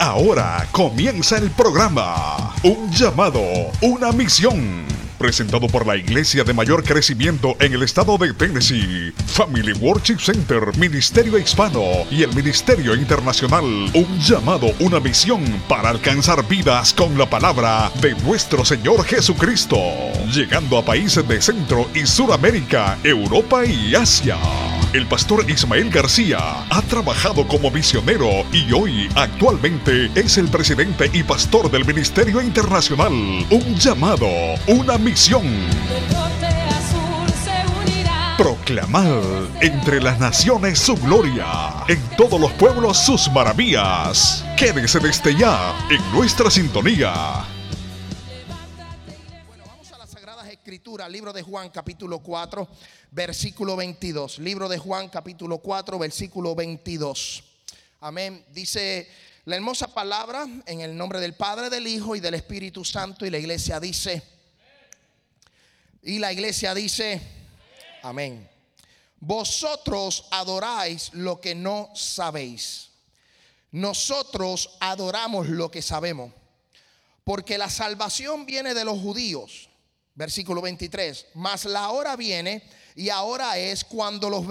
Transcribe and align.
Ahora 0.00 0.66
comienza 0.72 1.36
el 1.36 1.50
programa. 1.50 2.54
Un 2.62 2.90
llamado, 2.90 3.42
una 3.82 4.12
misión. 4.12 4.86
Presentado 5.18 5.66
por 5.66 5.86
la 5.86 5.94
iglesia 5.94 6.42
de 6.42 6.54
mayor 6.54 6.82
crecimiento 6.84 7.54
en 7.60 7.74
el 7.74 7.82
estado 7.82 8.16
de 8.16 8.32
Tennessee, 8.32 9.12
Family 9.26 9.74
Worship 9.74 10.18
Center, 10.18 10.74
Ministerio 10.78 11.36
Hispano 11.36 11.82
y 12.10 12.22
el 12.22 12.34
Ministerio 12.34 12.94
Internacional. 12.94 13.62
Un 13.92 14.18
llamado, 14.18 14.68
una 14.80 15.00
misión 15.00 15.44
para 15.68 15.90
alcanzar 15.90 16.48
vidas 16.48 16.94
con 16.94 17.18
la 17.18 17.28
palabra 17.28 17.92
de 18.00 18.14
nuestro 18.22 18.64
Señor 18.64 19.04
Jesucristo. 19.04 19.76
Llegando 20.32 20.78
a 20.78 20.82
países 20.82 21.28
de 21.28 21.42
Centro 21.42 21.86
y 21.94 22.06
Suramérica, 22.06 22.96
Europa 23.04 23.66
y 23.66 23.94
Asia. 23.94 24.38
El 24.92 25.06
pastor 25.06 25.48
Ismael 25.48 25.88
García 25.88 26.38
ha 26.68 26.82
trabajado 26.82 27.46
como 27.46 27.70
misionero 27.70 28.44
y 28.52 28.72
hoy 28.72 29.08
actualmente 29.14 30.10
es 30.16 30.36
el 30.36 30.48
presidente 30.48 31.08
y 31.12 31.22
pastor 31.22 31.70
del 31.70 31.84
Ministerio 31.84 32.42
Internacional. 32.42 33.12
Un 33.12 33.76
llamado, 33.76 34.26
una 34.66 34.98
misión. 34.98 35.44
Proclamar 38.36 39.22
entre 39.60 40.02
las 40.02 40.18
naciones 40.18 40.80
su 40.80 40.96
gloria, 40.96 41.46
en 41.86 42.00
todos 42.16 42.40
los 42.40 42.50
pueblos 42.54 42.98
sus 42.98 43.30
maravillas. 43.30 44.44
Quédese 44.56 44.98
desde 44.98 45.36
ya 45.36 45.72
en 45.88 46.00
nuestra 46.12 46.50
sintonía. 46.50 47.44
Libro 51.08 51.32
de 51.32 51.42
Juan 51.42 51.70
capítulo 51.70 52.18
4, 52.18 52.68
versículo 53.10 53.76
22. 53.76 54.38
Libro 54.40 54.68
de 54.68 54.78
Juan 54.78 55.08
capítulo 55.08 55.58
4, 55.58 55.98
versículo 55.98 56.54
22. 56.54 57.42
Amén. 58.00 58.44
Dice 58.52 59.08
la 59.46 59.56
hermosa 59.56 59.88
palabra 59.88 60.46
en 60.66 60.80
el 60.80 60.96
nombre 60.96 61.20
del 61.20 61.34
Padre, 61.34 61.70
del 61.70 61.86
Hijo 61.86 62.16
y 62.16 62.20
del 62.20 62.34
Espíritu 62.34 62.84
Santo. 62.84 63.24
Y 63.24 63.30
la 63.30 63.38
iglesia 63.38 63.80
dice, 63.80 64.22
y 66.02 66.18
la 66.18 66.32
iglesia 66.32 66.74
dice, 66.74 67.20
amén. 68.02 68.48
Vosotros 69.20 70.26
adoráis 70.30 71.10
lo 71.14 71.40
que 71.40 71.54
no 71.54 71.90
sabéis. 71.94 72.90
Nosotros 73.70 74.76
adoramos 74.80 75.48
lo 75.48 75.70
que 75.70 75.82
sabemos. 75.82 76.32
Porque 77.24 77.58
la 77.58 77.70
salvación 77.70 78.44
viene 78.44 78.74
de 78.74 78.84
los 78.84 78.98
judíos. 78.98 79.69
Versículo 80.20 80.60
23. 80.60 81.28
Mas 81.32 81.64
la 81.64 81.88
hora 81.88 82.14
viene 82.14 82.62
y 82.94 83.08
ahora 83.08 83.56
es 83.56 83.86
cuando 83.86 84.28
los, 84.28 84.44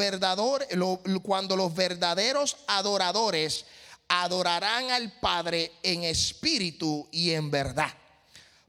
cuando 1.21 1.55
los 1.55 1.75
verdaderos 1.75 2.57
adoradores 2.65 3.65
adorarán 4.07 4.89
al 4.89 5.11
Padre 5.19 5.71
en 5.83 6.05
espíritu 6.05 7.07
y 7.11 7.33
en 7.33 7.51
verdad. 7.51 7.93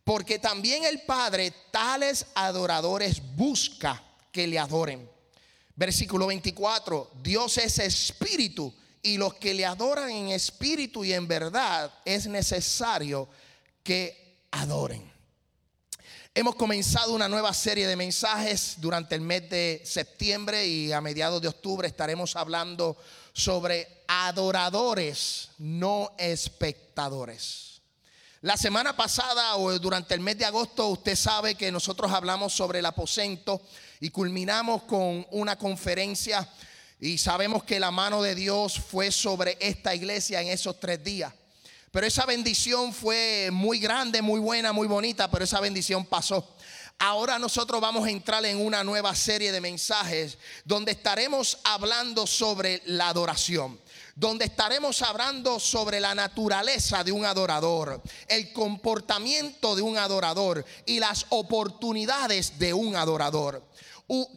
Porque 0.05 0.39
también 0.39 0.85
el 0.85 1.01
Padre 1.01 1.55
tales 1.71 2.27
adoradores 2.35 3.23
busca 3.35 4.05
que 4.31 4.47
le 4.47 4.59
adoren. 4.59 5.09
Versículo 5.77 6.27
24, 6.27 7.13
Dios 7.23 7.57
es 7.57 7.79
espíritu 7.79 8.75
y 9.03 9.17
los 9.17 9.33
que 9.37 9.55
le 9.55 9.65
adoran 9.65 10.11
en 10.11 10.29
espíritu 10.29 11.03
y 11.03 11.15
en 11.15 11.27
verdad 11.27 11.91
es 12.05 12.27
necesario 12.27 13.27
que 13.83 14.45
adoren. 14.51 15.20
Hemos 16.33 16.55
comenzado 16.55 17.13
una 17.13 17.29
nueva 17.29 17.53
serie 17.53 17.89
de 17.89 17.97
mensajes 17.97 18.75
durante 18.77 19.17
el 19.17 19.21
mes 19.21 19.51
de 19.51 19.83
septiembre 19.85 20.65
y 20.65 20.93
a 20.93 21.01
mediados 21.01 21.43
de 21.43 21.49
octubre 21.49 21.89
estaremos 21.89 22.37
hablando 22.37 22.97
sobre 23.33 24.05
adoradores, 24.07 25.49
no 25.59 26.15
espectadores. 26.19 27.81
La 28.43 28.57
semana 28.57 28.97
pasada 28.97 29.57
o 29.57 29.77
durante 29.81 30.15
el 30.15 30.21
mes 30.21 30.39
de 30.39 30.45
agosto 30.45 30.87
usted 30.87 31.17
sabe 31.17 31.57
que 31.57 31.73
nosotros 31.73 32.13
hablamos 32.13 32.53
sobre 32.53 32.79
el 32.79 32.87
aposento 32.87 33.61
y 33.99 34.11
culminamos 34.11 34.85
con 34.85 35.27
una 35.33 35.57
conferencia 35.57 36.49
y 37.01 37.19
sabemos 37.19 37.65
que 37.65 37.81
la 37.81 37.91
mano 37.91 38.23
de 38.23 38.37
Dios 38.37 38.79
fue 38.79 39.11
sobre 39.11 39.59
esta 39.61 39.97
iglesia 39.97 40.41
en 40.41 40.47
esos 40.47 40.79
tres 40.79 41.03
días. 41.03 41.35
Pero 41.91 42.07
esa 42.07 42.25
bendición 42.25 42.93
fue 42.93 43.51
muy 43.53 43.81
grande, 43.81 44.23
muy 44.23 44.39
buena, 44.39 44.73
muy 44.73 44.87
bonita, 44.87 45.29
pero 45.29 45.45
esa 45.45 45.59
bendición 45.59 46.05
pasó. 46.07 46.55
Ahora 47.03 47.39
nosotros 47.39 47.81
vamos 47.81 48.07
a 48.07 48.11
entrar 48.11 48.45
en 48.45 48.65
una 48.65 48.85
nueva 48.85 49.15
serie 49.15 49.51
de 49.51 49.61
mensajes 49.61 50.39
donde 50.65 50.93
estaremos 50.93 51.59
hablando 51.65 52.27
sobre 52.27 52.83
la 52.85 53.09
adoración, 53.09 53.81
donde 54.15 54.45
estaremos 54.45 55.03
hablando 55.03 55.59
sobre 55.59 55.99
la 55.99 56.15
naturaleza 56.15 57.03
de 57.03 57.11
un 57.11 57.25
adorador, 57.25 58.01
el 58.29 58.53
comportamiento 58.53 59.75
de 59.75 59.83
un 59.83 59.97
adorador 59.97 60.65
y 60.87 61.01
las 61.01 61.27
oportunidades 61.31 62.59
de 62.59 62.73
un 62.73 62.95
adorador. 62.95 63.67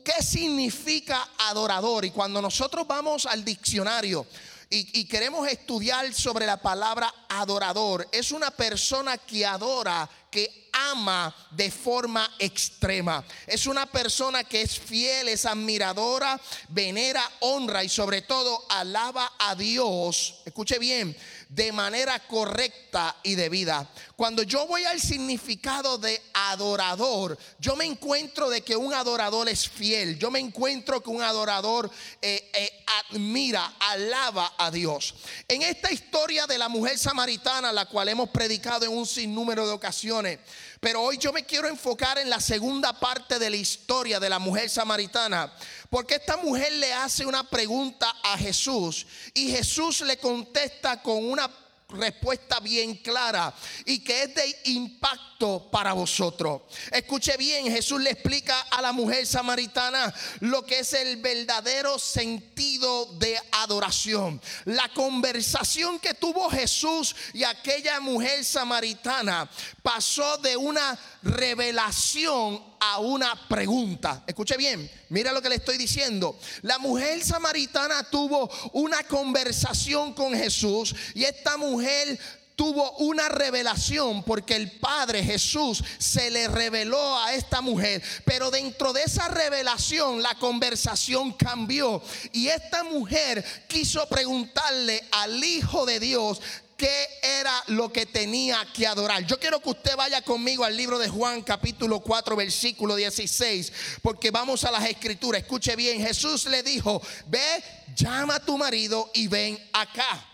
¿Qué 0.05 0.23
significa 0.23 1.29
adorador? 1.49 2.05
Y 2.05 2.11
cuando 2.11 2.41
nosotros 2.41 2.87
vamos 2.87 3.25
al 3.25 3.43
diccionario 3.43 4.25
y, 4.69 5.05
queremos 5.05 5.47
estudiar 5.47 6.11
sobre 6.13 6.45
la 6.45 6.57
palabra 6.57 7.13
adorador, 7.29 8.07
es 8.11 8.31
una 8.31 8.51
persona 8.51 9.17
que 9.17 9.45
adora, 9.45 10.09
que 10.31 10.69
ama 10.73 11.33
de 11.51 11.69
forma 11.69 12.27
extrema. 12.39 13.23
Es 13.45 13.67
una 13.67 13.85
persona 13.85 14.43
que 14.43 14.63
es 14.63 14.79
fiel, 14.79 15.27
es 15.27 15.45
admiradora, 15.45 16.39
venera, 16.69 17.23
honra 17.41 17.83
y 17.83 17.89
sobre 17.89 18.23
todo 18.23 18.65
alaba 18.69 19.33
a 19.37 19.53
Dios. 19.55 20.41
Escuche 20.45 20.79
bien, 20.79 21.15
de 21.49 21.71
manera 21.71 22.19
correcta 22.27 23.15
y 23.21 23.35
debida. 23.35 23.87
Cuando 24.15 24.43
yo 24.43 24.67
voy 24.67 24.83
al 24.85 25.01
significado 25.01 25.97
de 25.97 26.21
adorador, 26.33 27.35
yo 27.57 27.75
me 27.75 27.85
encuentro 27.85 28.47
de 28.47 28.61
que 28.61 28.75
un 28.75 28.93
adorador 28.93 29.49
es 29.49 29.67
fiel. 29.67 30.19
Yo 30.19 30.29
me 30.29 30.37
encuentro 30.37 31.01
que 31.01 31.09
un 31.09 31.23
adorador 31.23 31.89
eh, 32.21 32.51
eh, 32.53 32.83
admira, 33.09 33.73
alaba 33.79 34.53
a 34.59 34.69
Dios. 34.69 35.15
En 35.47 35.63
esta 35.63 35.91
historia 35.91 36.45
de 36.45 36.59
la 36.59 36.69
mujer 36.69 36.99
samaritana, 36.99 37.71
la 37.71 37.87
cual 37.87 38.07
hemos 38.07 38.29
predicado 38.29 38.85
en 38.85 38.91
un 38.91 39.07
sinnúmero 39.07 39.65
de 39.65 39.73
ocasiones, 39.73 40.39
pero 40.79 41.01
hoy 41.01 41.17
yo 41.17 41.33
me 41.33 41.45
quiero 41.45 41.67
enfocar 41.67 42.19
en 42.19 42.29
la 42.29 42.39
segunda 42.39 42.93
parte 42.93 43.39
de 43.39 43.49
la 43.49 43.55
historia 43.55 44.19
de 44.19 44.29
la 44.29 44.37
mujer 44.37 44.69
samaritana, 44.69 45.51
porque 45.89 46.15
esta 46.15 46.37
mujer 46.37 46.71
le 46.73 46.93
hace 46.93 47.25
una 47.25 47.49
pregunta 47.49 48.13
a 48.23 48.37
Jesús 48.37 49.07
y 49.33 49.49
Jesús 49.49 50.01
le 50.01 50.17
contesta 50.17 51.01
con 51.01 51.23
una 51.23 51.49
respuesta 51.89 52.59
bien 52.59 52.95
clara 52.95 53.53
y 53.85 53.99
que 53.99 54.23
es 54.23 54.35
de 54.35 54.61
impacto 54.65 55.69
para 55.71 55.93
vosotros. 55.93 56.61
Escuche 56.91 57.37
bien, 57.37 57.71
Jesús 57.71 58.01
le 58.01 58.11
explica 58.11 58.61
a 58.71 58.81
la 58.81 58.91
mujer 58.91 59.25
samaritana 59.27 60.13
lo 60.39 60.65
que 60.65 60.79
es 60.79 60.93
el 60.93 61.17
verdadero 61.17 61.99
sentido 61.99 63.05
de 63.17 63.39
adoración. 63.51 64.41
La 64.65 64.89
conversación 64.89 65.99
que 65.99 66.13
tuvo 66.13 66.49
Jesús 66.49 67.15
y 67.33 67.43
aquella 67.43 67.99
mujer 67.99 68.43
samaritana 68.43 69.49
pasó 69.81 70.37
de 70.37 70.57
una 70.57 70.97
revelación 71.21 72.72
a 72.85 72.99
una 72.99 73.33
pregunta. 73.47 74.23
Escuche 74.27 74.57
bien, 74.57 74.89
mira 75.09 75.31
lo 75.31 75.41
que 75.41 75.49
le 75.49 75.55
estoy 75.55 75.77
diciendo. 75.77 76.37
La 76.63 76.79
mujer 76.79 77.23
samaritana 77.23 78.03
tuvo 78.03 78.49
una 78.73 79.03
conversación 79.03 80.13
con 80.13 80.33
Jesús 80.33 80.93
y 81.13 81.23
esta 81.23 81.55
mujer 81.55 82.19
tuvo 82.55 82.91
una 82.97 83.29
revelación 83.29 84.23
porque 84.23 84.55
el 84.55 84.71
Padre 84.71 85.23
Jesús 85.23 85.83
se 85.97 86.29
le 86.29 86.47
reveló 86.47 87.17
a 87.19 87.33
esta 87.33 87.61
mujer. 87.61 88.03
Pero 88.25 88.51
dentro 88.51 88.93
de 88.93 89.03
esa 89.03 89.27
revelación 89.27 90.21
la 90.21 90.35
conversación 90.35 91.33
cambió 91.33 92.01
y 92.31 92.47
esta 92.47 92.83
mujer 92.83 93.43
quiso 93.67 94.07
preguntarle 94.07 95.03
al 95.11 95.43
Hijo 95.43 95.85
de 95.85 95.99
Dios 95.99 96.41
qué 96.77 97.07
era 97.21 97.63
lo 97.67 97.91
que 97.91 98.05
tenía 98.05 98.65
que 98.73 98.87
adorar. 98.87 99.25
Yo 99.25 99.39
quiero 99.39 99.61
que 99.61 99.69
usted 99.69 99.95
vaya 99.95 100.21
conmigo 100.21 100.63
al 100.63 100.75
libro 100.75 100.97
de 100.97 101.09
Juan 101.09 101.41
capítulo 101.41 101.99
4 101.99 102.35
versículo 102.35 102.95
16, 102.95 103.71
porque 104.01 104.31
vamos 104.31 104.63
a 104.63 104.71
las 104.71 104.85
escrituras. 104.85 105.41
Escuche 105.41 105.75
bien, 105.75 106.01
Jesús 106.01 106.45
le 106.45 106.63
dijo, 106.63 107.01
ve, 107.27 107.63
llama 107.95 108.35
a 108.35 108.45
tu 108.45 108.57
marido 108.57 109.09
y 109.13 109.27
ven 109.27 109.59
acá. 109.73 110.25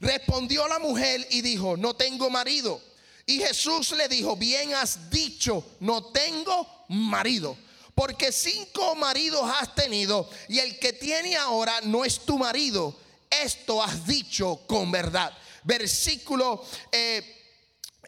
Respondió 0.00 0.66
la 0.68 0.78
mujer 0.78 1.26
y 1.30 1.40
dijo, 1.40 1.76
no 1.76 1.94
tengo 1.94 2.30
marido. 2.30 2.80
Y 3.26 3.38
Jesús 3.38 3.92
le 3.92 4.08
dijo, 4.08 4.36
bien 4.36 4.74
has 4.74 5.10
dicho, 5.10 5.64
no 5.80 6.04
tengo 6.06 6.84
marido. 6.88 7.56
Porque 7.94 8.32
cinco 8.32 8.94
maridos 8.96 9.48
has 9.60 9.74
tenido 9.74 10.28
y 10.48 10.58
el 10.58 10.78
que 10.78 10.92
tiene 10.92 11.36
ahora 11.36 11.80
no 11.82 12.04
es 12.04 12.20
tu 12.20 12.38
marido. 12.38 12.96
Esto 13.30 13.82
has 13.82 14.06
dicho 14.06 14.60
con 14.66 14.90
verdad. 14.90 15.32
Versículo 15.64 16.64
eh, 16.92 17.22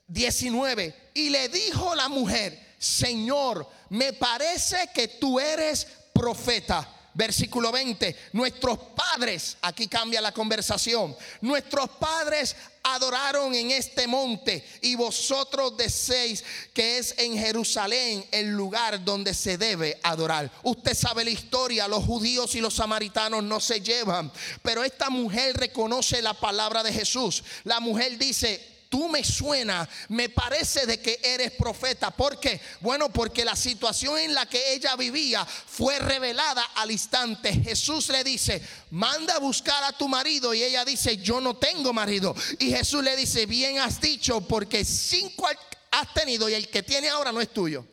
19. 0.07 1.11
Y 1.15 1.31
le 1.31 1.49
dijo 1.49 1.95
la 1.95 2.09
mujer, 2.09 2.77
Señor, 2.79 3.69
me 3.91 4.13
parece 4.13 4.91
que 4.95 5.09
tú 5.09 5.41
eres 5.41 5.87
profeta. 6.13 6.96
Versículo 7.17 7.73
20. 7.73 8.15
Nuestros 8.33 8.79
padres, 8.95 9.57
aquí 9.63 9.89
cambia 9.89 10.21
la 10.21 10.33
conversación. 10.33 11.17
Nuestros 11.41 11.89
padres 11.99 12.55
adoraron 12.83 13.55
en 13.55 13.71
este 13.71 14.07
monte 14.07 14.63
y 14.83 14.95
vosotros 14.97 15.79
deseéis 15.79 16.45
que 16.75 16.99
es 16.99 17.15
en 17.17 17.39
Jerusalén 17.39 18.23
el 18.31 18.51
lugar 18.51 19.03
donde 19.03 19.33
se 19.33 19.57
debe 19.57 19.99
adorar. 20.03 20.53
Usted 20.63 20.95
sabe 20.95 21.25
la 21.25 21.31
historia, 21.31 21.89
los 21.89 22.05
judíos 22.05 22.55
y 22.55 22.61
los 22.61 22.75
samaritanos 22.75 23.43
no 23.43 23.61
se 23.61 23.81
llevan, 23.81 24.31
pero 24.63 24.85
esta 24.85 25.09
mujer 25.09 25.57
reconoce 25.57 26.21
la 26.21 26.35
palabra 26.35 26.83
de 26.83 26.93
Jesús. 26.93 27.43
La 27.65 27.81
mujer 27.81 28.19
dice, 28.19 28.76
tú 28.89 29.09
me 29.09 29.25
suena, 29.25 29.89
me 30.09 30.29
parece 30.29 30.87
de 30.87 31.01
que 31.01 31.19
eres 31.23 31.53
profeta. 31.53 32.11
¿Por 32.11 32.39
qué? 32.41 32.61
Bueno, 32.81 33.11
porque 33.11 33.45
la 33.45 33.57
situación 33.57 34.19
en 34.19 34.35
la 34.35 34.47
que 34.47 34.75
ella 34.75 34.97
vivía 34.97 35.45
fue 35.45 35.99
revelada 35.99 36.63
al 36.75 36.91
instante. 36.91 37.53
Jesús 37.53 38.09
le 38.09 38.25
dice, 38.25 38.63
manda 38.91 39.37
a 39.37 39.41
buscar 39.41 39.83
a 39.85 39.93
tu 39.93 40.09
marido. 40.09 40.55
Y 40.55 40.63
ella 40.63 40.85
dice, 40.85 41.17
yo 41.19 41.41
no 41.41 41.57
tengo 41.57 41.93
marido. 41.93 42.35
Y 42.59 42.71
Jesús 42.71 43.03
le 43.03 43.17
dice, 43.17 43.47
bien 43.47 43.79
has 43.79 44.01
dicho, 44.01 44.41
porque 44.43 44.85
cinco 44.85 45.49
has 45.91 46.15
tenido 46.15 46.49
y 46.49 46.55
el 46.55 46.69
que 46.69 46.83
tiene 46.83 47.09
ahora 47.09 47.33
no 47.33 47.41
es 47.41 47.53
tuyo. 47.53 47.85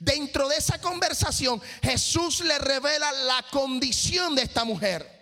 Dentro 0.00 0.48
de 0.48 0.56
esa 0.56 0.80
conversación, 0.80 1.62
Jesús 1.82 2.40
le 2.40 2.58
revela 2.58 3.10
la 3.12 3.44
condición 3.50 4.34
de 4.34 4.42
esta 4.42 4.64
mujer. 4.64 5.13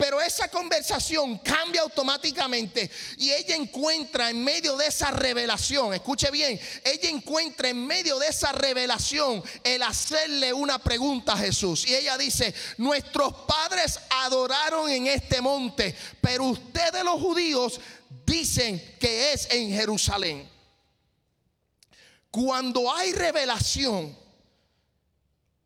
Pero 0.00 0.18
esa 0.18 0.48
conversación 0.48 1.36
cambia 1.40 1.82
automáticamente 1.82 2.90
y 3.18 3.32
ella 3.32 3.54
encuentra 3.54 4.30
en 4.30 4.42
medio 4.42 4.74
de 4.78 4.86
esa 4.86 5.10
revelación, 5.10 5.92
escuche 5.92 6.30
bien, 6.30 6.58
ella 6.82 7.10
encuentra 7.10 7.68
en 7.68 7.86
medio 7.86 8.18
de 8.18 8.28
esa 8.28 8.50
revelación 8.52 9.44
el 9.62 9.82
hacerle 9.82 10.54
una 10.54 10.78
pregunta 10.78 11.34
a 11.34 11.36
Jesús. 11.36 11.86
Y 11.86 11.94
ella 11.94 12.16
dice, 12.16 12.54
nuestros 12.78 13.30
padres 13.46 14.00
adoraron 14.08 14.88
en 14.88 15.06
este 15.06 15.42
monte, 15.42 15.94
pero 16.22 16.44
ustedes 16.44 17.04
los 17.04 17.20
judíos 17.20 17.78
dicen 18.24 18.96
que 18.98 19.34
es 19.34 19.50
en 19.50 19.70
Jerusalén. 19.70 20.48
Cuando 22.30 22.90
hay 22.90 23.12
revelación, 23.12 24.16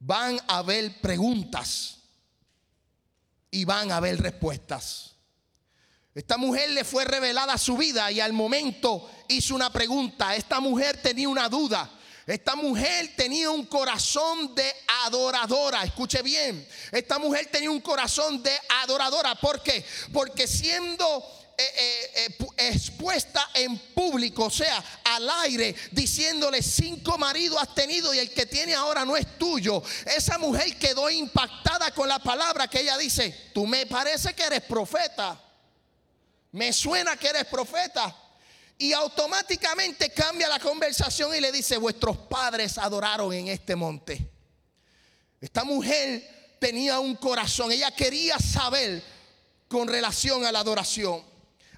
van 0.00 0.40
a 0.48 0.58
haber 0.58 1.00
preguntas 1.00 1.93
y 3.54 3.64
van 3.64 3.92
a 3.92 3.98
haber 3.98 4.20
respuestas. 4.20 5.12
Esta 6.12 6.36
mujer 6.36 6.70
le 6.70 6.82
fue 6.82 7.04
revelada 7.04 7.56
su 7.56 7.76
vida 7.76 8.10
y 8.10 8.18
al 8.18 8.32
momento 8.32 9.08
hizo 9.28 9.54
una 9.54 9.72
pregunta. 9.72 10.34
Esta 10.34 10.58
mujer 10.58 11.00
tenía 11.00 11.28
una 11.28 11.48
duda. 11.48 11.88
Esta 12.26 12.56
mujer 12.56 13.12
tenía 13.16 13.50
un 13.50 13.66
corazón 13.66 14.56
de 14.56 14.72
adoradora. 15.04 15.84
Escuche 15.84 16.20
bien. 16.22 16.66
Esta 16.90 17.20
mujer 17.20 17.46
tenía 17.46 17.70
un 17.70 17.80
corazón 17.80 18.42
de 18.42 18.52
adoradora. 18.82 19.36
¿Por 19.36 19.62
qué? 19.62 19.84
Porque 20.12 20.48
siendo 20.48 21.24
eh, 21.56 22.10
eh, 22.16 22.36
eh, 22.56 22.68
expuesta 22.68 23.50
en 23.54 23.78
público, 23.78 24.46
o 24.46 24.50
sea, 24.50 24.82
al 25.04 25.28
aire, 25.42 25.74
diciéndole 25.92 26.62
cinco 26.62 27.16
maridos 27.16 27.60
has 27.60 27.74
tenido 27.74 28.12
y 28.12 28.18
el 28.18 28.32
que 28.32 28.46
tiene 28.46 28.74
ahora 28.74 29.04
no 29.04 29.16
es 29.16 29.38
tuyo. 29.38 29.82
Esa 30.04 30.38
mujer 30.38 30.76
quedó 30.78 31.08
impactada 31.10 31.92
con 31.92 32.08
la 32.08 32.18
palabra 32.18 32.66
que 32.66 32.80
ella 32.80 32.98
dice, 32.98 33.50
tú 33.54 33.66
me 33.66 33.86
parece 33.86 34.34
que 34.34 34.42
eres 34.42 34.62
profeta. 34.62 35.40
Me 36.52 36.72
suena 36.72 37.16
que 37.16 37.28
eres 37.28 37.44
profeta. 37.44 38.16
Y 38.76 38.92
automáticamente 38.92 40.10
cambia 40.10 40.48
la 40.48 40.58
conversación 40.58 41.34
y 41.34 41.40
le 41.40 41.52
dice, 41.52 41.76
vuestros 41.76 42.16
padres 42.16 42.78
adoraron 42.78 43.32
en 43.32 43.48
este 43.48 43.76
monte. 43.76 44.28
Esta 45.40 45.62
mujer 45.62 46.56
tenía 46.58 46.98
un 46.98 47.14
corazón, 47.14 47.70
ella 47.70 47.92
quería 47.92 48.38
saber 48.38 49.02
con 49.68 49.86
relación 49.86 50.44
a 50.44 50.50
la 50.50 50.60
adoración 50.60 51.33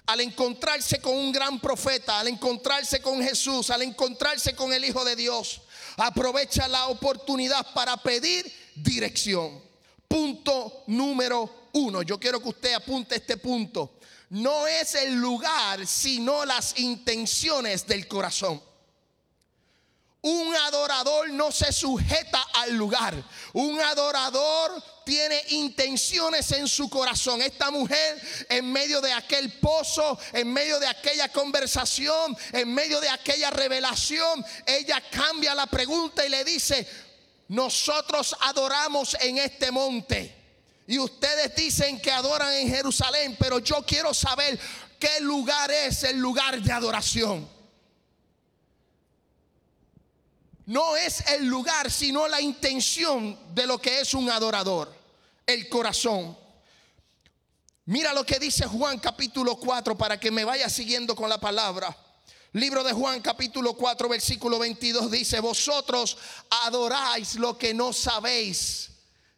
al 0.07 0.21
encontrarse 0.21 0.99
con 1.01 1.15
un 1.15 1.31
gran 1.33 1.59
profeta, 1.59 2.19
al 2.19 2.29
encontrarse 2.29 3.01
con 3.01 3.21
Jesús, 3.21 3.69
al 3.69 3.81
encontrarse 3.81 4.55
con 4.55 4.71
el 4.71 4.85
Hijo 4.85 5.03
de 5.03 5.17
Dios, 5.17 5.61
aprovecha 5.97 6.67
la 6.69 6.87
oportunidad 6.87 7.73
para 7.73 7.97
pedir 7.97 8.51
dirección. 8.73 9.61
Punto 10.07 10.83
número 10.87 11.69
uno. 11.73 12.01
Yo 12.03 12.17
quiero 12.19 12.41
que 12.41 12.49
usted 12.49 12.73
apunte 12.73 13.15
este 13.15 13.35
punto. 13.35 13.99
No 14.29 14.65
es 14.65 14.95
el 14.95 15.13
lugar, 15.15 15.85
sino 15.85 16.45
las 16.45 16.79
intenciones 16.79 17.85
del 17.85 18.07
corazón. 18.07 18.61
Un 20.21 20.55
adorador 20.55 21.29
no 21.31 21.51
se 21.51 21.73
sujeta 21.73 22.41
al 22.55 22.75
lugar. 22.75 23.13
Un 23.53 23.79
adorador 23.81 24.83
tiene 25.07 25.41
intenciones 25.51 26.51
en 26.51 26.67
su 26.67 26.89
corazón. 26.89 27.41
Esta 27.41 27.71
mujer 27.71 28.21
en 28.49 28.69
medio 28.69 28.99
de 28.99 29.13
aquel 29.13 29.53
pozo, 29.53 30.19
en 30.33 30.51
medio 30.51 30.81
de 30.81 30.87
aquella 30.87 31.31
conversación, 31.31 32.35
en 32.51 32.73
medio 32.73 32.99
de 32.99 33.07
aquella 33.07 33.49
revelación, 33.49 34.45
ella 34.65 35.01
cambia 35.09 35.55
la 35.55 35.65
pregunta 35.65 36.25
y 36.25 36.29
le 36.29 36.43
dice, 36.43 36.85
nosotros 37.47 38.35
adoramos 38.41 39.15
en 39.21 39.37
este 39.37 39.71
monte. 39.71 40.35
Y 40.87 40.99
ustedes 40.99 41.55
dicen 41.55 42.01
que 42.01 42.11
adoran 42.11 42.53
en 42.55 42.67
Jerusalén, 42.67 43.37
pero 43.39 43.59
yo 43.59 43.85
quiero 43.85 44.13
saber 44.13 44.59
qué 44.99 45.21
lugar 45.21 45.71
es 45.71 46.03
el 46.03 46.17
lugar 46.17 46.61
de 46.61 46.73
adoración. 46.73 47.57
no 50.67 50.97
es 50.97 51.25
el 51.27 51.45
lugar, 51.45 51.89
sino 51.89 52.27
la 52.27 52.41
intención 52.41 53.37
de 53.55 53.65
lo 53.65 53.79
que 53.79 54.01
es 54.01 54.13
un 54.13 54.29
adorador, 54.29 54.93
el 55.47 55.67
corazón. 55.69 56.37
Mira 57.85 58.13
lo 58.13 58.25
que 58.25 58.37
dice 58.37 58.67
Juan 58.67 58.99
capítulo 58.99 59.55
4 59.55 59.97
para 59.97 60.19
que 60.19 60.29
me 60.29 60.43
vaya 60.43 60.69
siguiendo 60.69 61.15
con 61.15 61.29
la 61.29 61.39
palabra. 61.39 61.95
Libro 62.53 62.83
de 62.83 62.93
Juan 62.93 63.21
capítulo 63.21 63.73
4 63.73 64.09
versículo 64.09 64.59
22 64.59 65.09
dice, 65.09 65.39
vosotros 65.39 66.17
adoráis 66.49 67.35
lo 67.35 67.57
que 67.57 67.73
no 67.73 67.93
sabéis. 67.93 68.91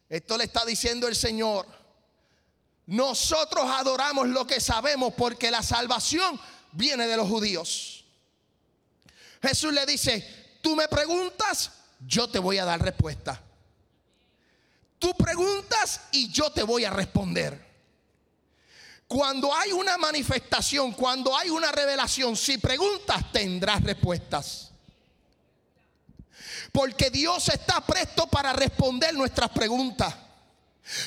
Esto 0.08 0.36
le 0.36 0.44
está 0.44 0.64
diciendo 0.64 1.08
el 1.08 1.16
Señor. 1.16 1.66
Nosotros 2.86 3.64
adoramos 3.66 4.28
lo 4.28 4.46
que 4.46 4.60
sabemos 4.60 5.14
porque 5.16 5.50
la 5.50 5.62
salvación 5.62 6.38
viene 6.72 7.06
de 7.06 7.16
los 7.16 7.28
judíos. 7.28 8.04
Jesús 9.40 9.72
le 9.72 9.86
dice, 9.86 10.40
Tú 10.60 10.76
me 10.76 10.88
preguntas, 10.88 11.70
yo 12.06 12.28
te 12.28 12.38
voy 12.38 12.58
a 12.58 12.64
dar 12.64 12.82
respuesta. 12.82 13.42
Tú 15.00 15.14
preguntas 15.14 16.02
y 16.12 16.28
yo 16.30 16.50
te 16.50 16.62
voy 16.62 16.84
a 16.84 16.90
responder. 16.90 17.68
Cuando 19.08 19.52
hay 19.52 19.72
una 19.72 19.96
manifestación, 19.96 20.92
cuando 20.92 21.36
hay 21.36 21.48
una 21.50 21.72
revelación, 21.72 22.36
si 22.36 22.58
preguntas 22.58 23.32
tendrás 23.32 23.82
respuestas. 23.82 24.70
Porque 26.70 27.10
Dios 27.10 27.48
está 27.48 27.80
presto 27.80 28.26
para 28.28 28.52
responder 28.52 29.14
nuestras 29.14 29.50
preguntas. 29.50 30.14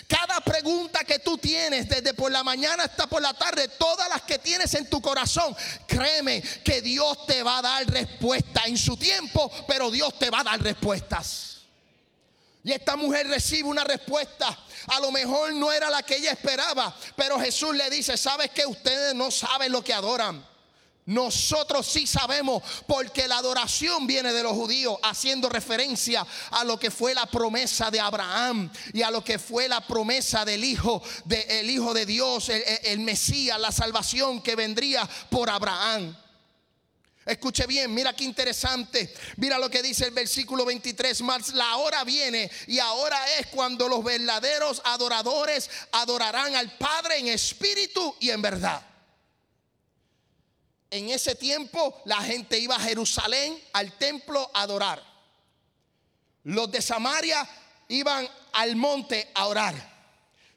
Cada 0.07 0.41
pregunta 0.41 1.03
que 1.03 1.19
tú 1.19 1.37
tienes, 1.37 1.87
desde 1.87 2.15
por 2.15 2.31
la 2.31 2.43
mañana 2.43 2.85
hasta 2.85 3.05
por 3.05 3.21
la 3.21 3.33
tarde, 3.35 3.67
todas 3.67 4.09
las 4.09 4.23
que 4.23 4.39
tienes 4.39 4.73
en 4.73 4.89
tu 4.89 5.01
corazón, 5.01 5.55
créeme 5.85 6.41
que 6.41 6.81
Dios 6.81 7.27
te 7.27 7.43
va 7.43 7.59
a 7.59 7.61
dar 7.61 7.85
respuesta 7.87 8.63
en 8.65 8.77
su 8.77 8.97
tiempo, 8.97 9.51
pero 9.67 9.91
Dios 9.91 10.17
te 10.17 10.31
va 10.31 10.39
a 10.39 10.43
dar 10.43 10.61
respuestas. 10.61 11.52
Y 12.63 12.71
esta 12.71 12.95
mujer 12.95 13.27
recibe 13.27 13.67
una 13.67 13.83
respuesta. 13.83 14.57
A 14.87 14.99
lo 14.99 15.11
mejor 15.11 15.53
no 15.53 15.71
era 15.71 15.89
la 15.89 16.01
que 16.01 16.15
ella 16.15 16.31
esperaba, 16.31 16.95
pero 17.15 17.39
Jesús 17.39 17.75
le 17.75 17.89
dice, 17.89 18.17
¿sabes 18.17 18.51
que 18.51 18.65
ustedes 18.65 19.13
no 19.13 19.31
saben 19.31 19.71
lo 19.71 19.83
que 19.83 19.93
adoran? 19.93 20.45
Nosotros 21.05 21.85
sí 21.85 22.07
sabemos 22.07 22.63
porque 22.87 23.27
la 23.27 23.37
adoración 23.37 24.07
viene 24.07 24.31
de 24.31 24.41
los 24.41 24.53
judíos, 24.53 24.97
haciendo 25.03 25.49
referencia 25.49 26.25
a 26.51 26.63
lo 26.63 26.79
que 26.79 26.89
fue 26.89 27.13
la 27.13 27.25
promesa 27.25 27.91
de 27.91 27.99
Abraham 27.99 28.71
y 28.93 29.01
a 29.01 29.11
lo 29.11 29.21
que 29.21 29.37
fue 29.37 29.67
la 29.67 29.85
promesa 29.85 30.45
del 30.45 30.63
Hijo, 30.63 31.03
de, 31.25 31.65
Hijo 31.65 31.93
de 31.93 32.05
Dios, 32.05 32.47
el, 32.47 32.63
el 32.83 32.99
Mesías, 32.99 33.59
la 33.59 33.73
salvación 33.73 34.41
que 34.41 34.55
vendría 34.55 35.09
por 35.29 35.49
Abraham. 35.49 36.15
Escuche 37.25 37.65
bien, 37.65 37.93
mira 37.93 38.13
qué 38.13 38.23
interesante. 38.23 39.13
Mira 39.37 39.57
lo 39.57 39.69
que 39.69 39.81
dice 39.81 40.05
el 40.05 40.11
versículo 40.11 40.65
23. 40.65 41.21
Más 41.21 41.53
la 41.53 41.77
hora 41.77 42.03
viene 42.03 42.51
y 42.67 42.79
ahora 42.79 43.17
es 43.37 43.47
cuando 43.47 43.87
los 43.87 44.03
verdaderos 44.03 44.81
adoradores 44.85 45.69
adorarán 45.91 46.55
al 46.55 46.77
Padre 46.77 47.19
en 47.19 47.27
espíritu 47.29 48.15
y 48.19 48.29
en 48.29 48.41
verdad 48.41 48.93
en 50.93 51.09
ese 51.09 51.33
tiempo 51.33 52.03
la 52.05 52.21
gente 52.21 52.59
iba 52.59 52.75
a 52.75 52.79
Jerusalén 52.79 53.59
al 53.73 53.93
templo 53.97 54.51
a 54.53 54.61
adorar. 54.61 55.03
Los 56.43 56.71
de 56.71 56.83
Samaria 56.83 57.49
iban 57.87 58.29
al 58.51 58.75
monte 58.75 59.31
a 59.33 59.47
orar. 59.47 59.92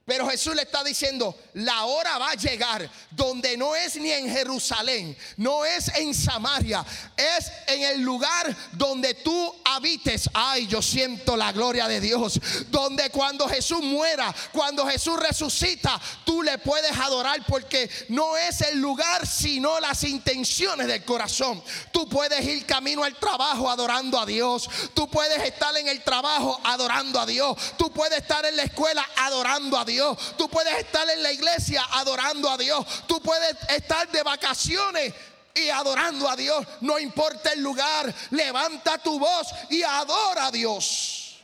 Pero 0.07 0.29
Jesús 0.29 0.55
le 0.55 0.63
está 0.63 0.85
diciendo, 0.85 1.37
la 1.55 1.85
hora 1.87 2.17
va 2.17 2.31
a 2.31 2.35
llegar 2.37 2.89
donde 3.11 3.57
no 3.57 3.75
es 3.75 3.97
ni 3.97 4.13
en 4.13 4.31
Jerusalén, 4.31 5.17
no 5.37 5.65
es 5.65 5.89
en 5.97 6.15
Samaria, 6.15 6.87
es 7.17 7.51
en 7.67 7.83
el 7.83 8.03
lugar 8.03 8.57
donde 8.71 9.15
tú 9.15 9.53
habites. 9.65 10.31
Ay, 10.33 10.69
yo 10.69 10.81
siento 10.81 11.37
la 11.37 11.51
gloria 11.51 11.89
de 11.89 12.01
Dios. 12.01 12.41
Donde 12.69 13.11
cuando 13.11 13.49
Jesús 13.49 13.83
muera, 13.83 14.33
cuando 14.53 14.87
Jesús 14.87 15.19
resucita, 15.19 16.01
tú 16.25 16.41
le 16.41 16.59
puedes 16.59 16.97
adorar 16.97 17.45
porque 17.45 17.91
no 18.09 18.37
es 18.37 18.61
el 18.61 18.79
lugar, 18.79 19.27
sino 19.27 19.81
las 19.81 20.05
intenciones 20.05 20.87
del 20.87 21.05
corazón. 21.05 21.61
Tú 21.91 22.09
puedes 22.09 22.47
ir 22.47 22.65
camino 22.65 23.03
al 23.03 23.17
trabajo 23.17 23.69
adorando 23.69 24.21
a 24.21 24.27
Dios. 24.27 24.69
Tú 24.95 25.11
puedes 25.11 25.43
estar 25.43 25.77
en 25.77 25.89
el 25.89 26.05
trabajo 26.05 26.61
adorando 26.63 27.19
a 27.19 27.27
Dios. 27.27 27.57
Tú 27.77 27.91
puedes 27.91 28.21
estar 28.21 28.47
en 28.47 28.55
la 28.55 28.63
escuela 28.63 29.05
adorando 29.17 29.77
a 29.77 29.85
Dios. 29.85 29.96
Tú 30.37 30.49
puedes 30.49 30.77
estar 30.79 31.09
en 31.09 31.23
la 31.23 31.33
iglesia 31.33 31.85
adorando 31.93 32.51
a 32.51 32.57
Dios. 32.57 32.85
Tú 33.07 33.21
puedes 33.21 33.57
estar 33.69 34.11
de 34.11 34.23
vacaciones 34.23 35.15
y 35.55 35.69
adorando 35.69 36.29
a 36.29 36.37
Dios. 36.37 36.67
No 36.81 36.99
importa 36.99 37.53
el 37.53 37.61
lugar, 37.61 38.13
levanta 38.31 38.99
tu 38.99 39.19
voz 39.19 39.49
y 39.71 39.83
adora 39.83 40.47
a 40.47 40.51
Dios. 40.51 41.41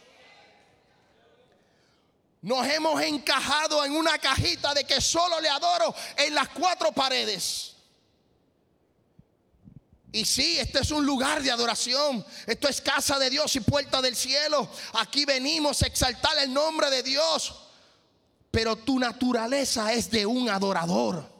Nos 2.42 2.66
hemos 2.66 3.00
encajado 3.02 3.84
en 3.84 3.96
una 3.96 4.18
cajita 4.18 4.74
de 4.74 4.84
que 4.84 5.00
solo 5.00 5.40
le 5.40 5.48
adoro 5.48 5.94
en 6.16 6.34
las 6.34 6.48
cuatro 6.48 6.90
paredes. 6.92 7.72
Y 10.10 10.26
sí, 10.26 10.58
este 10.58 10.80
es 10.80 10.90
un 10.90 11.06
lugar 11.06 11.42
de 11.42 11.50
adoración. 11.50 12.24
Esto 12.46 12.68
es 12.68 12.82
casa 12.82 13.18
de 13.18 13.30
Dios 13.30 13.56
y 13.56 13.60
puerta 13.60 14.02
del 14.02 14.14
cielo. 14.14 14.68
Aquí 14.94 15.24
venimos 15.24 15.82
a 15.82 15.86
exaltar 15.86 16.36
el 16.38 16.52
nombre 16.52 16.90
de 16.90 17.02
Dios. 17.02 17.61
Pero 18.52 18.76
tu 18.76 19.00
naturaleza 19.00 19.92
es 19.92 20.10
de 20.10 20.26
un 20.26 20.48
adorador. 20.48 21.32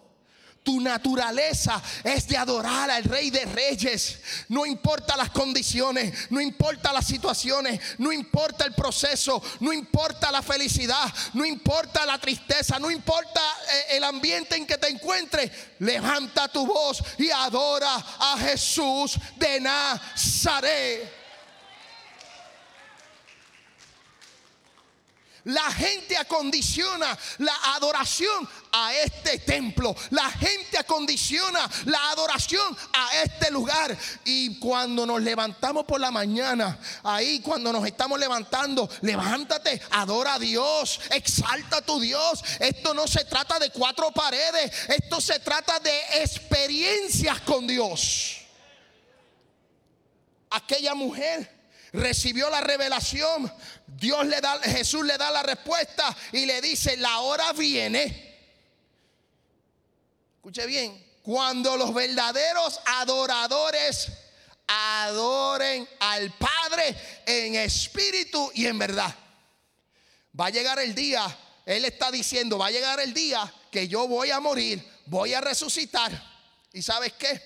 Tu 0.63 0.81
naturaleza 0.81 1.83
es 2.05 2.29
de 2.29 2.37
adorar 2.37 2.89
al 2.89 3.03
Rey 3.05 3.31
de 3.31 3.45
Reyes. 3.47 4.21
No 4.49 4.65
importa 4.65 5.17
las 5.17 5.31
condiciones, 5.31 6.31
no 6.31 6.41
importa 6.41 6.93
las 6.93 7.05
situaciones, 7.05 7.81
no 7.99 8.13
importa 8.13 8.65
el 8.65 8.73
proceso, 8.73 9.43
no 9.61 9.73
importa 9.73 10.31
la 10.31 10.41
felicidad, 10.41 11.13
no 11.35 11.45
importa 11.45 12.07
la 12.07 12.19
tristeza, 12.19 12.79
no 12.79 12.91
importa 12.91 13.41
eh, 13.41 13.97
el 13.97 14.05
ambiente 14.05 14.57
en 14.57 14.67
que 14.67 14.79
te 14.79 14.89
encuentres. 14.89 15.51
Levanta 15.81 16.49
tu 16.49 16.65
voz 16.65 17.03
y 17.19 17.29
adora 17.31 17.95
a 17.95 18.39
Jesús 18.39 19.19
de 19.37 19.61
Nazaret. 19.61 21.22
La 25.45 25.71
gente 25.73 26.17
acondiciona 26.17 27.19
la 27.39 27.55
adoración 27.75 28.49
a 28.71 28.95
este 28.95 29.39
templo. 29.39 29.95
La 30.11 30.31
gente 30.31 30.79
acondiciona 30.79 31.69
la 31.87 32.11
adoración 32.11 32.77
a 32.93 33.23
este 33.23 33.51
lugar. 33.51 33.97
Y 34.25 34.59
cuando 34.61 35.05
nos 35.05 35.21
levantamos 35.21 35.85
por 35.85 36.01
la 36.01 36.11
mañana, 36.11 36.79
ahí 37.03 37.41
cuando 37.41 37.73
nos 37.73 37.85
estamos 37.87 38.21
levantando, 38.21 38.89
levántate, 39.01 39.83
adora 39.91 40.35
a 40.35 40.39
Dios, 40.39 41.01
exalta 41.11 41.79
a 41.79 41.83
tu 41.83 41.99
Dios. 41.99 42.43
Esto 42.61 42.95
no 42.95 43.09
se 43.09 43.25
trata 43.25 43.59
de 43.59 43.71
cuatro 43.71 44.13
paredes, 44.13 44.71
esto 44.89 45.21
se 45.21 45.41
trata 45.41 45.81
de 45.81 45.99
experiencias 46.23 47.41
con 47.41 47.67
Dios. 47.67 48.39
Aquella 50.51 50.95
mujer 50.95 51.63
recibió 51.93 52.49
la 52.51 52.61
revelación, 52.61 53.53
Dios 53.99 54.27
le 54.27 54.41
da, 54.41 54.59
Jesús 54.61 55.05
le 55.05 55.19
da 55.19 55.31
la 55.31 55.43
respuesta 55.43 56.17
y 56.33 56.47
le 56.47 56.61
dice, 56.61 56.97
la 56.97 57.21
hora 57.21 57.53
viene. 57.53 58.33
Escuche 60.37 60.67
bien, 60.67 61.05
cuando 61.23 61.77
los 61.77 61.93
verdaderos 61.95 62.81
adoradores 62.85 64.11
adoren 64.67 65.89
al 66.01 66.33
Padre 66.33 66.97
en 67.27 67.55
espíritu 67.57 68.51
y 68.55 68.67
en 68.67 68.79
verdad. 68.79 69.15
Va 70.39 70.47
a 70.47 70.51
llegar 70.51 70.79
el 70.79 70.95
día, 70.95 71.25
Él 71.67 71.85
está 71.85 72.11
diciendo, 72.11 72.59
va 72.59 72.69
a 72.69 72.71
llegar 72.71 72.99
el 73.01 73.13
día 73.13 73.53
que 73.71 73.87
yo 73.87 74.09
voy 74.09 74.31
a 74.31 74.41
morir, 74.41 74.83
voy 75.07 75.35
a 75.35 75.41
resucitar. 75.41 76.11
¿Y 76.73 76.83
sabes 76.83 77.13
qué? 77.13 77.41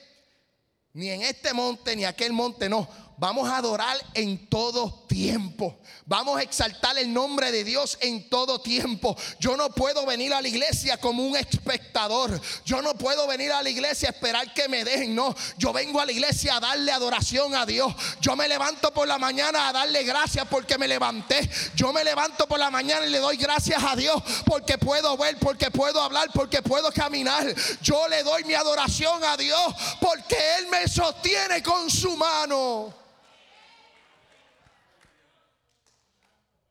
Ni 0.93 1.11
en 1.11 1.23
este 1.23 1.53
monte 1.53 1.97
ni 1.97 2.05
aquel 2.05 2.33
monte, 2.33 2.69
no 2.69 3.06
vamos 3.19 3.49
a 3.49 3.57
adorar 3.57 3.97
en 4.15 4.49
todo 4.49 5.05
tiempo. 5.09 5.79
Vamos 6.05 6.39
a 6.39 6.43
exaltar 6.43 6.97
el 6.99 7.13
nombre 7.13 7.51
de 7.51 7.65
Dios 7.65 7.99
en 8.01 8.29
todo 8.29 8.61
tiempo. 8.61 9.17
Yo 9.41 9.57
no 9.57 9.71
puedo 9.71 10.07
venir 10.07 10.33
a 10.33 10.41
la 10.41 10.49
iglesia 10.49 10.99
como 10.99 11.25
un 11.25 11.37
espectador. 11.37 12.41
Yo 12.65 12.83
no 12.83 12.95
puedo 12.95 13.27
venir 13.27 13.51
a 13.53 13.63
la 13.63 13.71
iglesia 13.71 14.09
a 14.09 14.13
esperar 14.13 14.55
que 14.55 14.69
me 14.69 14.85
dejen. 14.85 15.15
No, 15.15 15.35
yo 15.59 15.73
vengo 15.73 16.01
a 16.01 16.07
la 16.07 16.13
iglesia 16.13 16.57
a 16.57 16.61
darle 16.61 16.93
adoración 16.93 17.55
a 17.55 17.67
Dios. 17.67 17.93
Yo 18.21 18.37
me 18.37 18.47
levanto 18.47 18.93
por 18.93 19.09
la 19.09 19.19
mañana 19.19 19.69
a 19.69 19.73
darle 19.73 20.05
gracias 20.05 20.47
porque 20.49 20.79
me 20.79 20.87
levanté. 20.87 21.49
Yo 21.75 21.93
me 21.93 22.05
levanto 22.05 22.47
por 22.47 22.59
la 22.59 22.71
mañana 22.71 23.07
y 23.07 23.11
le 23.11 23.19
doy 23.19 23.37
gracias 23.37 23.83
a 23.83 23.97
Dios 23.97 24.23
porque 24.45 24.79
puedo 24.79 25.17
ver, 25.17 25.39
porque 25.39 25.71
puedo 25.71 26.01
hablar, 26.01 26.29
porque 26.33 26.63
puedo 26.63 26.93
caminar. 26.93 27.53
Yo 27.83 28.07
le 28.09 28.23
doy 28.23 28.45
mi 28.45 28.55
adoración 28.55 29.25
a 29.25 29.37
Dios 29.37 29.75
porque 30.01 30.37
Él 30.59 30.69
me 30.69 30.87
sostiene 30.87 31.63
con 31.63 31.91
su 31.91 32.17
mano. 32.17 33.06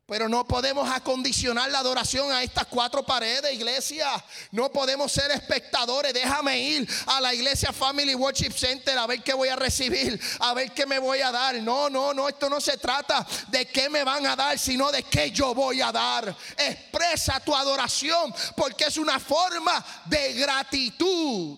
Pero 0.08 0.30
no 0.30 0.46
podemos 0.46 0.88
acondicionar 0.88 1.72
la 1.72 1.80
adoración 1.80 2.32
a 2.32 2.44
estas 2.44 2.68
cuatro 2.68 3.04
paredes, 3.04 3.52
iglesia. 3.52 4.08
No 4.52 4.72
podemos 4.72 5.12
ser 5.12 5.32
espectadores. 5.32 6.14
Déjame 6.14 6.60
ir 6.60 6.88
a 7.08 7.20
la 7.20 7.34
iglesia 7.34 7.74
Family 7.74 8.14
Worship 8.14 8.52
Center 8.52 8.96
a 9.00 9.08
ver 9.08 9.24
qué 9.24 9.34
voy 9.34 9.50
a 9.50 9.56
recibir, 9.56 10.20
a 10.42 10.54
ver 10.54 10.72
qué 10.74 10.86
me 10.86 11.00
voy 11.00 11.22
a 11.22 11.32
dar. 11.32 11.56
No, 11.56 11.90
no, 11.90 12.14
no, 12.14 12.30
esto 12.30 12.48
no 12.52 12.62
se 12.62 12.78
trata 12.78 13.26
de 13.48 13.66
qué 13.66 13.90
me 13.90 14.04
van 14.04 14.28
a 14.28 14.36
dar, 14.36 14.60
sino 14.60 14.92
de 14.92 15.02
qué 15.02 15.32
yo 15.32 15.56
voy 15.56 15.82
a 15.82 15.92
dar. 15.92 16.36
Expresa 16.56 17.40
tu 17.40 17.56
adoración 17.56 18.32
porque 18.56 18.86
es 18.86 18.98
una 18.98 19.20
forma 19.20 19.84
de 20.06 20.34
gratitud. 20.34 21.58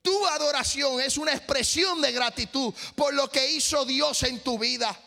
Tu 0.00 0.26
adoración 0.26 1.02
es 1.02 1.18
una 1.18 1.32
expresión 1.32 2.00
de 2.00 2.12
gratitud 2.12 2.72
por 2.96 3.12
lo 3.12 3.30
que 3.30 3.52
hizo 3.52 3.84
Dios 3.84 4.22
en 4.22 4.40
tu 4.40 4.58
vida. 4.58 4.98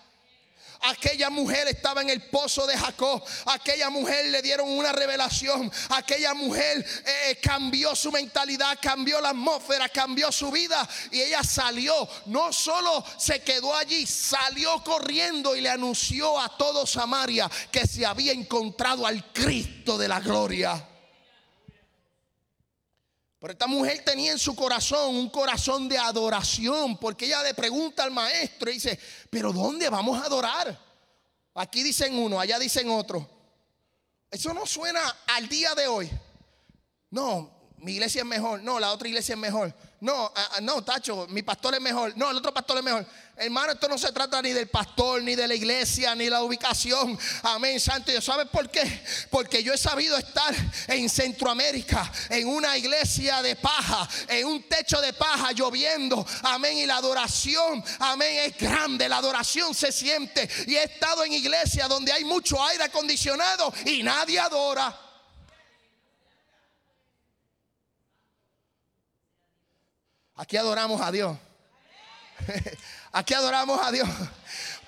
Aquella 0.82 1.29
mujer 1.29 1.67
estaba 1.67 2.01
en 2.01 2.10
el 2.10 2.22
pozo 2.22 2.65
de 2.67 2.77
Jacob. 2.77 3.24
Aquella 3.46 3.89
mujer 3.89 4.27
le 4.27 4.41
dieron 4.41 4.70
una 4.70 4.91
revelación. 4.91 5.72
Aquella 5.89 6.34
mujer 6.34 6.86
eh, 7.05 7.32
eh, 7.32 7.39
cambió 7.41 7.96
su 7.96 8.12
mentalidad, 8.12 8.77
cambió 8.82 9.20
la 9.22 9.29
atmósfera, 9.29 9.89
cambió 9.89 10.32
su 10.32 10.51
vida. 10.51 10.88
Y 11.12 11.22
ella 11.22 11.44
salió. 11.44 12.08
No 12.27 12.51
solo 12.53 13.03
se 13.17 13.41
quedó 13.41 13.75
allí, 13.75 14.05
salió 14.05 14.84
corriendo 14.84 15.55
y 15.55 15.62
le 15.62 15.70
anunció 15.70 16.39
a 16.39 16.55
todo 16.58 16.86
Samaria 16.86 17.50
que 17.72 17.88
se 17.88 18.05
había 18.05 18.32
encontrado 18.32 19.05
al 19.05 19.32
Cristo 19.32 19.98
de 19.98 20.08
la 20.08 20.20
gloria. 20.20 20.94
Pero 23.45 23.53
esta 23.53 23.67
mujer 23.67 24.03
tenía 24.03 24.31
en 24.31 24.39
su 24.39 24.55
corazón 24.55 25.15
un 25.15 25.29
corazón 25.29 25.87
de 25.87 25.99
adoración, 25.99 26.97
porque 26.97 27.27
ella 27.27 27.43
le 27.43 27.53
pregunta 27.53 28.03
al 28.03 28.09
maestro 28.09 28.71
y 28.71 28.73
dice, 28.73 28.99
pero 29.29 29.53
¿dónde 29.53 29.87
vamos 29.87 30.19
a 30.19 30.25
adorar? 30.25 30.75
Aquí 31.53 31.83
dicen 31.83 32.17
uno, 32.17 32.39
allá 32.39 32.57
dicen 32.57 32.89
otro. 32.89 33.29
Eso 34.31 34.51
no 34.51 34.65
suena 34.65 34.99
al 35.27 35.47
día 35.47 35.75
de 35.75 35.85
hoy. 35.85 36.09
No, 37.11 37.54
mi 37.85 37.91
iglesia 37.91 38.21
es 38.21 38.25
mejor. 38.25 38.63
No, 38.63 38.79
la 38.79 38.91
otra 38.91 39.07
iglesia 39.07 39.33
es 39.33 39.39
mejor. 39.39 39.71
No, 40.01 40.31
ah, 40.35 40.49
ah, 40.55 40.61
no, 40.61 40.83
Tacho, 40.83 41.27
mi 41.29 41.43
pastor 41.43 41.75
es 41.75 41.81
mejor. 41.81 42.17
No, 42.17 42.31
el 42.31 42.37
otro 42.37 42.51
pastor 42.51 42.79
es 42.79 42.83
mejor. 42.83 43.05
Hermano, 43.37 43.73
esto 43.73 43.87
no 43.87 43.95
se 43.99 44.11
trata 44.11 44.41
ni 44.41 44.53
del 44.53 44.67
pastor, 44.69 45.21
ni 45.21 45.35
de 45.35 45.47
la 45.47 45.53
iglesia, 45.53 46.15
ni 46.15 46.27
la 46.27 46.41
ubicación. 46.41 47.15
Amén, 47.43 47.79
santo 47.79 48.09
Dios. 48.09 48.25
¿Sabe 48.25 48.47
por 48.47 48.71
qué? 48.71 49.03
Porque 49.29 49.61
yo 49.61 49.71
he 49.71 49.77
sabido 49.77 50.17
estar 50.17 50.55
en 50.87 51.07
Centroamérica, 51.07 52.11
en 52.29 52.47
una 52.47 52.75
iglesia 52.75 53.43
de 53.43 53.55
paja, 53.55 54.09
en 54.29 54.47
un 54.47 54.63
techo 54.63 54.99
de 54.99 55.13
paja 55.13 55.51
lloviendo. 55.51 56.25
Amén. 56.41 56.79
Y 56.79 56.87
la 56.87 56.97
adoración, 56.97 57.83
amén, 57.99 58.39
es 58.45 58.57
grande. 58.57 59.07
La 59.07 59.17
adoración 59.17 59.75
se 59.75 59.91
siente. 59.91 60.49
Y 60.65 60.73
he 60.73 60.85
estado 60.85 61.23
en 61.23 61.33
iglesia 61.33 61.87
donde 61.87 62.11
hay 62.11 62.23
mucho 62.23 62.63
aire 62.65 62.85
acondicionado 62.85 63.71
y 63.85 64.01
nadie 64.01 64.39
adora. 64.39 65.04
Aquí 70.35 70.57
adoramos 70.57 71.01
a 71.01 71.11
Dios. 71.11 71.37
Aquí 73.13 73.33
adoramos 73.33 73.79
a 73.81 73.91
Dios. 73.91 74.09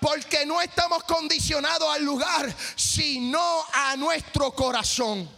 Porque 0.02 0.46
no 0.46 0.62
estamos 0.62 1.04
condicionados 1.04 1.88
al 1.94 2.04
lugar, 2.04 2.54
sino 2.76 3.66
a 3.74 3.96
nuestro 3.96 4.54
corazón. 4.54 5.30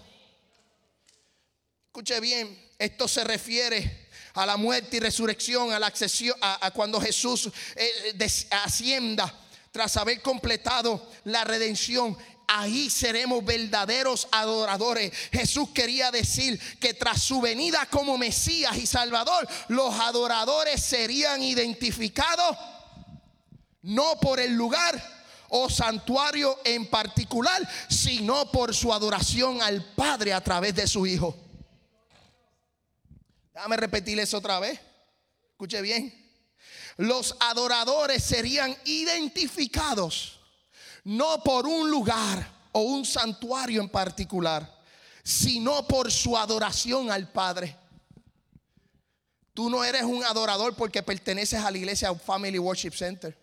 Escuche 1.85 2.19
bien, 2.19 2.71
esto 2.77 3.07
se 3.07 3.23
refiere 3.23 4.09
a 4.33 4.45
la 4.45 4.57
muerte 4.57 4.97
y 4.97 4.99
resurrección, 4.99 5.71
a 5.71 5.79
la 5.79 5.87
accesión, 5.87 6.35
a, 6.41 6.71
cuando 6.71 6.99
Jesús 6.99 7.49
eh, 7.75 8.45
ascienda 8.51 9.31
tras 9.71 9.95
haber 9.97 10.21
completado 10.21 11.07
la 11.25 11.43
redención 11.43 12.17
ahí 12.49 12.89
seremos 12.89 13.45
verdaderos 13.45 14.27
adoradores. 14.31 15.13
Jesús 15.31 15.69
quería 15.69 16.11
decir 16.11 16.59
que 16.79 16.95
tras 16.95 17.21
su 17.21 17.39
venida 17.39 17.85
como 17.85 18.17
Mesías 18.17 18.75
y 18.77 18.87
Salvador, 18.87 19.47
los 19.67 19.93
adoradores 19.99 20.81
serían 20.83 21.43
identificados 21.43 22.57
no 23.83 24.19
por 24.19 24.39
el 24.39 24.53
lugar 24.53 25.01
o 25.49 25.69
santuario 25.69 26.59
en 26.63 26.87
particular, 26.87 27.67
sino 27.87 28.51
por 28.51 28.75
su 28.75 28.91
adoración 28.91 29.61
al 29.61 29.83
Padre 29.95 30.33
a 30.33 30.41
través 30.41 30.75
de 30.75 30.87
su 30.87 31.05
Hijo. 31.05 31.35
Déjame 33.53 33.77
repetir 33.77 34.19
eso 34.19 34.37
otra 34.37 34.59
vez. 34.59 34.79
Escuche 35.51 35.81
bien. 35.81 36.15
Los 36.97 37.35
adoradores 37.39 38.23
serían 38.23 38.75
identificados 38.85 40.38
no 41.03 41.43
por 41.43 41.65
un 41.65 41.89
lugar 41.89 42.47
o 42.71 42.81
un 42.81 43.05
santuario 43.05 43.81
en 43.81 43.89
particular, 43.89 44.79
sino 45.23 45.87
por 45.87 46.11
su 46.11 46.37
adoración 46.37 47.11
al 47.11 47.31
Padre. 47.31 47.75
Tú 49.53 49.69
no 49.69 49.83
eres 49.83 50.03
un 50.03 50.23
adorador 50.23 50.75
porque 50.75 51.03
perteneces 51.03 51.61
a 51.63 51.69
la 51.69 51.77
iglesia 51.77 52.13
Family 52.15 52.59
Worship 52.59 52.93
Center. 52.93 53.37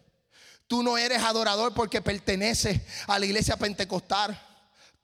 Tú 0.67 0.83
no 0.83 0.99
eres 0.99 1.23
adorador 1.23 1.75
porque 1.75 2.01
perteneces 2.01 2.81
a 3.07 3.19
la 3.19 3.27
iglesia 3.27 3.57
pentecostal. 3.57 4.41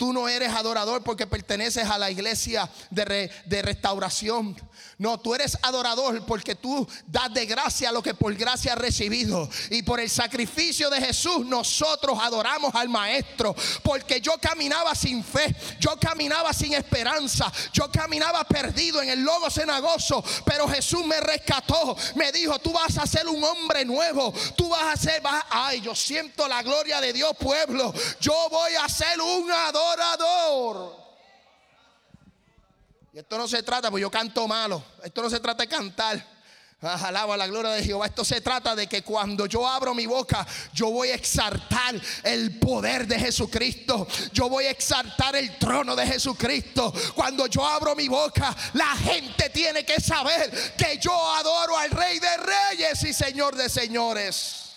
Tú 0.02 0.12
no 0.12 0.28
eres 0.28 0.52
adorador 0.52 1.04
porque 1.04 1.28
perteneces 1.28 1.88
a 1.88 1.96
la 1.96 2.10
iglesia 2.10 2.68
de, 2.90 3.30
de, 3.46 3.62
restauración. 3.62 4.60
No, 4.98 5.20
tú 5.20 5.32
eres 5.32 5.56
adorador 5.62 6.26
porque 6.26 6.56
tú 6.56 6.88
das 7.06 7.32
de 7.32 7.46
gracia 7.46 7.92
lo 7.92 8.02
que 8.02 8.12
por 8.12 8.34
gracia 8.34 8.72
has 8.72 8.78
recibido. 8.78 9.48
Y 9.70 9.84
por 9.84 10.00
el 10.00 10.10
sacrificio 10.10 10.90
de 10.90 11.00
Jesús 11.00 11.46
nosotros 11.46 12.18
adoramos 12.20 12.74
al 12.74 12.88
Maestro. 12.88 13.54
Porque 13.84 14.20
yo 14.20 14.32
caminaba 14.40 14.92
sin 14.96 15.22
fe, 15.22 15.54
yo 15.78 15.96
caminaba 16.00 16.52
sin 16.52 16.74
esperanza, 16.74 17.52
yo 17.72 17.88
caminaba 17.92 18.42
perdido 18.42 19.00
en 19.02 19.08
el 19.08 19.22
logo 19.22 19.50
cenagoso. 19.50 20.24
Pero 20.44 20.66
Jesús 20.66 21.06
me 21.06 21.20
rescató, 21.20 21.96
me 22.16 22.32
dijo, 22.32 22.58
tú 22.58 22.72
vas 22.72 22.98
a 22.98 23.06
ser 23.06 23.28
un 23.28 23.44
hombre 23.44 23.84
nuevo. 23.84 24.34
Tú 24.56 24.68
vas 24.68 24.94
a 24.94 25.00
ser, 25.00 25.22
ay, 25.48 25.80
yo 25.80 25.94
siento 25.94 26.48
la 26.48 26.60
gloria 26.64 27.00
de 27.00 27.12
Dios 27.12 27.36
pueblo. 27.38 27.94
Yo 28.20 28.48
voy 28.50 28.72
a 28.74 28.88
ser 28.88 29.20
un 29.20 29.48
adorador 29.48 29.91
y 33.14 33.18
esto 33.18 33.36
no 33.36 33.46
se 33.46 33.62
trata, 33.62 33.90
pues 33.90 34.00
yo 34.00 34.10
canto 34.10 34.48
malo. 34.48 34.82
Esto 35.04 35.22
no 35.22 35.28
se 35.28 35.38
trata 35.38 35.64
de 35.64 35.68
cantar. 35.68 36.32
Alaba 36.80 37.36
la 37.36 37.46
gloria 37.46 37.70
de 37.72 37.84
Jehová. 37.84 38.06
Esto 38.06 38.24
se 38.24 38.40
trata 38.40 38.74
de 38.74 38.86
que 38.86 39.02
cuando 39.02 39.46
yo 39.46 39.68
abro 39.68 39.94
mi 39.94 40.06
boca, 40.06 40.46
yo 40.72 40.90
voy 40.90 41.08
a 41.10 41.14
exaltar 41.14 41.94
el 42.24 42.58
poder 42.58 43.06
de 43.06 43.18
Jesucristo. 43.18 44.08
Yo 44.32 44.48
voy 44.48 44.64
a 44.64 44.70
exaltar 44.70 45.36
el 45.36 45.58
trono 45.58 45.94
de 45.94 46.06
Jesucristo. 46.06 46.92
Cuando 47.14 47.46
yo 47.46 47.64
abro 47.64 47.94
mi 47.94 48.08
boca, 48.08 48.56
la 48.72 48.96
gente 48.96 49.50
tiene 49.50 49.84
que 49.84 50.00
saber 50.00 50.74
que 50.76 50.98
yo 50.98 51.14
adoro 51.34 51.76
al 51.76 51.90
Rey 51.90 52.18
de 52.18 52.36
Reyes 52.38 53.04
y 53.04 53.12
Señor 53.12 53.54
de 53.56 53.68
Señores. 53.68 54.72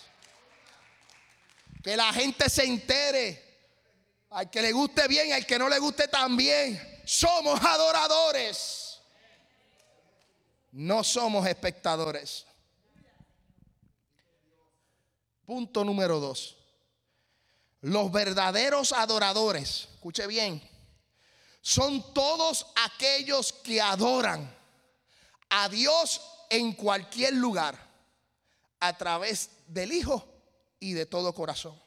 Que 1.82 1.96
la 1.96 2.12
gente 2.12 2.50
se 2.50 2.64
entere 2.64 3.45
al 4.36 4.50
que 4.50 4.60
le 4.60 4.70
guste 4.70 5.08
bien, 5.08 5.32
al 5.32 5.46
que 5.46 5.58
no 5.58 5.66
le 5.66 5.78
guste 5.78 6.08
también. 6.08 7.00
Somos 7.06 7.58
adoradores. 7.64 9.00
No 10.72 11.02
somos 11.02 11.46
espectadores. 11.46 12.44
Punto 15.46 15.82
número 15.86 16.20
dos. 16.20 16.54
Los 17.80 18.12
verdaderos 18.12 18.92
adoradores, 18.92 19.88
escuche 19.94 20.26
bien, 20.26 20.62
son 21.62 22.12
todos 22.12 22.66
aquellos 22.84 23.54
que 23.54 23.80
adoran 23.80 24.54
a 25.48 25.70
Dios 25.70 26.20
en 26.50 26.74
cualquier 26.74 27.32
lugar 27.32 27.78
a 28.80 28.98
través 28.98 29.48
del 29.66 29.92
Hijo 29.92 30.28
y 30.78 30.92
de 30.92 31.06
todo 31.06 31.32
corazón. 31.32 31.85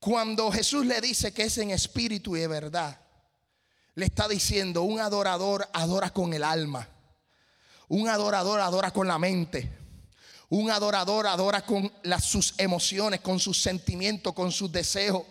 Cuando 0.00 0.50
Jesús 0.50 0.86
le 0.86 1.00
dice 1.00 1.32
que 1.32 1.42
es 1.42 1.58
en 1.58 1.70
espíritu 1.70 2.34
y 2.34 2.40
de 2.40 2.48
verdad, 2.48 2.98
le 3.94 4.06
está 4.06 4.26
diciendo, 4.26 4.82
un 4.82 4.98
adorador 4.98 5.68
adora 5.74 6.10
con 6.10 6.32
el 6.32 6.42
alma, 6.42 6.88
un 7.88 8.08
adorador 8.08 8.60
adora 8.60 8.92
con 8.92 9.06
la 9.06 9.18
mente, 9.18 9.70
un 10.48 10.70
adorador 10.70 11.26
adora 11.26 11.66
con 11.66 11.92
las, 12.02 12.24
sus 12.24 12.54
emociones, 12.56 13.20
con 13.20 13.38
sus 13.38 13.60
sentimientos, 13.60 14.32
con 14.32 14.50
sus 14.50 14.72
deseos. 14.72 15.22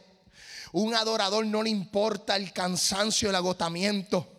Un 0.72 0.94
adorador 0.94 1.46
no 1.48 1.64
le 1.64 1.72
importa 1.72 2.36
el 2.36 2.54
cansancio, 2.54 3.30
el 3.30 3.36
agotamiento 3.36 4.39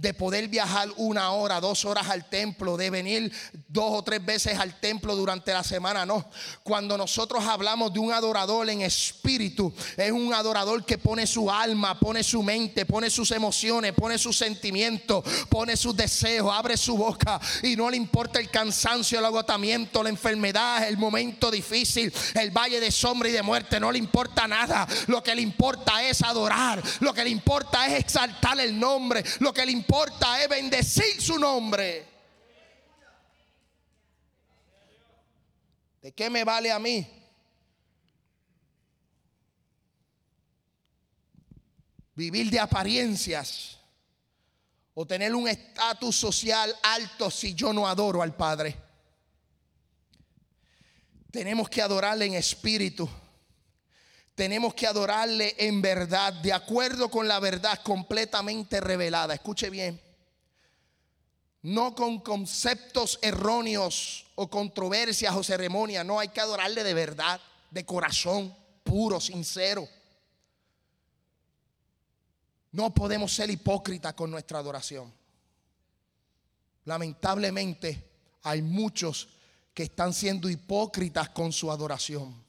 de 0.00 0.14
poder 0.14 0.48
viajar 0.48 0.88
una 0.96 1.32
hora, 1.32 1.60
dos 1.60 1.84
horas 1.84 2.08
al 2.08 2.28
templo, 2.30 2.78
de 2.78 2.88
venir 2.88 3.32
dos 3.68 3.92
o 3.92 4.02
tres 4.02 4.24
veces 4.24 4.58
al 4.58 4.80
templo 4.80 5.14
durante 5.14 5.52
la 5.52 5.62
semana. 5.62 6.06
No, 6.06 6.30
cuando 6.62 6.96
nosotros 6.96 7.44
hablamos 7.44 7.92
de 7.92 7.98
un 7.98 8.10
adorador 8.10 8.70
en 8.70 8.80
espíritu, 8.80 9.74
es 9.98 10.10
un 10.10 10.32
adorador 10.32 10.86
que 10.86 10.96
pone 10.96 11.26
su 11.26 11.50
alma, 11.50 11.98
pone 12.00 12.22
su 12.22 12.42
mente, 12.42 12.86
pone 12.86 13.10
sus 13.10 13.30
emociones, 13.30 13.92
pone 13.92 14.16
sus 14.16 14.38
sentimientos, 14.38 15.22
pone 15.50 15.76
sus 15.76 15.94
deseos, 15.94 16.50
abre 16.50 16.78
su 16.78 16.96
boca 16.96 17.38
y 17.62 17.76
no 17.76 17.90
le 17.90 17.98
importa 17.98 18.40
el 18.40 18.48
cansancio, 18.48 19.18
el 19.18 19.24
agotamiento, 19.26 20.02
la 20.02 20.08
enfermedad, 20.08 20.88
el 20.88 20.96
momento 20.96 21.50
difícil, 21.50 22.10
el 22.34 22.50
valle 22.50 22.80
de 22.80 22.90
sombra 22.90 23.28
y 23.28 23.32
de 23.32 23.42
muerte, 23.42 23.78
no 23.78 23.92
le 23.92 23.98
importa 23.98 24.48
nada. 24.48 24.88
Lo 25.08 25.22
que 25.22 25.34
le 25.34 25.42
importa 25.42 26.02
es 26.04 26.22
adorar, 26.22 26.82
lo 27.00 27.12
que 27.12 27.24
le 27.24 27.30
importa 27.30 27.86
es 27.86 28.00
exaltar 28.00 28.58
el 28.60 28.80
nombre, 28.80 29.22
lo 29.40 29.52
que 29.52 29.66
le 29.66 29.72
importa 29.72 29.89
importa 29.90 30.40
es 30.40 30.48
bendecir 30.48 31.20
su 31.20 31.36
nombre. 31.36 32.06
¿De 36.00 36.12
qué 36.12 36.30
me 36.30 36.44
vale 36.44 36.70
a 36.70 36.78
mí? 36.78 37.04
Vivir 42.14 42.50
de 42.50 42.60
apariencias 42.60 43.78
o 44.94 45.04
tener 45.04 45.34
un 45.34 45.48
estatus 45.48 46.14
social 46.14 46.72
alto 46.84 47.28
si 47.28 47.54
yo 47.54 47.72
no 47.72 47.88
adoro 47.88 48.22
al 48.22 48.36
Padre. 48.36 48.76
Tenemos 51.32 51.68
que 51.68 51.82
adorarle 51.82 52.26
en 52.26 52.34
espíritu. 52.34 53.10
Tenemos 54.40 54.72
que 54.72 54.86
adorarle 54.86 55.54
en 55.58 55.82
verdad, 55.82 56.32
de 56.32 56.50
acuerdo 56.50 57.10
con 57.10 57.28
la 57.28 57.38
verdad 57.40 57.78
completamente 57.82 58.80
revelada. 58.80 59.34
Escuche 59.34 59.68
bien. 59.68 60.00
No 61.60 61.94
con 61.94 62.20
conceptos 62.20 63.18
erróneos 63.20 64.24
o 64.36 64.48
controversias 64.48 65.36
o 65.36 65.44
ceremonias. 65.44 66.06
No, 66.06 66.18
hay 66.18 66.28
que 66.28 66.40
adorarle 66.40 66.82
de 66.82 66.94
verdad, 66.94 67.38
de 67.70 67.84
corazón, 67.84 68.56
puro, 68.82 69.20
sincero. 69.20 69.86
No 72.72 72.94
podemos 72.94 73.34
ser 73.34 73.50
hipócritas 73.50 74.14
con 74.14 74.30
nuestra 74.30 74.60
adoración. 74.60 75.12
Lamentablemente 76.86 78.08
hay 78.44 78.62
muchos 78.62 79.28
que 79.74 79.82
están 79.82 80.14
siendo 80.14 80.48
hipócritas 80.48 81.28
con 81.28 81.52
su 81.52 81.70
adoración. 81.70 82.48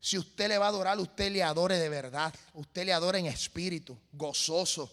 Si 0.00 0.16
usted 0.16 0.48
le 0.48 0.56
va 0.56 0.66
a 0.66 0.68
adorar, 0.70 0.98
usted 0.98 1.30
le 1.30 1.42
adore 1.42 1.78
de 1.78 1.90
verdad. 1.90 2.34
Usted 2.54 2.86
le 2.86 2.92
adore 2.92 3.18
en 3.18 3.26
espíritu, 3.26 3.98
gozoso. 4.12 4.90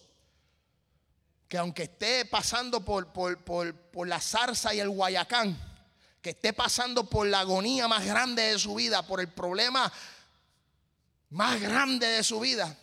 Que 1.48 1.56
aunque 1.56 1.84
esté 1.84 2.26
pasando 2.26 2.84
por, 2.84 3.10
por, 3.12 4.06
la 4.06 4.20
zarza 4.20 4.74
y 4.74 4.80
el 4.80 4.90
guayacán, 4.90 5.56
que 6.20 6.30
esté 6.30 6.52
pasando 6.52 7.08
por 7.08 7.26
la 7.26 7.40
agonía 7.40 7.88
más 7.88 8.04
grande 8.04 8.42
de 8.42 8.58
su 8.58 8.74
vida, 8.74 9.06
por 9.06 9.20
el 9.20 9.28
problema 9.28 9.90
más 11.30 11.58
grande 11.58 12.06
de 12.06 12.22
su 12.22 12.40
vida, 12.40 12.76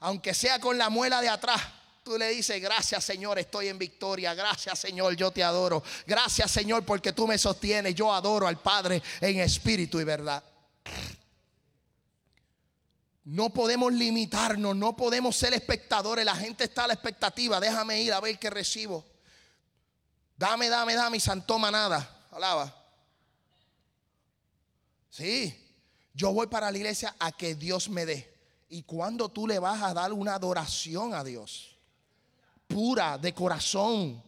aunque 0.00 0.34
sea 0.34 0.58
con 0.58 0.76
la 0.76 0.90
muela 0.90 1.20
de 1.20 1.28
atrás, 1.28 1.62
tú 2.02 2.18
le 2.18 2.30
dices, 2.30 2.60
gracias 2.60 3.04
Señor, 3.04 3.38
estoy 3.38 3.68
en 3.68 3.78
victoria, 3.78 4.34
gracias 4.34 4.80
Señor, 4.80 5.14
yo 5.14 5.30
te 5.30 5.44
adoro, 5.44 5.84
gracias 6.04 6.50
Señor 6.50 6.84
porque 6.84 7.12
tú 7.12 7.28
me 7.28 7.38
sostienes, 7.38 7.94
yo 7.94 8.12
adoro 8.12 8.48
al 8.48 8.60
Padre 8.60 9.00
en 9.20 9.38
espíritu 9.38 10.00
y 10.00 10.04
verdad. 10.04 10.42
No 13.24 13.50
podemos 13.50 13.92
limitarnos, 13.92 14.74
no 14.74 14.96
podemos 14.96 15.36
ser 15.36 15.52
espectadores. 15.52 16.24
La 16.24 16.36
gente 16.36 16.64
está 16.64 16.84
a 16.84 16.88
la 16.88 16.94
expectativa. 16.94 17.60
Déjame 17.60 18.00
ir 18.00 18.12
a 18.12 18.20
ver 18.20 18.38
qué 18.38 18.48
recibo. 18.48 19.04
Dame, 20.36 20.68
dame, 20.68 20.94
dame 20.94 21.20
santoma 21.20 21.70
nada. 21.70 22.26
Alaba. 22.30 22.74
Sí, 25.10 25.54
yo 26.14 26.32
voy 26.32 26.46
para 26.46 26.70
la 26.70 26.78
iglesia 26.78 27.14
a 27.18 27.32
que 27.32 27.54
Dios 27.54 27.88
me 27.88 28.06
dé. 28.06 28.38
¿Y 28.68 28.84
cuando 28.84 29.28
tú 29.28 29.46
le 29.46 29.58
vas 29.58 29.82
a 29.82 29.92
dar 29.92 30.12
una 30.12 30.36
adoración 30.36 31.12
a 31.12 31.24
Dios? 31.24 31.76
Pura, 32.66 33.18
de 33.18 33.34
corazón. 33.34 34.22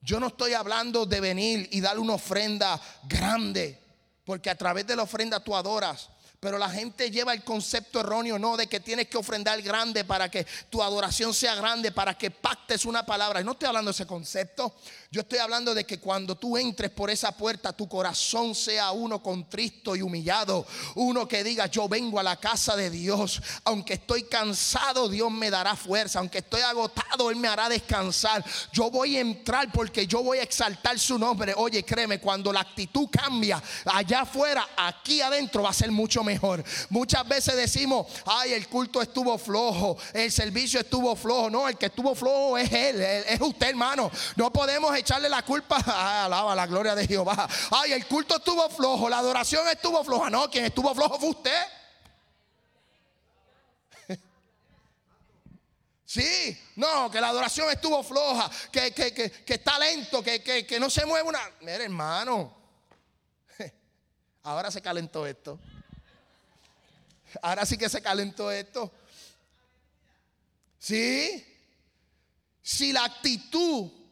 Yo 0.00 0.20
no 0.20 0.26
estoy 0.26 0.52
hablando 0.52 1.06
de 1.06 1.20
venir 1.20 1.68
y 1.72 1.80
dar 1.80 1.98
una 1.98 2.14
ofrenda 2.14 2.78
grande, 3.04 3.80
porque 4.24 4.50
a 4.50 4.58
través 4.58 4.86
de 4.86 4.96
la 4.96 5.04
ofrenda 5.04 5.42
tú 5.42 5.56
adoras 5.56 6.10
Pero 6.44 6.58
la 6.58 6.68
gente 6.68 7.10
lleva 7.10 7.32
el 7.32 7.42
concepto 7.42 8.00
erróneo, 8.00 8.38
no, 8.38 8.54
de 8.58 8.66
que 8.66 8.78
tienes 8.78 9.08
que 9.08 9.16
ofrendar 9.16 9.62
grande 9.62 10.04
para 10.04 10.30
que 10.30 10.46
tu 10.68 10.82
adoración 10.82 11.32
sea 11.32 11.54
grande, 11.54 11.90
para 11.90 12.18
que 12.18 12.30
pactes 12.30 12.84
una 12.84 13.06
palabra. 13.06 13.42
No 13.42 13.52
estoy 13.52 13.68
hablando 13.68 13.90
de 13.90 13.94
ese 13.94 14.06
concepto. 14.06 14.74
Yo 15.14 15.20
estoy 15.20 15.38
hablando 15.38 15.76
de 15.76 15.84
que 15.84 16.00
cuando 16.00 16.34
tú 16.34 16.58
entres 16.58 16.90
por 16.90 17.08
esa 17.08 17.30
puerta, 17.30 17.72
tu 17.72 17.88
corazón 17.88 18.52
sea 18.52 18.90
uno 18.90 19.22
contristo 19.22 19.94
y 19.94 20.02
humillado. 20.02 20.66
Uno 20.96 21.28
que 21.28 21.44
diga, 21.44 21.66
yo 21.66 21.88
vengo 21.88 22.18
a 22.18 22.24
la 22.24 22.34
casa 22.34 22.74
de 22.74 22.90
Dios. 22.90 23.40
Aunque 23.62 23.92
estoy 23.92 24.24
cansado, 24.24 25.08
Dios 25.08 25.30
me 25.30 25.50
dará 25.50 25.76
fuerza. 25.76 26.18
Aunque 26.18 26.38
estoy 26.38 26.62
agotado, 26.62 27.30
Él 27.30 27.36
me 27.36 27.46
hará 27.46 27.68
descansar. 27.68 28.44
Yo 28.72 28.90
voy 28.90 29.16
a 29.16 29.20
entrar 29.20 29.70
porque 29.70 30.04
yo 30.04 30.20
voy 30.20 30.38
a 30.38 30.42
exaltar 30.42 30.98
su 30.98 31.16
nombre. 31.16 31.54
Oye, 31.56 31.84
créeme, 31.84 32.18
cuando 32.18 32.52
la 32.52 32.62
actitud 32.62 33.06
cambia 33.08 33.62
allá 33.84 34.22
afuera, 34.22 34.68
aquí 34.76 35.20
adentro 35.20 35.62
va 35.62 35.70
a 35.70 35.74
ser 35.74 35.92
mucho 35.92 36.24
mejor. 36.24 36.64
Muchas 36.90 37.24
veces 37.28 37.54
decimos, 37.54 38.08
ay, 38.26 38.54
el 38.54 38.66
culto 38.66 39.00
estuvo 39.00 39.38
flojo, 39.38 39.96
el 40.12 40.32
servicio 40.32 40.80
estuvo 40.80 41.14
flojo. 41.14 41.50
No, 41.50 41.68
el 41.68 41.78
que 41.78 41.86
estuvo 41.86 42.16
flojo 42.16 42.58
es 42.58 42.72
Él, 42.72 43.00
es 43.00 43.40
usted, 43.40 43.68
hermano. 43.68 44.10
No 44.34 44.52
podemos 44.52 44.92
echarle 45.04 45.28
la 45.28 45.42
culpa, 45.42 45.76
a 45.76 46.24
alaba 46.24 46.54
la 46.54 46.66
gloria 46.66 46.94
de 46.94 47.06
Jehová. 47.06 47.48
Ay, 47.70 47.92
el 47.92 48.06
culto 48.06 48.36
estuvo 48.36 48.68
flojo, 48.70 49.08
la 49.08 49.18
adoración 49.18 49.68
estuvo 49.68 50.02
floja. 50.02 50.30
No, 50.30 50.50
quien 50.50 50.64
estuvo 50.64 50.92
flojo 50.94 51.18
fue 51.18 51.28
usted. 51.30 51.62
Sí, 56.06 56.56
no, 56.76 57.10
que 57.10 57.20
la 57.20 57.30
adoración 57.30 57.68
estuvo 57.70 58.00
floja, 58.04 58.48
que, 58.70 58.92
que, 58.92 59.12
que, 59.12 59.32
que 59.32 59.54
está 59.54 59.76
lento, 59.80 60.22
que, 60.22 60.44
que, 60.44 60.78
no 60.78 60.88
se 60.88 61.04
mueve 61.04 61.28
una. 61.28 61.40
Mira, 61.60 61.82
hermano, 61.82 62.54
ahora 64.44 64.70
se 64.70 64.80
calentó 64.80 65.26
esto. 65.26 65.58
Ahora 67.42 67.66
sí 67.66 67.76
que 67.76 67.88
se 67.88 68.00
calentó 68.00 68.52
esto. 68.52 68.92
Sí, 70.78 71.44
si 72.62 72.92
la 72.92 73.06
actitud 73.06 74.03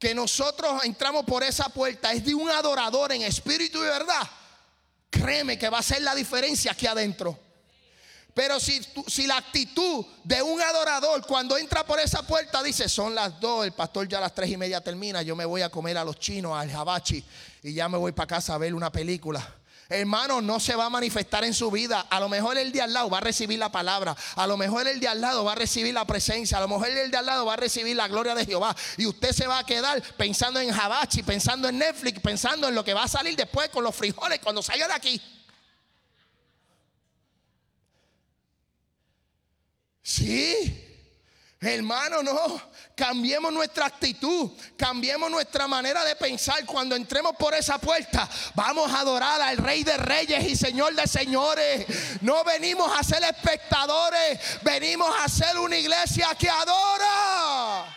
que 0.00 0.14
nosotros 0.14 0.82
entramos 0.84 1.26
por 1.26 1.44
esa 1.44 1.68
puerta 1.68 2.10
es 2.12 2.24
de 2.24 2.34
un 2.34 2.48
adorador 2.50 3.12
en 3.12 3.20
espíritu 3.20 3.78
y 3.78 3.82
verdad, 3.82 4.28
créeme 5.10 5.58
que 5.58 5.68
va 5.68 5.78
a 5.78 5.82
ser 5.82 6.00
la 6.00 6.14
diferencia 6.14 6.72
aquí 6.72 6.86
adentro. 6.86 7.38
Pero 8.32 8.58
si, 8.58 8.80
si 9.06 9.26
la 9.26 9.36
actitud 9.36 10.06
de 10.24 10.40
un 10.40 10.62
adorador 10.62 11.26
cuando 11.26 11.58
entra 11.58 11.84
por 11.84 12.00
esa 12.00 12.26
puerta 12.26 12.62
dice, 12.62 12.88
son 12.88 13.14
las 13.14 13.38
dos, 13.38 13.66
el 13.66 13.72
pastor 13.72 14.08
ya 14.08 14.16
a 14.18 14.22
las 14.22 14.34
tres 14.34 14.48
y 14.48 14.56
media 14.56 14.80
termina, 14.80 15.20
yo 15.20 15.36
me 15.36 15.44
voy 15.44 15.60
a 15.60 15.68
comer 15.68 15.98
a 15.98 16.04
los 16.04 16.18
chinos, 16.18 16.56
al 16.56 16.70
jabachi, 16.70 17.22
y 17.62 17.74
ya 17.74 17.86
me 17.88 17.98
voy 17.98 18.12
para 18.12 18.28
casa 18.28 18.54
a 18.54 18.58
ver 18.58 18.74
una 18.74 18.90
película 18.90 19.59
hermano, 19.90 20.40
no 20.40 20.60
se 20.60 20.76
va 20.76 20.86
a 20.86 20.90
manifestar 20.90 21.44
en 21.44 21.52
su 21.52 21.70
vida. 21.70 22.06
A 22.08 22.20
lo 22.20 22.28
mejor 22.28 22.56
el 22.56 22.72
de 22.72 22.80
al 22.80 22.92
lado 22.92 23.10
va 23.10 23.18
a 23.18 23.20
recibir 23.20 23.58
la 23.58 23.70
palabra. 23.70 24.16
A 24.36 24.46
lo 24.46 24.56
mejor 24.56 24.86
el 24.86 25.00
de 25.00 25.08
al 25.08 25.20
lado 25.20 25.44
va 25.44 25.52
a 25.52 25.56
recibir 25.56 25.92
la 25.92 26.06
presencia. 26.06 26.58
A 26.58 26.60
lo 26.60 26.68
mejor 26.68 26.88
el 26.88 27.10
de 27.10 27.16
al 27.16 27.26
lado 27.26 27.44
va 27.44 27.54
a 27.54 27.56
recibir 27.56 27.96
la 27.96 28.08
gloria 28.08 28.34
de 28.34 28.46
Jehová. 28.46 28.74
Y 28.96 29.06
usted 29.06 29.32
se 29.32 29.46
va 29.46 29.58
a 29.58 29.64
quedar 29.64 30.02
pensando 30.16 30.60
en 30.60 30.70
Jabachi, 30.70 31.22
pensando 31.22 31.68
en 31.68 31.78
Netflix, 31.78 32.20
pensando 32.20 32.68
en 32.68 32.74
lo 32.74 32.84
que 32.84 32.94
va 32.94 33.04
a 33.04 33.08
salir 33.08 33.36
después 33.36 33.68
con 33.70 33.84
los 33.84 33.94
frijoles 33.94 34.38
cuando 34.38 34.62
salga 34.62 34.86
de 34.86 34.94
aquí. 34.94 35.20
Sí. 40.02 40.89
Hermano, 41.62 42.22
no. 42.22 42.62
Cambiemos 42.96 43.52
nuestra 43.52 43.84
actitud, 43.86 44.50
cambiemos 44.78 45.30
nuestra 45.30 45.68
manera 45.68 46.02
de 46.04 46.16
pensar. 46.16 46.64
Cuando 46.64 46.96
entremos 46.96 47.36
por 47.36 47.54
esa 47.54 47.78
puerta, 47.78 48.28
vamos 48.54 48.90
a 48.90 49.00
adorar 49.00 49.40
al 49.42 49.58
Rey 49.58 49.84
de 49.84 49.98
Reyes 49.98 50.42
y 50.46 50.56
Señor 50.56 50.94
de 50.94 51.06
Señores. 51.06 51.86
No 52.22 52.44
venimos 52.44 52.90
a 52.98 53.02
ser 53.02 53.22
espectadores, 53.24 54.40
venimos 54.62 55.14
a 55.20 55.28
ser 55.28 55.58
una 55.58 55.76
iglesia 55.76 56.34
que 56.38 56.48
adora. 56.48 57.96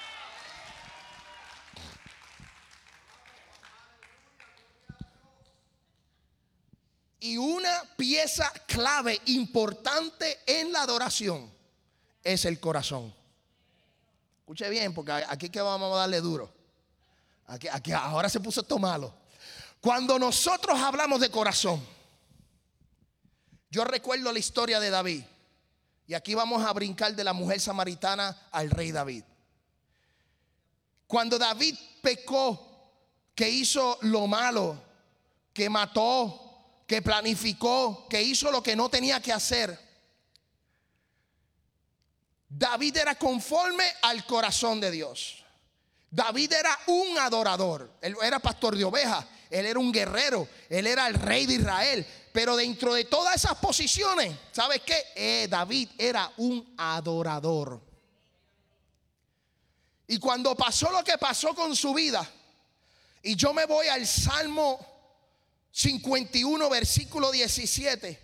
Y 7.21 7.37
una 7.37 7.83
pieza 7.95 8.51
clave 8.67 9.21
importante 9.27 10.41
en 10.45 10.73
la 10.73 10.81
adoración 10.81 11.49
es 12.21 12.43
el 12.43 12.59
corazón. 12.59 13.22
Escuche 14.43 14.69
bien, 14.69 14.93
porque 14.93 15.13
aquí 15.13 15.49
que 15.49 15.61
vamos 15.61 15.93
a 15.95 15.99
darle 15.99 16.19
duro. 16.19 16.53
Aquí, 17.47 17.69
aquí 17.69 17.93
ahora 17.93 18.27
se 18.27 18.41
puso 18.41 18.59
esto 18.59 18.77
malo. 18.77 19.13
Cuando 19.79 20.19
nosotros 20.19 20.77
hablamos 20.79 21.21
de 21.21 21.31
corazón, 21.31 21.81
yo 23.69 23.85
recuerdo 23.85 24.33
la 24.33 24.39
historia 24.39 24.81
de 24.81 24.89
David. 24.89 25.23
Y 26.07 26.13
aquí 26.13 26.35
vamos 26.35 26.65
a 26.65 26.73
brincar 26.73 27.15
de 27.15 27.23
la 27.23 27.31
mujer 27.31 27.61
samaritana 27.61 28.47
al 28.51 28.69
rey 28.69 28.91
David. 28.91 29.23
Cuando 31.07 31.39
David 31.39 31.75
pecó, 32.01 32.73
que 33.33 33.49
hizo 33.49 33.97
lo 34.01 34.27
malo, 34.27 34.77
que 35.53 35.69
mató, 35.69 36.83
que 36.85 37.01
planificó, 37.01 38.07
que 38.09 38.21
hizo 38.21 38.51
lo 38.51 38.61
que 38.61 38.75
no 38.75 38.89
tenía 38.89 39.21
que 39.21 39.31
hacer, 39.31 39.79
David 42.55 42.97
era 42.97 43.15
conforme 43.15 43.83
al 44.03 44.25
corazón 44.25 44.79
de 44.79 44.91
Dios. 44.91 45.43
David 46.09 46.53
era 46.53 46.77
un 46.87 47.17
adorador. 47.17 47.97
Él 47.99 48.15
era 48.21 48.37
pastor 48.39 48.77
de 48.77 48.83
ovejas. 48.83 49.25
Él 49.49 49.65
era 49.65 49.79
un 49.79 49.91
guerrero. 49.91 50.47
Él 50.69 50.85
era 50.85 51.07
el 51.07 51.15
rey 51.15 51.47
de 51.47 51.55
Israel. 51.55 52.05
Pero 52.31 52.55
dentro 52.55 52.93
de 52.93 53.05
todas 53.05 53.35
esas 53.35 53.57
posiciones, 53.57 54.35
¿sabes 54.51 54.81
qué? 54.81 55.03
Eh, 55.15 55.47
David 55.49 55.89
era 55.97 56.31
un 56.37 56.75
adorador. 56.77 57.81
Y 60.07 60.19
cuando 60.19 60.55
pasó 60.55 60.91
lo 60.91 61.03
que 61.03 61.17
pasó 61.17 61.55
con 61.55 61.75
su 61.75 61.91
vida, 61.93 62.29
y 63.23 63.35
yo 63.35 63.51
me 63.51 63.65
voy 63.65 63.87
al 63.87 64.05
Salmo 64.05 64.79
51, 65.71 66.69
versículo 66.69 67.31
17, 67.31 68.19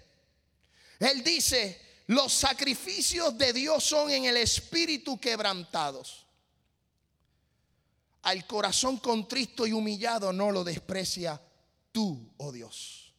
él 0.99 1.23
dice, 1.23 1.88
los 2.09 2.33
sacrificios 2.33 3.37
de 3.37 3.53
Dios 3.53 3.83
son 3.83 4.09
en 4.09 4.25
el 4.25 4.37
espíritu 4.37 5.19
quebrantados. 5.19 6.25
Al 8.23 8.47
corazón 8.47 8.97
contristo 8.97 9.67
y 9.67 9.73
humillado 9.73 10.33
no 10.33 10.49
lo 10.49 10.63
desprecia 10.63 11.39
tú, 11.91 12.33
oh 12.37 12.51
Dios. 12.51 13.13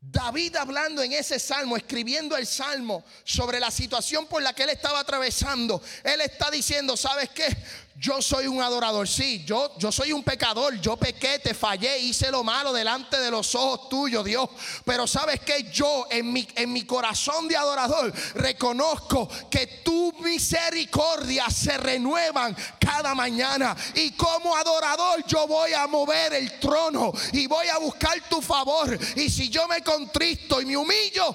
David 0.00 0.56
hablando 0.56 1.02
en 1.02 1.12
ese 1.12 1.38
salmo, 1.38 1.76
escribiendo 1.76 2.38
el 2.38 2.46
salmo 2.46 3.04
sobre 3.22 3.60
la 3.60 3.70
situación 3.70 4.26
por 4.28 4.42
la 4.42 4.54
que 4.54 4.62
él 4.62 4.70
estaba 4.70 5.00
atravesando, 5.00 5.82
él 6.04 6.22
está 6.22 6.50
diciendo, 6.50 6.96
¿sabes 6.96 7.28
qué? 7.28 7.54
Yo 8.00 8.22
soy 8.22 8.46
un 8.46 8.62
adorador, 8.62 9.08
sí, 9.08 9.42
yo, 9.44 9.72
yo 9.76 9.90
soy 9.90 10.12
un 10.12 10.22
pecador, 10.22 10.80
yo 10.80 10.96
pequé, 10.96 11.40
te 11.40 11.52
fallé, 11.52 11.98
hice 11.98 12.30
lo 12.30 12.44
malo 12.44 12.72
delante 12.72 13.18
de 13.18 13.28
los 13.28 13.56
ojos 13.56 13.88
tuyos, 13.88 14.24
Dios. 14.24 14.48
Pero 14.84 15.08
sabes 15.08 15.40
que 15.40 15.64
yo 15.72 16.06
en 16.08 16.32
mi, 16.32 16.46
en 16.54 16.72
mi 16.72 16.84
corazón 16.84 17.48
de 17.48 17.56
adorador 17.56 18.12
reconozco 18.34 19.28
que 19.50 19.82
tu 19.84 20.12
misericordia 20.20 21.50
se 21.50 21.76
renuevan 21.76 22.56
cada 22.78 23.16
mañana. 23.16 23.76
Y 23.96 24.12
como 24.12 24.54
adorador 24.54 25.24
yo 25.26 25.48
voy 25.48 25.72
a 25.72 25.88
mover 25.88 26.34
el 26.34 26.60
trono 26.60 27.10
y 27.32 27.48
voy 27.48 27.66
a 27.66 27.78
buscar 27.78 28.28
tu 28.28 28.40
favor. 28.40 28.96
Y 29.16 29.28
si 29.28 29.48
yo 29.48 29.66
me 29.66 29.82
contristo 29.82 30.60
y 30.60 30.66
me 30.66 30.76
humillo, 30.76 31.34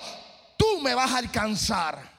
tú 0.55 0.79
me 0.79 0.95
vas 0.95 1.11
a 1.11 1.17
alcanzar 1.17 2.12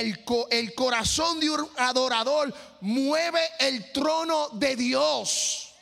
el, 0.00 0.74
corazón 0.74 1.38
de 1.40 1.50
un 1.50 1.70
adorador 1.76 2.52
mueve 2.80 3.40
el 3.60 3.92
trono 3.92 4.48
de 4.50 4.76
Dios. 4.76 5.74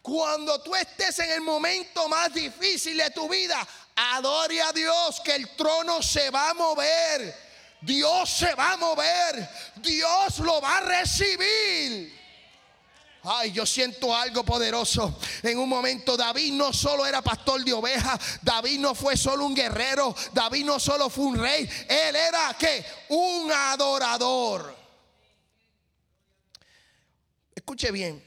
Cuando 0.00 0.60
tú 0.62 0.74
estés 0.74 1.18
en 1.18 1.32
el 1.32 1.40
momento 1.40 2.08
más 2.08 2.32
difícil 2.32 2.96
de 2.96 3.10
tu 3.10 3.28
vida, 3.28 3.66
adore 3.96 4.62
a 4.62 4.72
Dios 4.72 5.20
que 5.24 5.34
el 5.34 5.48
trono 5.56 6.02
se 6.02 6.30
va 6.30 6.50
a 6.50 6.54
mover. 6.54 7.50
Dios 7.82 8.30
se 8.30 8.54
va 8.54 8.72
a 8.72 8.76
mover. 8.76 9.48
Dios 9.76 10.38
lo 10.38 10.60
va 10.60 10.78
a 10.78 10.80
recibir. 10.80 12.19
Ay, 13.22 13.52
yo 13.52 13.66
siento 13.66 14.14
algo 14.14 14.44
poderoso. 14.44 15.18
En 15.42 15.58
un 15.58 15.68
momento 15.68 16.16
David 16.16 16.54
no 16.54 16.72
solo 16.72 17.04
era 17.04 17.20
pastor 17.20 17.62
de 17.62 17.72
ovejas, 17.72 18.40
David 18.40 18.78
no 18.78 18.94
fue 18.94 19.16
solo 19.16 19.44
un 19.44 19.54
guerrero, 19.54 20.14
David 20.32 20.64
no 20.64 20.80
solo 20.80 21.10
fue 21.10 21.24
un 21.26 21.38
rey, 21.38 21.68
él 21.88 22.16
era 22.16 22.56
un 23.10 23.52
adorador. 23.52 24.74
Escuche 27.54 27.90
bien. 27.90 28.24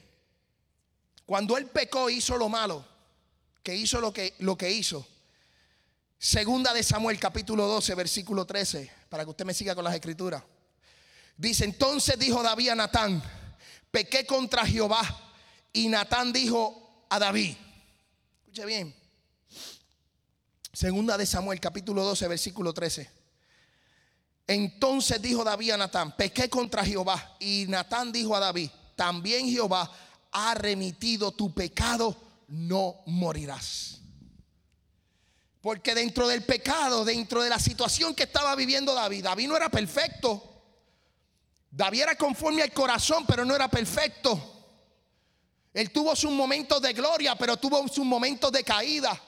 Cuando 1.26 1.58
él 1.58 1.68
pecó 1.68 2.10
hizo 2.10 2.38
lo 2.38 2.50
malo, 2.50 2.86
que 3.64 3.76
hizo 3.76 4.00
lo 4.00 4.14
que 4.14 4.36
lo 4.40 4.58
que 4.58 4.70
hizo. 4.70 5.08
Segunda 6.20 6.72
de 6.72 6.84
Samuel 6.84 7.20
capítulo 7.20 7.66
12 7.68 7.96
versículo 7.96 8.46
13, 8.46 8.92
para 9.10 9.24
que 9.24 9.32
usted 9.32 9.46
me 9.46 9.54
siga 9.54 9.74
con 9.74 9.84
las 9.84 9.96
escrituras. 9.96 10.44
Dice, 11.36 11.66
entonces 11.66 12.20
dijo 12.20 12.44
David 12.44 12.70
a 12.70 12.76
Natán, 12.76 13.24
pequé 13.94 14.26
contra 14.26 14.66
Jehová. 14.66 15.04
Y 15.72 15.88
Natán 15.88 16.34
dijo 16.34 17.06
a 17.10 17.20
David, 17.20 17.56
escuche 18.42 18.66
bien, 18.66 18.96
Segunda 20.74 21.16
de 21.16 21.28
Samuel, 21.28 21.60
capítulo 21.60 22.04
12, 22.04 22.28
versículo 22.28 22.74
13. 22.74 23.08
Entonces 24.48 25.22
dijo 25.22 25.44
David 25.44 25.72
a 25.72 25.78
Natán, 25.78 26.18
pequé 26.18 26.50
contra 26.50 26.84
Jehová. 26.84 27.38
Y 27.40 27.66
Natán 27.70 28.12
dijo 28.12 28.36
a 28.36 28.40
David, 28.40 28.72
también 28.96 29.48
Jehová 29.48 29.92
ha 30.32 30.56
remitido 30.56 31.32
tu 31.32 31.54
pecado, 31.54 32.18
no 32.48 32.96
morirás. 33.06 34.00
Porque 35.62 35.94
dentro 35.94 36.28
del 36.28 36.44
pecado, 36.44 37.06
dentro 37.06 37.44
de 37.44 37.50
la 37.50 37.60
situación 37.60 38.16
que 38.16 38.24
estaba 38.24 38.56
viviendo 38.56 38.96
David, 38.96 39.24
David 39.24 39.48
no 39.48 39.56
era 39.56 39.70
perfecto. 39.70 40.53
David 41.76 42.02
era 42.04 42.16
conforme 42.16 42.62
al 42.62 42.72
corazón, 42.72 43.26
pero 43.26 43.44
no 43.44 43.56
era 43.56 43.68
perfecto. 43.68 44.40
Él 45.74 45.90
tuvo 45.92 46.16
sus 46.16 46.32
momentos 46.32 46.80
de 46.80 46.94
gloria, 46.94 47.36
pero 47.36 47.58
tuvo 47.58 47.88
sus 47.88 48.06
momentos 48.06 48.52
de 48.52 48.64
caída. 48.64 49.20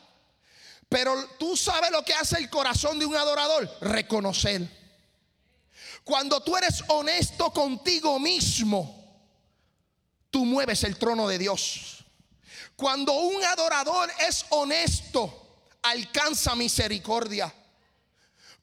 Pero 0.88 1.28
tú 1.40 1.58
sabes 1.58 1.90
lo 1.90 2.06
que 2.06 2.14
hace 2.14 2.38
el 2.38 2.48
corazón 2.52 3.00
de 3.00 3.06
un 3.08 3.16
adorador, 3.16 3.68
reconocer. 3.82 4.62
Cuando 6.04 6.40
tú 6.42 6.56
eres 6.56 6.84
honesto 6.88 7.52
contigo 7.52 8.20
mismo, 8.20 9.26
tú 10.30 10.46
mueves 10.46 10.84
el 10.84 10.98
trono 10.98 11.28
de 11.28 11.40
Dios. 11.40 12.06
Cuando 12.76 13.14
un 13.14 13.44
adorador 13.44 14.12
es 14.20 14.46
honesto, 14.50 15.64
alcanza 15.82 16.54
misericordia. 16.54 17.52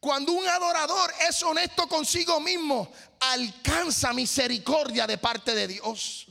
Cuando 0.03 0.33
un 0.33 0.49
adorador 0.49 1.15
es 1.29 1.41
honesto 1.45 1.87
consigo 1.87 2.41
mismo, 2.41 2.91
alcanza 3.21 4.13
misericordia 4.13 5.07
de 5.07 5.17
parte 5.17 5.55
de 5.55 5.69
Dios. 5.69 6.27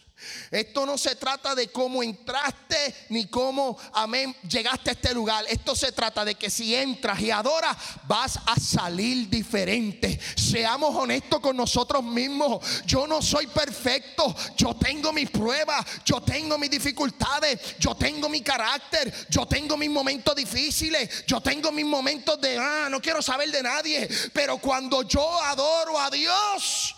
Esto 0.50 0.86
no 0.86 0.98
se 0.98 1.16
trata 1.16 1.56
de 1.56 1.70
cómo 1.70 2.04
entraste 2.04 2.94
ni 3.10 3.26
cómo, 3.28 3.78
amén, 3.94 4.36
llegaste 4.48 4.90
a 4.90 4.94
este 4.94 5.14
lugar. 5.14 5.46
Esto 5.48 5.76
se 5.76 5.92
trata 5.92 6.26
de 6.26 6.36
que 6.36 6.50
si 6.50 6.76
entras 6.76 7.20
y 7.22 7.32
adoras, 7.32 7.76
vas 8.08 8.40
a 8.46 8.60
salir 8.60 9.30
diferente. 9.30 10.20
Seamos 10.36 10.96
honestos 10.96 11.40
con 11.40 11.56
nosotros 11.56 12.04
mismos. 12.04 12.84
Yo 12.86 13.08
no 13.08 13.22
soy 13.22 13.48
perfecto. 13.48 14.36
Yo 14.58 14.76
tengo 14.76 15.12
mis 15.14 15.30
pruebas. 15.30 15.86
Yo 16.06 16.22
tengo 16.22 16.58
mis 16.58 16.70
dificultades. 16.70 17.78
Yo 17.80 17.96
tengo 17.96 18.30
mi 18.30 18.42
carácter. 18.42 19.14
Yo 19.30 19.46
tengo 19.46 19.78
mis 19.78 19.90
momentos 19.90 20.36
difíciles. 20.36 21.26
Yo 21.26 21.42
tengo 21.42 21.72
mis 21.72 21.86
momentos 21.86 22.40
de, 22.42 22.58
ah, 22.58 22.88
no 22.90 23.02
quiero 23.02 23.22
saber 23.22 23.52
de 23.52 23.64
nadie. 23.64 24.10
Pero 24.34 24.58
cuando 24.58 25.04
yo 25.04 25.42
adoro 25.44 26.00
a 26.00 26.10
Dios, 26.10 26.96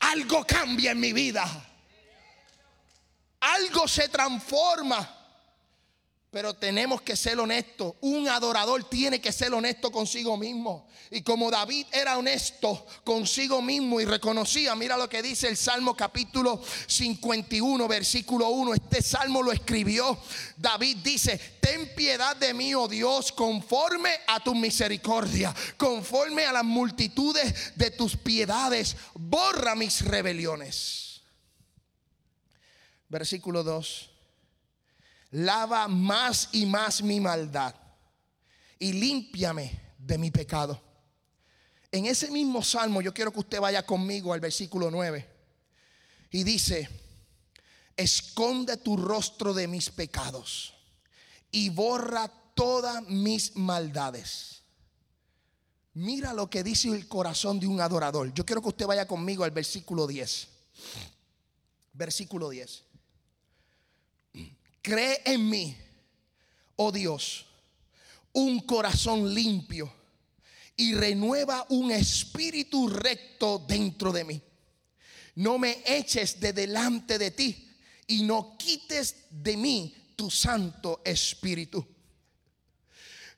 algo 0.00 0.44
cambia 0.46 0.92
en 0.92 1.00
mi 1.00 1.12
vida 1.12 1.70
algo 3.52 3.86
se 3.86 4.08
transforma. 4.08 5.20
Pero 6.30 6.52
tenemos 6.52 7.00
que 7.02 7.14
ser 7.14 7.38
honestos. 7.38 7.94
Un 8.00 8.28
adorador 8.28 8.88
tiene 8.90 9.20
que 9.20 9.30
ser 9.30 9.54
honesto 9.54 9.92
consigo 9.92 10.36
mismo. 10.36 10.88
Y 11.12 11.22
como 11.22 11.48
David 11.48 11.86
era 11.92 12.18
honesto 12.18 12.84
consigo 13.04 13.62
mismo 13.62 14.00
y 14.00 14.04
reconocía, 14.04 14.74
mira 14.74 14.96
lo 14.96 15.08
que 15.08 15.22
dice 15.22 15.46
el 15.46 15.56
Salmo 15.56 15.96
capítulo 15.96 16.60
51, 16.88 17.86
versículo 17.86 18.48
1. 18.48 18.74
Este 18.74 19.00
salmo 19.00 19.44
lo 19.44 19.52
escribió 19.52 20.18
David. 20.56 20.96
Dice, 21.04 21.38
ten 21.60 21.94
piedad 21.94 22.34
de 22.34 22.52
mí, 22.52 22.74
oh 22.74 22.88
Dios, 22.88 23.30
conforme 23.30 24.10
a 24.26 24.42
tu 24.42 24.56
misericordia, 24.56 25.54
conforme 25.76 26.46
a 26.46 26.52
las 26.52 26.64
multitudes 26.64 27.76
de 27.76 27.92
tus 27.92 28.16
piedades. 28.16 28.96
Borra 29.14 29.76
mis 29.76 30.00
rebeliones 30.04 31.03
versículo 33.14 33.62
2, 33.62 34.10
lava 35.30 35.86
más 35.86 36.48
y 36.50 36.66
más 36.66 37.00
mi 37.00 37.20
maldad 37.20 37.72
y 38.76 38.92
límpiame 38.92 39.94
de 39.96 40.18
mi 40.18 40.32
pecado. 40.32 40.82
En 41.92 42.06
ese 42.06 42.28
mismo 42.28 42.60
salmo 42.60 43.00
yo 43.00 43.14
quiero 43.14 43.32
que 43.32 43.38
usted 43.38 43.60
vaya 43.60 43.86
conmigo 43.86 44.32
al 44.32 44.40
versículo 44.40 44.90
9 44.90 45.28
y 46.32 46.42
dice, 46.42 46.88
esconde 47.96 48.78
tu 48.78 48.96
rostro 48.96 49.54
de 49.54 49.68
mis 49.68 49.90
pecados 49.90 50.74
y 51.52 51.68
borra 51.68 52.26
todas 52.54 53.00
mis 53.04 53.54
maldades. 53.54 54.62
Mira 55.92 56.32
lo 56.32 56.50
que 56.50 56.64
dice 56.64 56.88
el 56.88 57.06
corazón 57.06 57.60
de 57.60 57.68
un 57.68 57.80
adorador. 57.80 58.34
Yo 58.34 58.44
quiero 58.44 58.60
que 58.60 58.70
usted 58.70 58.86
vaya 58.86 59.06
conmigo 59.06 59.44
al 59.44 59.52
versículo 59.52 60.08
10. 60.08 60.48
Versículo 61.92 62.50
10. 62.50 62.93
Cree 64.84 65.22
en 65.24 65.48
mí, 65.48 65.74
oh 66.76 66.92
Dios, 66.92 67.46
un 68.34 68.60
corazón 68.60 69.32
limpio 69.32 69.90
y 70.76 70.92
renueva 70.92 71.64
un 71.70 71.90
espíritu 71.90 72.90
recto 72.90 73.64
dentro 73.66 74.12
de 74.12 74.24
mí. 74.24 74.42
No 75.36 75.56
me 75.56 75.82
eches 75.86 76.38
de 76.38 76.52
delante 76.52 77.18
de 77.18 77.30
ti 77.30 77.66
y 78.08 78.24
no 78.24 78.58
quites 78.58 79.24
de 79.30 79.56
mí 79.56 79.94
tu 80.16 80.30
santo 80.30 81.00
espíritu. 81.02 81.82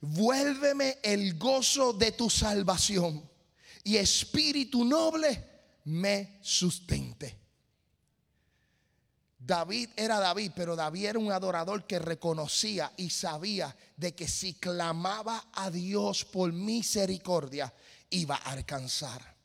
Vuélveme 0.00 0.98
el 1.00 1.38
gozo 1.38 1.92
de 1.92 2.10
tu 2.10 2.28
salvación 2.28 3.22
y 3.84 3.98
espíritu 3.98 4.84
noble 4.84 5.44
me 5.84 6.40
sustente. 6.42 7.45
David 9.46 9.90
era 9.94 10.18
David, 10.18 10.50
pero 10.56 10.74
David 10.74 11.04
era 11.04 11.18
un 11.20 11.30
adorador 11.30 11.86
que 11.86 12.00
reconocía 12.00 12.92
y 12.96 13.10
sabía 13.10 13.76
de 13.96 14.12
que 14.12 14.26
si 14.26 14.54
clamaba 14.54 15.46
a 15.52 15.70
Dios 15.70 16.24
por 16.24 16.52
misericordia, 16.52 17.72
iba 18.10 18.34
a 18.34 18.50
alcanzar. 18.50 19.36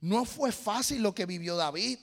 No 0.00 0.24
fue 0.24 0.50
fácil 0.50 1.02
lo 1.02 1.14
que 1.14 1.24
vivió 1.24 1.54
David. 1.54 2.00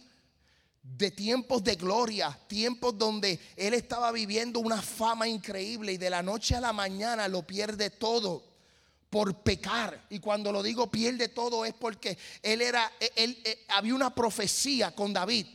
De 0.81 1.12
tiempos 1.12 1.62
de 1.63 1.75
gloria, 1.75 2.39
tiempos 2.47 2.97
donde 2.97 3.39
él 3.57 3.73
estaba 3.73 4.12
viviendo 4.12 4.60
una 4.60 4.81
fama 4.81 5.27
increíble 5.27 5.91
y 5.91 5.97
de 5.97 6.10
la 6.10 6.23
noche 6.23 6.55
a 6.55 6.62
la 6.62 6.73
mañana 6.73 7.27
lo 7.27 7.45
pierde 7.45 7.89
todo 7.89 8.43
por 9.10 9.43
pecar. 9.43 10.05
Y 10.10 10.19
cuando 10.19 10.53
lo 10.53 10.63
digo 10.63 10.89
pierde 10.89 11.27
todo 11.27 11.65
es 11.65 11.73
porque 11.73 12.17
él 12.41 12.62
era, 12.62 12.91
él, 13.15 13.38
había 13.67 13.93
una 13.93 14.15
profecía 14.15 14.95
con 14.95 15.13
David 15.13 15.45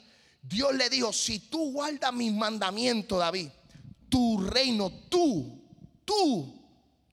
Dios 0.48 0.74
le 0.74 0.88
dijo, 0.88 1.12
si 1.12 1.40
tú 1.40 1.72
guardas 1.72 2.12
mis 2.12 2.32
mandamientos, 2.32 3.18
David, 3.18 3.48
tu 4.08 4.38
reino, 4.40 4.90
tú, 5.08 5.60
tú 6.04 6.62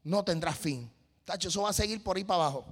no 0.04 0.24
tendrás 0.24 0.58
fin. 0.58 0.92
Tacho, 1.26 1.48
eso 1.48 1.64
va 1.64 1.70
a 1.70 1.74
seguir 1.74 2.04
por 2.04 2.18
ahí 2.18 2.24
para 2.24 2.44
abajo. 2.44 2.66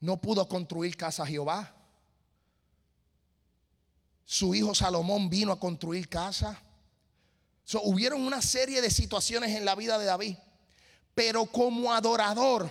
No 0.00 0.20
pudo 0.20 0.46
construir 0.48 0.96
casa 0.96 1.26
Jehová. 1.26 1.74
Su 4.24 4.54
hijo 4.54 4.74
Salomón 4.74 5.28
vino 5.28 5.52
a 5.52 5.58
construir 5.58 6.08
casa. 6.08 6.60
hubieron 7.82 8.22
una 8.22 8.42
serie 8.42 8.80
de 8.80 8.90
situaciones 8.90 9.56
en 9.56 9.64
la 9.64 9.74
vida 9.74 9.98
de 9.98 10.04
David. 10.04 10.36
Pero 11.14 11.46
como 11.46 11.92
adorador, 11.92 12.70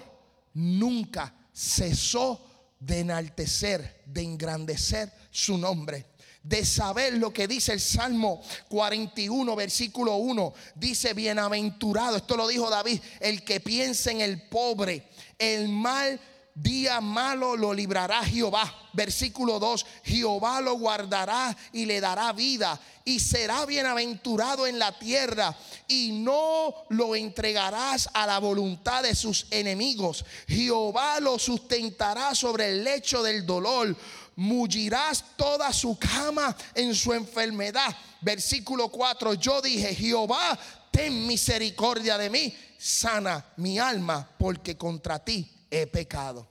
nunca 0.53 1.33
cesó 1.53 2.50
de 2.81 2.99
enaltecer, 2.99 4.03
de 4.05 4.21
engrandecer 4.21 5.09
su 5.31 5.57
nombre 5.57 6.11
de 6.43 6.65
saber 6.65 7.13
lo 7.13 7.31
que 7.31 7.47
dice 7.47 7.73
el 7.73 7.79
Salmo 7.79 8.41
41, 8.69 9.55
versículo 9.55 10.15
1. 10.15 10.53
Dice, 10.75 11.13
bienaventurado, 11.13 12.17
esto 12.17 12.35
lo 12.35 12.47
dijo 12.47 12.69
David, 12.69 12.99
el 13.19 13.43
que 13.43 13.59
piensa 13.59 14.11
en 14.11 14.21
el 14.21 14.41
pobre, 14.49 15.07
el 15.37 15.69
mal 15.69 16.19
día 16.53 17.01
malo 17.01 17.55
lo 17.55 17.73
librará 17.73 18.23
Jehová. 18.23 18.89
Versículo 18.93 19.57
2, 19.59 19.85
Jehová 20.03 20.59
lo 20.59 20.73
guardará 20.73 21.55
y 21.71 21.85
le 21.85 22.01
dará 22.01 22.33
vida 22.33 22.79
y 23.05 23.19
será 23.19 23.65
bienaventurado 23.65 24.67
en 24.67 24.77
la 24.77 24.97
tierra 24.97 25.55
y 25.87 26.11
no 26.11 26.73
lo 26.89 27.15
entregarás 27.15 28.09
a 28.13 28.27
la 28.27 28.39
voluntad 28.39 29.03
de 29.03 29.15
sus 29.15 29.47
enemigos. 29.49 30.25
Jehová 30.47 31.19
lo 31.19 31.39
sustentará 31.39 32.35
sobre 32.35 32.69
el 32.69 32.83
lecho 32.83 33.23
del 33.23 33.45
dolor. 33.45 33.95
Mullirás 34.35 35.23
toda 35.37 35.71
su 35.71 35.97
cama 35.97 36.55
en 36.75 36.93
su 36.95 37.13
enfermedad. 37.13 37.95
Versículo 38.21 38.89
4, 38.89 39.35
yo 39.35 39.61
dije, 39.61 39.95
Jehová, 39.95 40.57
ten 40.91 41.27
misericordia 41.27 42.17
de 42.17 42.29
mí, 42.29 42.53
sana 42.77 43.45
mi 43.57 43.79
alma, 43.79 44.29
porque 44.37 44.75
contra 44.77 45.19
ti 45.19 45.60
he 45.71 45.87
pecado. 45.87 46.47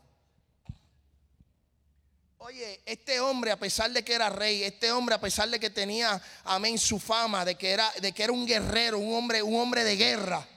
Oye, 2.39 2.81
este 2.87 3.21
hombre, 3.21 3.51
a 3.51 3.59
pesar 3.59 3.93
de 3.93 4.03
que 4.03 4.15
era 4.15 4.31
rey, 4.31 4.63
este 4.65 4.91
hombre, 4.91 5.15
a 5.15 5.21
pesar 5.21 5.49
de 5.51 5.61
que 5.61 5.69
tenía, 5.69 6.21
amén, 6.45 6.79
su 6.79 6.99
fama, 6.99 7.45
de 7.45 7.55
que 7.55 7.71
era, 7.71 7.93
de 8.01 8.13
que 8.13 8.25
era 8.25 8.33
un 8.33 8.47
guerrero, 8.47 8.99
un 8.99 9.15
hombre, 9.15 9.43
un 9.43 9.61
hombre 9.61 9.85
de 9.85 9.95
guerra, 9.95 10.49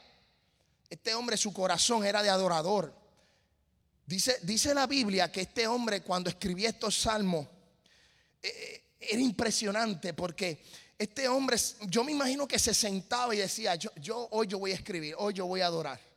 este 0.90 1.14
hombre, 1.14 1.36
su 1.36 1.52
corazón 1.52 2.06
era 2.06 2.24
de 2.24 2.30
adorador. 2.30 2.96
Dice, 4.06 4.40
dice 4.44 4.74
la 4.74 4.88
Biblia 4.88 5.32
que 5.32 5.42
este 5.42 5.68
hombre, 5.68 6.02
cuando 6.02 6.30
escribía 6.30 6.70
estos 6.70 6.96
salmos, 6.96 7.48
eh, 8.42 8.84
era 9.00 9.20
impresionante 9.20 10.14
porque 10.14 10.64
este 10.98 11.28
hombre, 11.28 11.58
yo 11.88 12.04
me 12.04 12.14
imagino 12.14 12.48
que 12.48 12.60
se 12.60 12.74
sentaba 12.74 13.36
y 13.36 13.40
decía, 13.40 13.76
yo, 13.76 13.92
yo 13.96 14.28
hoy 14.32 14.48
yo 14.48 14.58
voy 14.58 14.72
a 14.72 14.76
escribir, 14.76 15.16
hoy 15.18 15.34
yo 15.34 15.46
voy 15.46 15.62
a 15.62 15.66
adorar. 15.66 16.13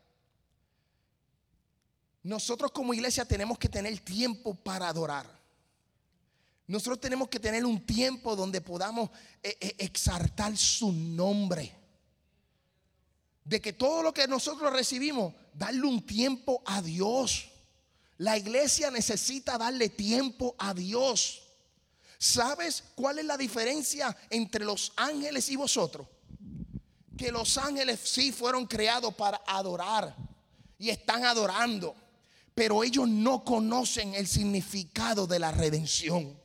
Nosotros 2.27 2.73
como 2.73 2.93
iglesia 2.93 3.25
tenemos 3.25 3.57
que 3.57 3.69
tener 3.69 4.01
tiempo 4.01 4.53
para 4.53 4.89
adorar. 4.89 5.31
Nosotros 6.67 7.01
tenemos 7.01 7.29
que 7.29 7.39
tener 7.39 7.65
un 7.65 7.87
tiempo 7.87 8.35
donde 8.35 8.61
podamos 8.61 9.11
eh, 9.41 9.57
eh, 9.61 9.77
exaltar 9.79 10.57
su 10.57 10.91
nombre. 10.91 11.73
De 13.45 13.61
que 13.61 13.73
todo 13.73 14.03
lo 14.03 14.13
que 14.13 14.27
nosotros 14.27 14.73
recibimos, 14.73 15.35
darle 15.55 15.87
un 15.87 16.05
tiempo 16.05 16.65
a 16.67 16.83
Dios. 16.83 17.49
La 18.19 18.37
iglesia 18.37 18.91
necesita 18.91 19.57
darle 19.57 19.89
tiempo 19.89 20.57
a 20.59 20.75
Dios. 20.75 21.45
¿Sabes 22.19 22.83
cuál 22.97 23.21
es 23.21 23.25
la 23.25 23.37
diferencia 23.37 24.17
entre 24.31 24.65
los 24.65 24.93
ángeles 24.97 25.49
y 25.49 25.55
vosotros? 25.55 26.09
Que 27.17 27.31
los 27.31 27.57
ángeles 27.57 28.01
sí 28.03 28.33
fueron 28.33 28.67
creados 28.67 29.15
para 29.15 29.41
adorar 29.47 30.17
y 30.77 30.91
están 30.91 31.25
adorando 31.25 31.95
pero 32.57 32.83
ellos 32.83 33.07
no 33.07 33.45
conocen 33.45 34.15
el 34.15 34.27
significado 34.27 35.27
de 35.27 35.39
la 35.39 35.53
redención. 35.53 36.41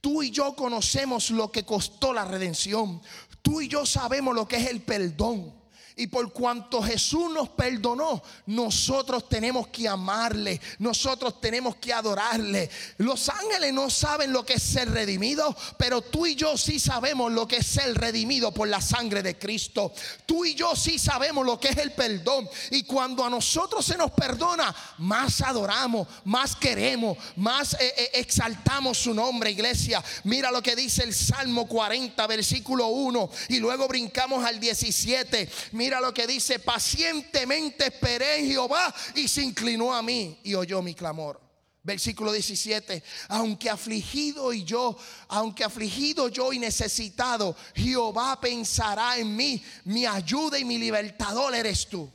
Tú 0.00 0.24
y 0.24 0.32
yo 0.32 0.56
conocemos 0.56 1.30
lo 1.30 1.52
que 1.52 1.64
costó 1.64 2.12
la 2.12 2.24
redención. 2.24 3.00
Tú 3.40 3.60
y 3.60 3.68
yo 3.68 3.86
sabemos 3.86 4.34
lo 4.34 4.48
que 4.48 4.56
es 4.56 4.68
el 4.68 4.82
perdón. 4.82 5.54
Y 6.00 6.06
por 6.06 6.32
cuanto 6.32 6.82
Jesús 6.82 7.30
nos 7.30 7.50
perdonó, 7.50 8.22
nosotros 8.46 9.28
tenemos 9.28 9.68
que 9.68 9.86
amarle, 9.86 10.58
nosotros 10.78 11.38
tenemos 11.42 11.76
que 11.76 11.92
adorarle. 11.92 12.70
Los 12.96 13.28
ángeles 13.28 13.74
no 13.74 13.90
saben 13.90 14.32
lo 14.32 14.46
que 14.46 14.54
es 14.54 14.62
ser 14.62 14.90
redimido, 14.90 15.54
pero 15.76 16.00
tú 16.00 16.24
y 16.24 16.34
yo 16.36 16.56
sí 16.56 16.80
sabemos 16.80 17.30
lo 17.30 17.46
que 17.46 17.58
es 17.58 17.66
ser 17.66 17.94
redimido 17.98 18.50
por 18.50 18.66
la 18.66 18.80
sangre 18.80 19.22
de 19.22 19.36
Cristo. 19.36 19.92
Tú 20.24 20.46
y 20.46 20.54
yo 20.54 20.74
sí 20.74 20.98
sabemos 20.98 21.44
lo 21.44 21.60
que 21.60 21.68
es 21.68 21.76
el 21.76 21.92
perdón. 21.92 22.48
Y 22.70 22.84
cuando 22.84 23.22
a 23.22 23.28
nosotros 23.28 23.84
se 23.84 23.98
nos 23.98 24.10
perdona, 24.12 24.74
más 24.96 25.42
adoramos, 25.42 26.08
más 26.24 26.56
queremos, 26.56 27.18
más 27.36 27.74
eh, 27.74 27.92
eh, 27.94 28.10
exaltamos 28.14 28.96
su 28.96 29.12
nombre, 29.12 29.50
iglesia. 29.50 30.02
Mira 30.24 30.50
lo 30.50 30.62
que 30.62 30.74
dice 30.74 31.04
el 31.04 31.12
Salmo 31.12 31.68
40, 31.68 32.26
versículo 32.26 32.86
1, 32.86 33.30
y 33.50 33.58
luego 33.58 33.86
brincamos 33.86 34.42
al 34.46 34.58
17. 34.58 35.46
Mira 35.72 35.89
Mira 35.90 36.00
lo 36.00 36.14
que 36.14 36.24
dice, 36.24 36.60
pacientemente 36.60 37.86
esperé 37.88 38.38
en 38.38 38.46
Jehová 38.46 38.94
y 39.16 39.26
se 39.26 39.42
inclinó 39.42 39.92
a 39.92 40.00
mí 40.02 40.38
y 40.44 40.54
oyó 40.54 40.82
mi 40.82 40.94
clamor. 40.94 41.40
Versículo 41.82 42.30
17, 42.30 43.02
aunque 43.26 43.68
afligido 43.68 44.52
y 44.52 44.62
yo, 44.62 44.96
aunque 45.26 45.64
afligido 45.64 46.28
yo 46.28 46.52
y 46.52 46.60
necesitado, 46.60 47.56
Jehová 47.74 48.40
pensará 48.40 49.18
en 49.18 49.34
mí, 49.34 49.60
mi 49.82 50.06
ayuda 50.06 50.60
y 50.60 50.64
mi 50.64 50.78
libertador 50.78 51.56
eres 51.56 51.88
tú. 51.88 52.08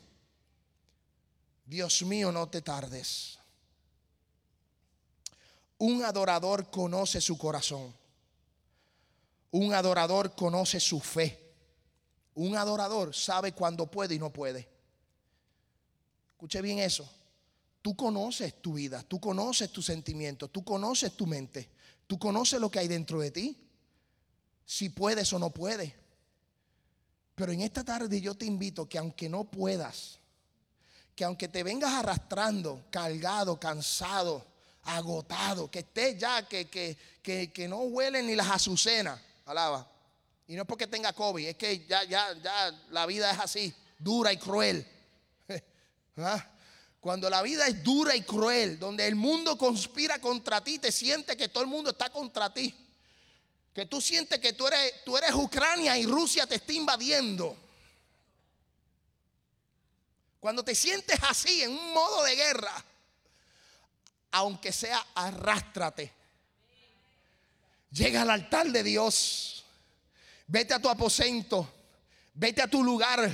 Dios 1.65 2.01
mío, 2.03 2.31
no 2.31 2.47
te 2.47 2.61
tardes. 2.61 3.37
Un 5.79 6.01
adorador 6.05 6.71
conoce 6.71 7.19
su 7.19 7.37
corazón. 7.37 7.93
Un 9.51 9.73
adorador 9.73 10.33
conoce 10.33 10.79
su 10.79 11.01
fe. 11.01 11.44
Un 12.35 12.57
adorador 12.57 13.15
sabe 13.15 13.53
cuándo 13.53 13.89
puede 13.89 14.15
y 14.15 14.19
no 14.19 14.31
puede. 14.31 14.67
Escuche 16.31 16.61
bien 16.61 16.79
eso. 16.79 17.09
Tú 17.81 17.95
conoces 17.95 18.61
tu 18.61 18.73
vida, 18.73 19.03
tú 19.03 19.19
conoces 19.19 19.71
tus 19.71 19.85
sentimientos, 19.85 20.51
tú 20.51 20.63
conoces 20.63 21.13
tu 21.13 21.27
mente, 21.27 21.69
tú 22.07 22.19
conoces 22.19 22.59
lo 22.59 22.69
que 22.69 22.79
hay 22.79 22.87
dentro 22.87 23.19
de 23.19 23.31
ti. 23.31 23.57
Si 24.65 24.89
puedes 24.89 25.31
o 25.33 25.39
no 25.39 25.51
puedes. 25.51 25.93
Pero 27.35 27.51
en 27.51 27.61
esta 27.61 27.83
tarde 27.83 28.19
yo 28.19 28.35
te 28.35 28.45
invito 28.45 28.89
que 28.89 28.97
aunque 28.97 29.29
no 29.29 29.43
puedas, 29.45 30.19
que 31.15 31.23
aunque 31.23 31.47
te 31.47 31.63
vengas 31.63 31.93
arrastrando, 31.93 32.83
cargado, 32.89 33.59
cansado, 33.59 34.45
agotado, 34.83 35.69
que 35.69 35.79
estés 35.79 36.17
ya, 36.17 36.47
que, 36.47 36.65
que, 36.65 36.97
que, 37.21 37.51
que 37.51 37.67
no 37.67 37.77
huelen 37.81 38.27
ni 38.27 38.35
las 38.35 38.49
azucenas, 38.49 39.19
alaba, 39.45 39.87
y 40.47 40.55
no 40.55 40.61
es 40.61 40.67
porque 40.67 40.87
tenga 40.87 41.13
COVID, 41.13 41.47
es 41.47 41.55
que 41.55 41.85
ya, 41.85 42.03
ya, 42.03 42.33
ya 42.41 42.71
la 42.91 43.05
vida 43.05 43.31
es 43.31 43.39
así, 43.39 43.73
dura 43.97 44.31
y 44.31 44.37
cruel. 44.37 44.85
¿Ah? 46.17 46.51
Cuando 46.99 47.29
la 47.29 47.41
vida 47.41 47.67
es 47.67 47.83
dura 47.83 48.15
y 48.15 48.21
cruel, 48.21 48.79
donde 48.79 49.07
el 49.07 49.15
mundo 49.15 49.57
conspira 49.57 50.19
contra 50.19 50.63
ti, 50.63 50.79
te 50.79 50.91
sientes 50.91 51.35
que 51.35 51.49
todo 51.49 51.63
el 51.63 51.69
mundo 51.69 51.91
está 51.91 52.09
contra 52.09 52.53
ti. 52.53 52.75
Que 53.73 53.85
tú 53.85 53.99
sientes 54.01 54.39
que 54.39 54.53
tú 54.53 54.67
eres, 54.67 55.03
tú 55.03 55.17
eres 55.17 55.33
Ucrania 55.33 55.97
y 55.97 56.05
Rusia 56.05 56.47
te 56.47 56.55
está 56.55 56.73
invadiendo. 56.73 57.57
Cuando 60.39 60.63
te 60.63 60.73
sientes 60.73 61.19
así, 61.27 61.63
en 61.63 61.71
un 61.71 61.93
modo 61.93 62.23
de 62.23 62.35
guerra, 62.35 62.85
aunque 64.31 64.71
sea 64.71 65.05
arrástrate. 65.15 66.13
Llega 67.91 68.23
al 68.23 68.29
altar 68.29 68.67
de 68.67 68.83
Dios 68.83 69.44
Vete 70.47 70.73
a 70.73 70.79
tu 70.79 70.89
aposento, 70.89 71.67
vete 72.33 72.61
a 72.61 72.67
tu 72.67 72.83
lugar. 72.83 73.31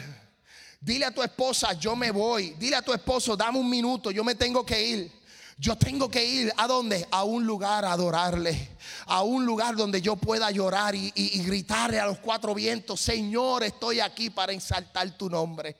Dile 0.79 1.05
a 1.05 1.11
tu 1.11 1.21
esposa, 1.21 1.73
yo 1.73 1.95
me 1.95 2.09
voy. 2.09 2.55
Dile 2.57 2.75
a 2.75 2.81
tu 2.81 2.91
esposo, 2.91 3.37
dame 3.37 3.59
un 3.59 3.69
minuto, 3.69 4.09
yo 4.09 4.23
me 4.23 4.33
tengo 4.33 4.65
que 4.65 4.83
ir. 4.83 5.21
Yo 5.57 5.77
tengo 5.77 6.09
que 6.09 6.25
ir 6.25 6.51
a 6.57 6.65
dónde? 6.65 7.07
A 7.11 7.23
un 7.23 7.45
lugar 7.45 7.85
a 7.85 7.91
adorarle. 7.91 8.77
A 9.05 9.21
un 9.21 9.45
lugar 9.45 9.75
donde 9.75 10.01
yo 10.01 10.15
pueda 10.15 10.49
llorar 10.49 10.95
y, 10.95 11.13
y 11.13 11.43
gritarle 11.43 11.99
a 11.99 12.07
los 12.07 12.17
cuatro 12.17 12.55
vientos, 12.55 12.99
Señor, 12.99 13.63
estoy 13.63 13.99
aquí 13.99 14.31
para 14.31 14.53
ensaltar 14.53 15.15
tu 15.15 15.29
nombre. 15.29 15.77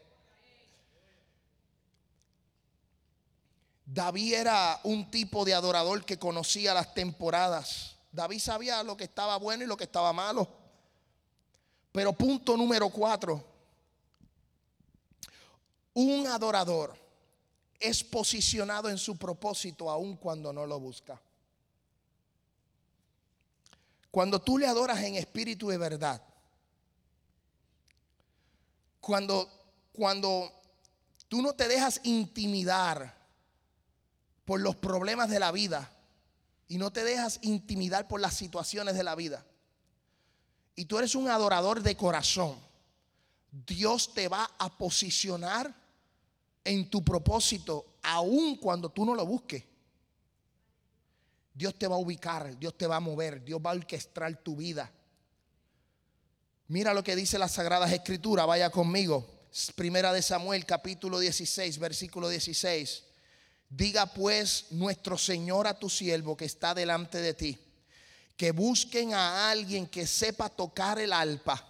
David 3.85 4.33
era 4.35 4.79
un 4.83 5.09
tipo 5.09 5.43
de 5.43 5.55
adorador 5.55 6.05
que 6.05 6.19
conocía 6.19 6.75
las 6.75 6.93
temporadas. 6.93 7.95
David 8.11 8.39
sabía 8.39 8.83
lo 8.83 8.95
que 8.95 9.05
estaba 9.05 9.37
bueno 9.37 9.63
y 9.63 9.67
lo 9.67 9.77
que 9.77 9.85
estaba 9.85 10.13
malo. 10.13 10.60
Pero 11.91 12.13
punto 12.13 12.55
número 12.55 12.89
cuatro, 12.89 13.43
un 15.93 16.27
adorador 16.27 16.97
es 17.79 18.03
posicionado 18.03 18.89
en 18.89 18.97
su 18.97 19.17
propósito 19.17 19.89
aun 19.89 20.15
cuando 20.15 20.53
no 20.53 20.65
lo 20.65 20.79
busca. 20.79 21.19
Cuando 24.09 24.41
tú 24.41 24.57
le 24.57 24.67
adoras 24.67 24.99
en 25.03 25.15
espíritu 25.15 25.69
de 25.69 25.77
verdad, 25.77 26.21
cuando, 28.99 29.49
cuando 29.93 30.51
tú 31.27 31.41
no 31.41 31.53
te 31.53 31.67
dejas 31.67 32.01
intimidar 32.03 33.17
por 34.45 34.59
los 34.59 34.75
problemas 34.75 35.29
de 35.29 35.39
la 35.39 35.51
vida 35.51 35.91
y 36.67 36.77
no 36.77 36.91
te 36.91 37.03
dejas 37.03 37.39
intimidar 37.41 38.07
por 38.07 38.21
las 38.21 38.35
situaciones 38.35 38.95
de 38.95 39.03
la 39.03 39.15
vida, 39.15 39.45
y 40.75 40.85
tú 40.85 40.97
eres 40.97 41.15
un 41.15 41.29
adorador 41.29 41.81
de 41.81 41.95
corazón, 41.95 42.57
Dios 43.51 44.13
te 44.13 44.27
va 44.27 44.49
a 44.57 44.77
posicionar 44.77 45.73
en 46.63 46.89
tu 46.89 47.03
propósito 47.03 47.97
aun 48.03 48.55
cuando 48.55 48.89
tú 48.89 49.05
no 49.05 49.13
lo 49.13 49.25
busques. 49.25 49.63
Dios 51.53 51.77
te 51.77 51.87
va 51.87 51.95
a 51.95 51.99
ubicar, 51.99 52.57
Dios 52.57 52.77
te 52.77 52.87
va 52.87 52.95
a 52.95 53.01
mover, 53.01 53.43
Dios 53.43 53.59
va 53.63 53.71
a 53.71 53.75
orquestar 53.75 54.41
tu 54.41 54.55
vida. 54.55 54.89
Mira 56.67 56.93
lo 56.93 57.03
que 57.03 57.17
dice 57.17 57.37
las 57.37 57.51
Sagradas 57.51 57.91
Escrituras, 57.91 58.47
vaya 58.47 58.69
conmigo. 58.69 59.27
Primera 59.75 60.13
de 60.13 60.21
Samuel, 60.21 60.65
capítulo 60.65 61.19
16, 61.19 61.77
versículo 61.77 62.29
16. 62.29 63.03
Diga 63.69 64.05
pues 64.05 64.67
nuestro 64.71 65.17
Señor 65.17 65.67
a 65.67 65.77
tu 65.77 65.89
siervo 65.89 66.37
que 66.37 66.45
está 66.45 66.73
delante 66.73 67.17
de 67.17 67.33
ti 67.33 67.70
que 68.41 68.51
busquen 68.53 69.13
a 69.13 69.51
alguien 69.51 69.85
que 69.85 70.07
sepa 70.07 70.49
tocar 70.49 70.97
el 70.97 71.13
arpa, 71.13 71.63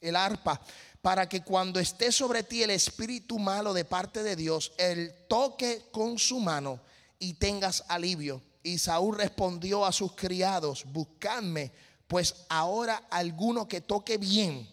el 0.00 0.16
arpa, 0.16 0.58
para 1.02 1.28
que 1.28 1.42
cuando 1.42 1.78
esté 1.78 2.10
sobre 2.10 2.42
ti 2.42 2.62
el 2.62 2.70
espíritu 2.70 3.38
malo 3.38 3.74
de 3.74 3.84
parte 3.84 4.22
de 4.22 4.34
Dios, 4.34 4.72
él 4.78 5.12
toque 5.28 5.82
con 5.92 6.18
su 6.18 6.40
mano 6.40 6.80
y 7.18 7.34
tengas 7.34 7.84
alivio. 7.88 8.40
Y 8.62 8.78
Saúl 8.78 9.18
respondió 9.18 9.84
a 9.84 9.92
sus 9.92 10.12
criados, 10.12 10.86
buscadme, 10.86 11.70
pues 12.08 12.46
ahora 12.48 13.02
alguno 13.10 13.68
que 13.68 13.82
toque 13.82 14.16
bien 14.16 14.66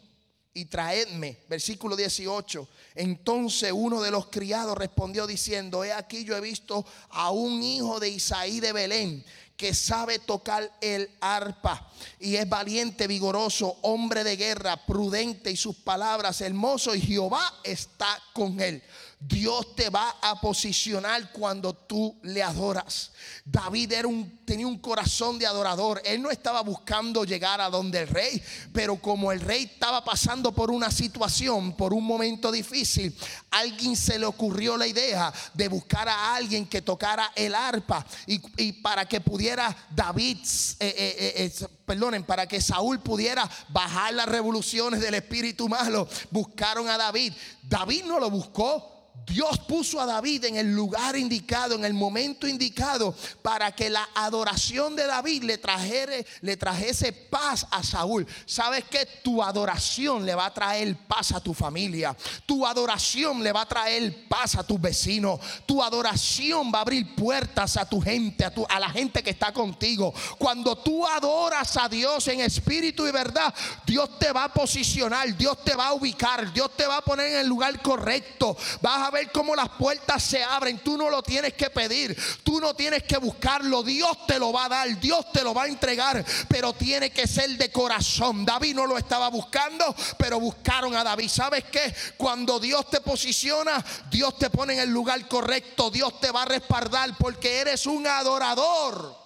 y 0.54 0.66
traedme. 0.66 1.38
Versículo 1.50 1.98
18. 1.98 2.67
Entonces 2.96 3.73
uno 3.73 4.02
de 4.02 4.12
los 4.12 4.28
criados 4.28 4.78
respondió 4.78 5.28
diciendo, 5.28 5.84
he 5.84 5.92
aquí 5.92 6.23
yo 6.23 6.38
he 6.38 6.42
visto 6.42 6.86
a 7.10 7.32
un 7.32 7.62
hijo 7.62 8.00
de 8.00 8.08
Isaí 8.08 8.62
de 8.62 8.71
Belén 8.71 9.25
que 9.62 9.76
sabe 9.76 10.18
tocar 10.18 10.76
el 10.82 11.08
arpa 11.22 11.88
y 12.20 12.36
es 12.36 12.50
valiente, 12.50 13.06
vigoroso, 13.06 13.78
hombre 13.84 14.24
de 14.24 14.36
guerra, 14.36 14.88
prudente 14.88 15.52
y 15.52 15.56
sus 15.56 15.76
palabras 15.76 16.42
hermoso 16.42 16.96
y 16.96 17.02
Jehová 17.02 17.60
está 17.64 18.20
con 18.34 18.60
él. 18.60 18.82
Dios 19.24 19.76
te 19.76 19.92
va 19.92 20.15
a 20.19 20.42
posicionar 20.42 21.32
cuando 21.32 21.74
tú 21.74 22.17
le 22.24 22.42
adoras. 22.42 23.12
David 23.46 23.92
era 23.92 24.08
un, 24.08 24.44
tenía 24.46 24.65
un 24.65 24.80
corazón 24.80 25.38
de 25.38 25.46
adorador. 25.46 26.02
Él 26.04 26.24
no 26.24 26.32
estaba 26.32 26.62
buscando 26.62 27.24
llegar 27.24 27.62
a 27.62 27.69
donde 27.69 28.00
el 28.00 28.08
rey, 28.08 28.42
pero 28.74 28.96
como 28.96 29.32
el 29.32 29.40
rey 29.40 29.69
estaba 29.72 30.04
pasando 30.04 30.52
por 30.52 30.72
una 30.72 30.90
situación, 30.90 31.74
por 31.74 31.94
un 31.94 32.04
momento 32.04 32.52
difícil, 32.52 33.15
alguien 33.52 33.96
se 33.96 34.17
le 34.17 34.26
ocurrió 34.26 34.76
la 34.76 34.88
idea 34.88 35.32
de 35.54 35.67
buscar 35.67 36.10
a 36.10 36.34
alguien 36.34 36.65
que 36.65 36.82
tocara 36.82 37.32
el 37.36 37.54
arpa 37.54 38.04
y, 38.26 38.72
para 38.72 39.08
que 39.08 39.22
pudiera 39.22 39.76
David, 39.92 40.38
eh, 40.80 40.96
eh, 40.98 41.52
eh, 41.62 41.67
perdonen, 41.86 42.24
para 42.24 42.48
que 42.48 42.60
Saúl 42.60 43.00
pudiera 43.02 43.48
bajar 43.69 44.15
las 44.15 44.28
revoluciones 44.28 45.00
del 45.00 45.13
espíritu 45.13 45.69
malo, 45.69 46.08
buscaron 46.32 46.90
a 46.90 46.98
David. 46.98 47.34
David 47.62 48.06
no 48.06 48.19
lo 48.19 48.32
buscó. 48.32 48.98
Dios 49.32 49.60
puso 49.60 50.02
a 50.02 50.06
David 50.06 50.44
en 50.44 50.58
el 50.58 50.75
lugar 50.75 51.15
indicado, 51.15 51.75
en 51.75 51.86
el 51.86 51.94
momento 51.94 52.48
indicado, 52.48 53.15
para 53.42 53.71
que 53.71 53.90
la 53.90 54.10
adoración 54.13 54.94
de 54.94 55.08
David 55.08 55.44
le, 55.44 55.58
trajere, 55.58 56.25
le 56.42 56.58
trajese 56.58 57.13
paz 57.13 57.65
a 57.71 57.82
Saúl. 57.82 58.27
¿Sabes 58.46 58.84
que 58.84 59.06
Tu 59.23 59.42
adoración 59.42 60.25
le 60.25 60.36
va 60.36 60.48
a 60.48 60.54
traer 60.54 60.98
paz 61.08 61.32
a 61.32 61.40
tu 61.40 61.54
familia. 61.54 62.15
Tu 62.46 62.65
adoración 62.65 63.42
le 63.42 63.54
va 63.54 63.62
a 63.62 63.67
traer 63.67 64.27
paz 64.27 64.56
a 64.56 64.63
tus 64.63 64.82
vecinos. 64.82 65.40
Tu 65.65 65.82
adoración 65.82 66.69
va 66.73 66.79
a 66.79 66.82
abrir 66.82 67.15
puertas 67.15 67.77
a 67.77 67.88
tu 67.88 68.02
gente, 68.02 68.44
a, 68.44 68.54
tu, 68.54 68.65
a 68.67 68.79
la 68.79 68.90
gente 68.90 69.23
que 69.23 69.29
está 69.29 69.54
contigo. 69.54 70.13
Cuando 70.38 70.77
tú 70.77 71.08
adoras 71.08 71.77
a 71.77 71.88
Dios 71.88 72.27
en 72.27 72.42
espíritu 72.42 73.08
y 73.08 73.12
verdad, 73.12 73.54
Dios 73.86 74.19
te 74.19 74.34
va 74.34 74.46
a 74.46 74.54
posicionar, 74.54 75.36
Dios 75.38 75.63
te 75.63 75.73
va 75.73 75.88
a 75.88 75.94
ubicar, 75.94 76.52
Dios 76.52 76.75
te 76.75 76.86
va 76.86 76.98
a 76.98 77.02
poner 77.02 77.27
en 77.27 77.38
el 77.38 77.48
lugar 77.48 77.82
correcto. 77.82 78.58
Vas 78.82 79.08
a 79.08 79.12
ver 79.12 79.21
cómo 79.30 79.56
las 79.56 79.69
puertas 79.69 80.24
se 80.24 80.44
abren. 80.44 80.80
Tú 80.80 80.98
no 80.98 81.10
lo 81.10 81.22
tienes 81.22 81.54
que 81.54 81.69
pedir, 81.69 82.17
tú 82.44 82.60
no 82.60 82.74
tienes 82.74 83.04
que 83.04 83.17
buscarlo. 83.17 83.84
Dios 83.84 84.26
te 84.26 84.40
lo 84.40 84.52
va 84.52 84.65
a 84.65 84.69
dar, 84.69 85.00
Dios 85.00 85.32
te 85.32 85.44
lo 85.44 85.54
va 85.54 85.63
a 85.63 85.67
entregar, 85.67 86.24
pero 86.48 86.74
tiene 86.74 87.12
que 87.12 87.28
ser 87.28 87.50
de 87.58 87.72
corazón. 87.72 88.46
David 88.46 88.76
no 88.76 88.88
lo 88.88 88.98
estaba 88.98 89.30
buscando, 89.30 89.96
pero 90.17 90.40
buscaron 90.40 90.96
a 90.96 91.04
David. 91.04 91.30
¿Sabes 91.30 91.65
qué? 91.65 91.94
Cuando 92.17 92.60
Dios 92.60 92.90
te 92.90 93.02
posiciona, 93.02 93.84
Dios 94.10 94.38
te 94.38 94.50
pone 94.50 94.74
en 94.74 94.80
el 94.80 94.90
lugar 94.90 95.28
correcto, 95.28 95.92
Dios 95.92 96.19
te 96.19 96.32
va 96.32 96.44
a 96.44 96.46
respaldar 96.46 97.17
porque 97.17 97.60
eres 97.60 97.86
un 97.86 98.08
adorador. 98.08 99.19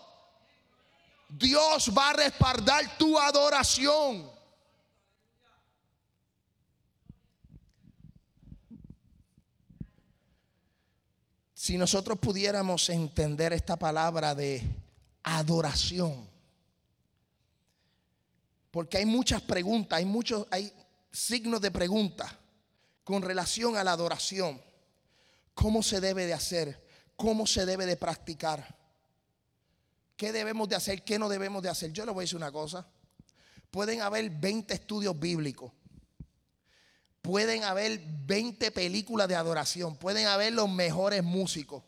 Dios 1.29 1.91
va 1.95 2.09
a 2.09 2.13
respaldar 2.13 2.97
tu 2.97 3.19
adoración. 3.19 4.34
Si 11.65 11.79
nosotros 11.79 12.19
pudiéramos 12.19 12.89
entender 12.89 13.51
esta 13.51 13.75
palabra 13.75 14.35
de 14.35 14.61
adoración, 15.23 16.29
porque 18.69 18.99
hay 18.99 19.07
muchas 19.07 19.41
preguntas, 19.41 19.97
hay 19.97 20.05
muchos, 20.05 20.45
hay 20.51 20.71
signos 21.11 21.59
de 21.61 21.71
pregunta 21.71 22.39
con 23.03 23.23
relación 23.23 23.77
a 23.77 23.83
la 23.83 23.93
adoración. 23.93 24.61
¿Cómo 25.55 25.81
se 25.81 25.99
debe 25.99 26.27
de 26.27 26.35
hacer? 26.35 26.87
¿Cómo 27.15 27.47
se 27.47 27.65
debe 27.65 27.87
de 27.87 27.97
practicar? 27.97 28.77
¿Qué 30.15 30.31
debemos 30.31 30.69
de 30.69 30.75
hacer? 30.75 31.03
¿Qué 31.03 31.17
no 31.17 31.29
debemos 31.29 31.63
de 31.63 31.69
hacer? 31.69 31.91
Yo 31.91 32.05
le 32.05 32.11
voy 32.11 32.21
a 32.21 32.25
decir 32.25 32.37
una 32.37 32.51
cosa. 32.51 32.87
Pueden 33.71 34.01
haber 34.01 34.29
20 34.29 34.71
estudios 34.71 35.19
bíblicos 35.19 35.71
pueden 37.25 37.63
haber 37.63 37.99
20 37.99 38.69
películas 38.69 39.27
de 39.27 39.35
adoración, 39.35 39.97
pueden 39.97 40.27
haber 40.27 40.53
los 40.53 40.69
mejores 40.69 41.23
músicos. 41.23 41.83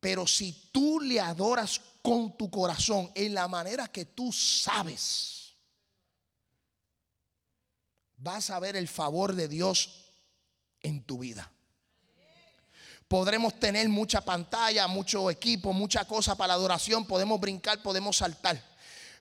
Pero 0.00 0.26
si 0.26 0.68
tú 0.70 1.00
le 1.00 1.18
adoras 1.18 1.80
con 2.02 2.36
tu 2.36 2.50
corazón 2.50 3.10
en 3.14 3.32
la 3.32 3.48
manera 3.48 3.88
que 3.88 4.04
tú 4.04 4.32
sabes, 4.32 5.54
vas 8.18 8.50
a 8.50 8.60
ver 8.60 8.76
el 8.76 8.86
favor 8.86 9.34
de 9.34 9.48
Dios 9.48 10.10
en 10.82 11.02
tu 11.02 11.18
vida. 11.20 11.50
Podremos 13.08 13.58
tener 13.58 13.88
mucha 13.88 14.20
pantalla, 14.20 14.86
mucho 14.88 15.30
equipo, 15.30 15.72
mucha 15.72 16.04
cosa 16.04 16.36
para 16.36 16.48
la 16.48 16.54
adoración, 16.54 17.06
podemos 17.06 17.40
brincar, 17.40 17.82
podemos 17.82 18.18
saltar. 18.18 18.62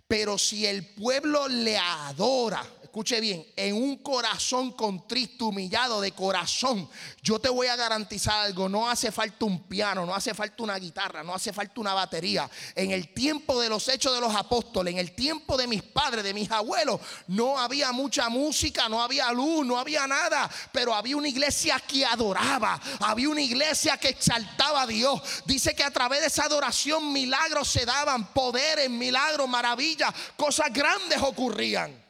Pero 0.06 0.38
si 0.38 0.66
el 0.66 0.86
pueblo 0.96 1.48
le 1.48 1.78
adora, 1.78 2.66
escuche 2.90 3.22
bien, 3.22 3.46
en 3.56 3.76
un 3.76 3.98
corazón 3.98 4.72
contristo, 4.72 5.46
humillado 5.46 6.02
de 6.02 6.12
corazón, 6.12 6.90
yo 7.22 7.38
te 7.38 7.48
voy 7.48 7.68
a 7.68 7.76
garantizar 7.76 8.48
algo, 8.48 8.68
no 8.68 8.90
hace 8.90 9.12
falta 9.12 9.46
un 9.46 9.62
piano, 9.68 10.08
no 10.08 10.16
hace 10.16 10.34
falta 10.34 10.64
una 10.64 10.80
guitarra, 10.80 11.22
no 11.22 11.36
hace 11.36 11.54
falta 11.54 11.80
una 11.80 11.94
batería. 11.94 12.50
En 12.74 12.90
el 12.90 13.14
tiempo 13.14 13.62
de 13.62 13.70
los 13.70 13.88
hechos 13.90 14.16
de 14.16 14.20
los 14.20 14.36
apóstoles, 14.36 14.92
en 14.92 15.00
el 15.00 15.14
tiempo 15.14 15.56
de 15.56 15.68
mis 15.68 15.84
padres, 15.84 16.24
de 16.24 16.34
mis 16.34 16.50
abuelos, 16.50 17.00
no 17.28 17.60
había 17.60 17.92
mucha 17.92 18.28
música, 18.28 18.90
no 18.90 19.04
había 19.04 19.32
luz, 19.34 19.64
no 19.68 19.78
había 19.78 20.08
nada, 20.08 20.50
pero 20.72 20.96
había 20.96 21.16
una 21.16 21.30
iglesia 21.30 21.80
que 21.80 22.04
adoraba, 22.04 22.82
había 23.02 23.30
una 23.30 23.42
iglesia 23.42 23.98
que 23.98 24.10
exaltaba 24.10 24.82
a 24.82 24.88
Dios. 24.88 25.22
Dice 25.46 25.76
que 25.76 25.84
a 25.84 25.92
través 25.92 26.22
de 26.22 26.28
esa 26.28 26.46
adoración 26.46 27.14
milagros 27.14 27.68
se 27.68 27.86
daban, 27.86 28.34
poderes, 28.34 28.90
milagros, 28.90 29.48
maravillas, 29.48 30.12
cosas 30.36 30.74
grandes 30.74 31.22
ocurrían. 31.22 32.09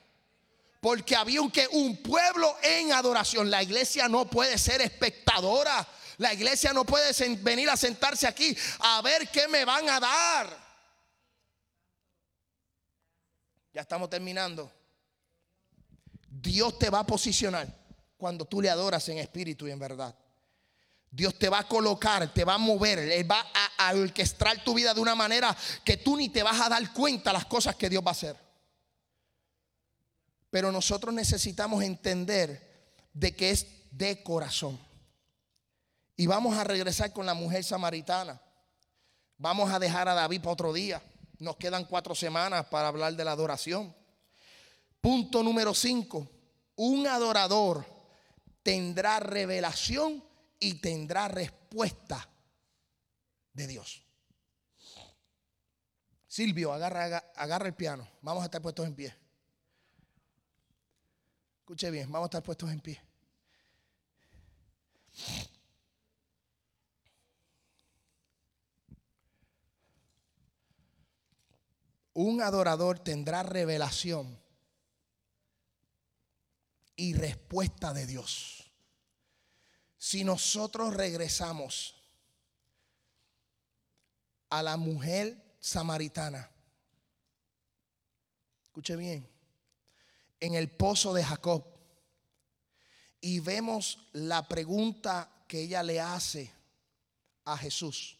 Porque 0.79 1.15
había 1.15 1.41
un, 1.41 1.51
que, 1.51 1.67
un 1.71 2.01
pueblo 2.01 2.55
en 2.63 2.93
adoración. 2.93 3.49
La 3.49 3.61
iglesia 3.61 4.07
no 4.07 4.29
puede 4.29 4.57
ser 4.57 4.81
espectadora. 4.81 5.87
La 6.17 6.33
iglesia 6.33 6.73
no 6.73 6.85
puede 6.85 7.13
venir 7.37 7.69
a 7.69 7.77
sentarse 7.77 8.27
aquí 8.27 8.55
a 8.79 9.01
ver 9.01 9.29
qué 9.29 9.47
me 9.47 9.65
van 9.65 9.89
a 9.89 9.99
dar. 9.99 10.69
Ya 13.73 13.81
estamos 13.81 14.09
terminando. 14.09 14.71
Dios 16.29 16.77
te 16.77 16.89
va 16.89 16.99
a 16.99 17.05
posicionar 17.05 17.67
cuando 18.17 18.45
tú 18.45 18.61
le 18.61 18.69
adoras 18.69 19.07
en 19.09 19.17
espíritu 19.17 19.67
y 19.67 19.71
en 19.71 19.79
verdad. 19.79 20.15
Dios 21.11 21.39
te 21.39 21.49
va 21.49 21.59
a 21.59 21.67
colocar, 21.67 22.33
te 22.33 22.43
va 22.43 22.55
a 22.55 22.59
mover, 22.59 22.99
Él 22.99 23.29
va 23.29 23.39
a, 23.53 23.87
a 23.87 23.95
orquestar 23.95 24.63
tu 24.63 24.73
vida 24.73 24.93
de 24.93 24.99
una 24.99 25.15
manera 25.15 25.55
que 25.83 25.97
tú 25.97 26.15
ni 26.15 26.29
te 26.29 26.43
vas 26.43 26.59
a 26.61 26.69
dar 26.69 26.93
cuenta 26.93 27.33
las 27.33 27.45
cosas 27.45 27.75
que 27.75 27.89
Dios 27.89 28.03
va 28.03 28.09
a 28.09 28.11
hacer. 28.11 28.48
Pero 30.49 30.71
nosotros 30.71 31.13
necesitamos 31.13 31.83
entender 31.83 32.95
de 33.13 33.35
que 33.35 33.51
es 33.51 33.67
de 33.91 34.23
corazón. 34.23 34.79
Y 36.15 36.27
vamos 36.27 36.57
a 36.57 36.63
regresar 36.63 37.13
con 37.13 37.25
la 37.25 37.33
mujer 37.33 37.63
samaritana. 37.63 38.41
Vamos 39.37 39.71
a 39.71 39.79
dejar 39.79 40.09
a 40.09 40.13
David 40.13 40.41
para 40.41 40.53
otro 40.53 40.73
día. 40.73 41.01
Nos 41.37 41.55
quedan 41.55 41.85
cuatro 41.85 42.13
semanas 42.13 42.65
para 42.65 42.89
hablar 42.89 43.13
de 43.13 43.23
la 43.23 43.31
adoración. 43.31 43.95
Punto 44.99 45.41
número 45.43 45.73
cinco. 45.73 46.27
Un 46.75 47.07
adorador 47.07 47.85
tendrá 48.63 49.19
revelación 49.19 50.23
y 50.59 50.75
tendrá 50.75 51.27
respuesta 51.29 52.29
de 53.53 53.67
Dios. 53.67 54.03
Silvio, 56.27 56.73
agarra, 56.73 57.31
agarra 57.35 57.67
el 57.67 57.73
piano. 57.73 58.07
Vamos 58.21 58.43
a 58.43 58.45
estar 58.45 58.61
puestos 58.61 58.85
en 58.85 58.95
pie. 58.95 59.15
Escuche 61.69 61.91
bien, 61.91 62.11
vamos 62.11 62.25
a 62.25 62.29
estar 62.29 62.41
puestos 62.41 62.71
en 62.71 62.79
pie. 62.79 62.99
Un 72.15 72.41
adorador 72.41 72.97
tendrá 72.97 73.43
revelación 73.43 74.41
y 76.95 77.13
respuesta 77.13 77.93
de 77.93 78.07
Dios. 78.07 78.71
Si 79.95 80.23
nosotros 80.23 80.95
regresamos 80.95 82.01
a 84.49 84.63
la 84.63 84.75
mujer 84.75 85.55
samaritana, 85.59 86.49
escuche 88.63 88.95
bien, 88.95 89.29
en 90.39 90.55
el 90.55 90.69
pozo 90.69 91.13
de 91.13 91.23
Jacob 91.23 91.65
y 93.21 93.39
vemos 93.39 94.09
la 94.13 94.47
pregunta 94.47 95.29
que 95.47 95.61
ella 95.61 95.83
le 95.83 95.99
hace 95.99 96.51
a 97.45 97.57
Jesús, 97.57 98.17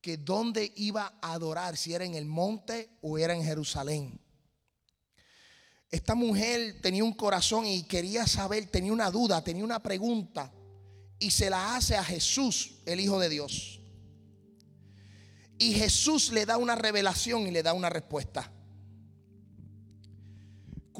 que 0.00 0.16
dónde 0.16 0.72
iba 0.76 1.18
a 1.22 1.32
adorar, 1.32 1.76
si 1.76 1.94
era 1.94 2.04
en 2.04 2.14
el 2.14 2.26
monte 2.26 2.98
o 3.02 3.18
era 3.18 3.34
en 3.34 3.44
Jerusalén. 3.44 4.20
Esta 5.90 6.14
mujer 6.14 6.80
tenía 6.80 7.02
un 7.02 7.14
corazón 7.14 7.66
y 7.66 7.82
quería 7.84 8.26
saber, 8.26 8.66
tenía 8.66 8.92
una 8.92 9.10
duda, 9.10 9.42
tenía 9.42 9.64
una 9.64 9.82
pregunta 9.82 10.52
y 11.18 11.30
se 11.30 11.50
la 11.50 11.76
hace 11.76 11.96
a 11.96 12.04
Jesús, 12.04 12.76
el 12.86 13.00
Hijo 13.00 13.18
de 13.18 13.28
Dios. 13.28 13.80
Y 15.58 15.74
Jesús 15.74 16.30
le 16.30 16.46
da 16.46 16.56
una 16.56 16.74
revelación 16.74 17.46
y 17.46 17.50
le 17.50 17.62
da 17.62 17.72
una 17.74 17.90
respuesta 17.90 18.50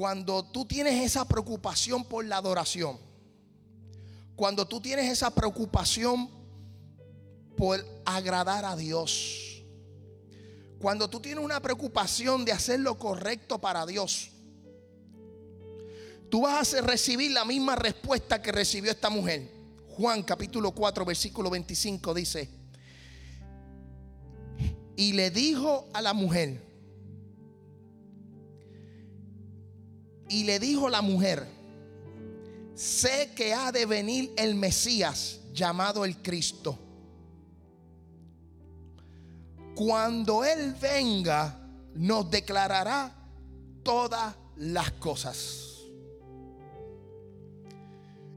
cuando 0.00 0.42
tú 0.42 0.64
tienes 0.64 0.94
esa 1.04 1.26
preocupación 1.26 2.04
por 2.04 2.24
la 2.24 2.38
adoración, 2.38 2.98
Cuando 4.34 4.66
tú 4.66 4.80
tienes 4.80 5.12
esa 5.12 5.28
preocupación 5.34 6.30
por 7.54 7.84
agradar 8.06 8.64
a 8.64 8.74
Dios. 8.76 9.62
Cuando 10.78 11.10
tú 11.10 11.20
tienes 11.20 11.44
una 11.44 11.60
preocupación 11.60 12.46
de 12.46 12.52
hacer 12.52 12.80
lo 12.80 12.96
correcto 12.96 13.58
para 13.58 13.84
Dios, 13.84 14.30
tú 16.30 16.40
vas 16.40 16.72
a 16.72 16.80
recibir 16.80 17.32
la 17.32 17.44
misma 17.44 17.76
respuesta 17.76 18.40
que 18.40 18.52
recibió 18.52 18.90
esta 18.90 19.10
mujer. 19.10 19.50
Juan 19.98 20.22
capítulo 20.22 20.70
4, 20.70 21.04
versículo 21.04 21.50
25 21.50 22.14
dice, 22.14 22.48
y 24.96 25.12
le 25.12 25.30
dijo 25.30 25.90
a 25.92 26.00
la 26.00 26.14
mujer, 26.14 26.69
y 30.30 30.44
le 30.44 30.60
dijo 30.60 30.88
la 30.88 31.02
mujer, 31.02 31.44
sé 32.76 33.32
que 33.34 33.52
ha 33.52 33.72
de 33.72 33.84
venir 33.84 34.32
el 34.36 34.54
Mesías 34.54 35.40
llamado 35.52 36.04
el 36.04 36.22
Cristo. 36.22 36.78
Cuando 39.74 40.44
Él 40.44 40.74
venga, 40.80 41.58
nos 41.96 42.30
declarará 42.30 43.12
todas 43.82 44.36
las 44.56 44.92
cosas. 44.92 45.80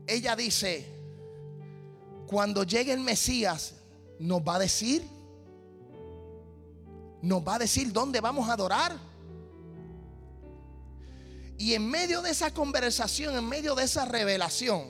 Ella 0.08 0.36
dice, 0.36 0.88
cuando 2.26 2.64
llegue 2.64 2.92
el 2.92 3.02
Mesías, 3.02 3.76
nos 4.18 4.42
va 4.42 4.56
a 4.56 4.60
decir, 4.60 5.08
nos 7.22 7.48
va 7.48 7.56
a 7.56 7.60
decir 7.60 7.94
dónde 7.94 8.20
vamos 8.20 8.50
a 8.50 8.54
adorar 8.54 9.13
y 11.64 11.76
en 11.76 11.90
medio 11.90 12.22
de 12.22 12.32
esa 12.32 12.54
conversación, 12.54 13.38
en 13.38 13.48
medio 13.48 13.74
de 13.74 13.86
esa 13.86 14.04
revelación, 14.04 14.84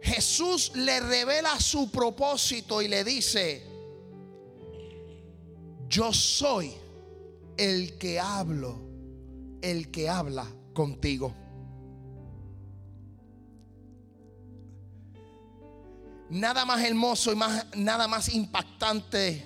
Jesús 0.00 0.70
le 0.76 1.00
revela 1.00 1.58
su 1.58 1.90
propósito 1.90 2.80
y 2.80 2.86
le 2.86 3.02
dice, 3.02 3.66
yo 5.88 6.12
soy 6.12 6.72
el 7.56 7.98
que 7.98 8.20
hablo, 8.20 8.78
el 9.60 9.90
que 9.90 10.08
habla 10.08 10.46
contigo. 10.72 11.34
Nada 16.30 16.64
más 16.64 16.80
hermoso 16.80 17.32
y 17.32 17.34
más, 17.34 17.66
nada 17.74 18.06
más 18.06 18.32
impactante 18.32 19.44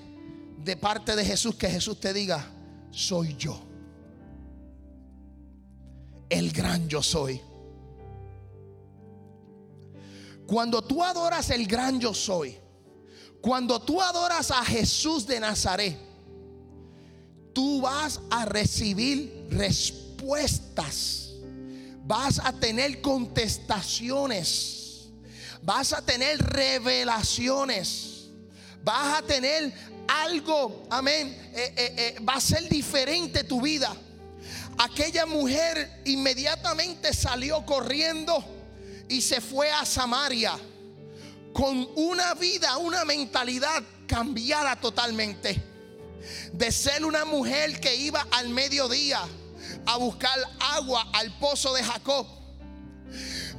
de 0.58 0.76
parte 0.76 1.16
de 1.16 1.24
Jesús 1.24 1.54
que 1.54 1.70
Jesús 1.70 1.98
te 1.98 2.12
diga, 2.12 2.46
soy 2.90 3.34
yo 3.36 3.65
el 6.28 6.52
gran 6.52 6.88
yo 6.88 7.02
soy. 7.02 7.40
Cuando 10.46 10.82
tú 10.82 11.02
adoras 11.02 11.50
el 11.50 11.66
gran 11.66 12.00
yo 12.00 12.14
soy, 12.14 12.56
cuando 13.40 13.80
tú 13.80 14.00
adoras 14.00 14.50
a 14.50 14.64
Jesús 14.64 15.26
de 15.26 15.40
Nazaret, 15.40 15.98
tú 17.52 17.80
vas 17.80 18.20
a 18.30 18.44
recibir 18.44 19.48
respuestas, 19.50 21.32
vas 22.04 22.38
a 22.38 22.52
tener 22.52 23.00
contestaciones, 23.00 25.08
vas 25.62 25.92
a 25.92 26.02
tener 26.02 26.38
revelaciones, 26.38 28.28
vas 28.84 29.18
a 29.18 29.22
tener 29.22 29.72
algo, 30.06 30.84
amén, 30.90 31.36
eh, 31.54 31.74
eh, 31.76 31.94
eh, 31.96 32.20
va 32.20 32.34
a 32.34 32.40
ser 32.40 32.68
diferente 32.68 33.42
tu 33.42 33.60
vida 33.60 33.96
Aquella 34.78 35.24
mujer 35.24 36.02
inmediatamente 36.04 37.14
salió 37.14 37.64
corriendo 37.64 38.44
y 39.08 39.22
se 39.22 39.40
fue 39.40 39.70
a 39.70 39.84
Samaria 39.86 40.58
con 41.52 41.88
una 41.94 42.34
vida, 42.34 42.76
una 42.76 43.04
mentalidad 43.04 43.82
cambiada 44.06 44.76
totalmente. 44.76 45.62
De 46.52 46.70
ser 46.72 47.04
una 47.04 47.24
mujer 47.24 47.80
que 47.80 47.96
iba 47.96 48.26
al 48.32 48.50
mediodía 48.50 49.20
a 49.86 49.96
buscar 49.96 50.38
agua 50.58 51.08
al 51.12 51.38
pozo 51.38 51.72
de 51.72 51.82
Jacob 51.82 52.26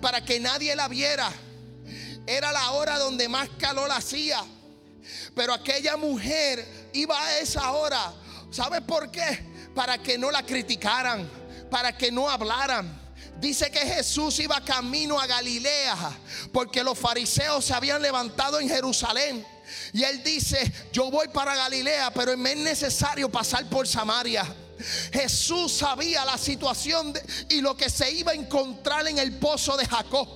para 0.01 0.23
que 0.23 0.39
nadie 0.39 0.75
la 0.75 0.87
viera. 0.87 1.31
Era 2.27 2.51
la 2.51 2.71
hora 2.71 2.99
donde 2.99 3.27
más 3.29 3.49
calor 3.57 3.89
hacía. 3.91 4.43
Pero 5.33 5.53
aquella 5.53 5.97
mujer 5.97 6.89
iba 6.93 7.19
a 7.19 7.39
esa 7.39 7.71
hora. 7.71 8.13
¿Sabe 8.51 8.81
por 8.81 9.09
qué? 9.09 9.46
Para 9.77 9.99
que 9.99 10.17
no 10.17 10.31
la 10.31 10.41
criticaran, 10.41 11.29
para 11.69 11.95
que 11.95 12.11
no 12.11 12.27
hablaran. 12.27 12.99
Dice 13.39 13.69
que 13.69 13.81
Jesús 13.81 14.39
iba 14.39 14.59
camino 14.61 15.19
a 15.19 15.27
Galilea 15.27 15.95
porque 16.51 16.83
los 16.83 16.97
fariseos 16.97 17.63
se 17.63 17.75
habían 17.75 18.01
levantado 18.01 18.59
en 18.59 18.67
Jerusalén. 18.67 19.45
Y 19.93 20.01
él 20.03 20.23
dice, 20.23 20.89
yo 20.91 21.11
voy 21.11 21.27
para 21.27 21.55
Galilea, 21.55 22.09
pero 22.11 22.35
me 22.35 22.53
es 22.53 22.57
necesario 22.57 23.29
pasar 23.29 23.69
por 23.69 23.87
Samaria. 23.87 24.51
Jesús 25.11 25.73
sabía 25.73 26.25
la 26.25 26.37
situación 26.37 27.13
y 27.49 27.61
lo 27.61 27.75
que 27.75 27.89
se 27.89 28.11
iba 28.11 28.31
a 28.31 28.35
encontrar 28.35 29.07
en 29.07 29.17
el 29.17 29.37
pozo 29.37 29.77
de 29.77 29.85
Jacob. 29.85 30.27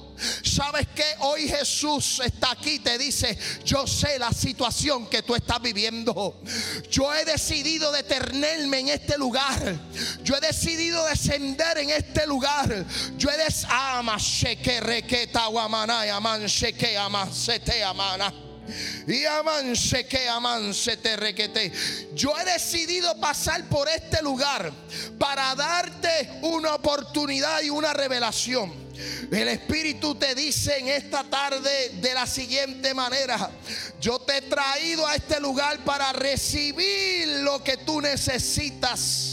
¿Sabes 0.43 0.87
que 0.95 1.03
Hoy 1.19 1.47
Jesús 1.47 2.21
está 2.23 2.51
aquí, 2.51 2.79
te 2.79 2.97
dice, 2.97 3.37
yo 3.63 3.85
sé 3.87 4.19
la 4.19 4.31
situación 4.31 5.07
que 5.07 5.21
tú 5.21 5.35
estás 5.35 5.61
viviendo. 5.61 6.41
Yo 6.89 7.13
he 7.13 7.25
decidido 7.25 7.91
detenerme 7.91 8.79
en 8.79 8.89
este 8.89 9.17
lugar. 9.17 9.79
Yo 10.23 10.35
he 10.35 10.41
decidido 10.41 11.05
descender 11.05 11.77
en 11.77 11.91
este 11.91 12.25
lugar. 12.27 12.85
Yo 13.17 13.29
he 13.29 13.37
des 13.37 13.65
Y 19.07 19.25
amanse 19.25 20.05
que 20.05 20.27
amanse 20.27 20.97
te 20.97 21.15
requete. 21.15 21.71
Yo 22.13 22.37
he 22.37 22.45
decidido 22.45 23.19
pasar 23.19 23.67
por 23.69 23.87
este 23.89 24.21
lugar 24.21 24.71
para 25.17 25.53
darte 25.55 26.39
una 26.41 26.75
oportunidad 26.75 27.61
y 27.61 27.69
una 27.69 27.93
revelación. 27.93 28.91
El 29.31 29.47
Espíritu 29.47 30.15
te 30.15 30.35
dice 30.35 30.77
en 30.77 30.89
esta 30.89 31.23
tarde 31.23 31.89
de 32.01 32.13
la 32.13 32.27
siguiente 32.27 32.93
manera, 32.93 33.49
yo 33.99 34.19
te 34.19 34.37
he 34.37 34.41
traído 34.41 35.07
a 35.07 35.15
este 35.15 35.39
lugar 35.39 35.79
para 35.83 36.11
recibir 36.13 37.27
lo 37.41 37.63
que 37.63 37.77
tú 37.77 38.01
necesitas. 38.01 39.30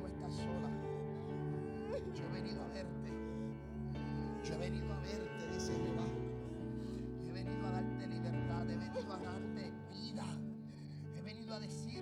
No 0.00 0.06
estás 0.06 0.34
sola. 0.34 0.70
Yo 2.14 2.24
he 2.24 2.32
venido 2.40 2.62
a 2.62 2.68
verte. 2.68 3.12
Yo 4.44 4.54
he 4.54 4.58
venido 4.58 4.92
a 4.92 5.00
verte, 5.00 5.48
dice 5.52 5.72
Jehová. 5.72 6.06
He 7.26 7.32
venido 7.32 7.66
a 7.66 7.70
darte 7.70 8.06
libertad. 8.06 8.70
He 8.70 8.76
venido 8.76 9.12
a 9.12 9.18
darte 9.18 9.72
vida. 9.90 10.26
He 11.16 11.22
venido 11.22 11.54
a 11.54 11.60
decirte, 11.60 11.97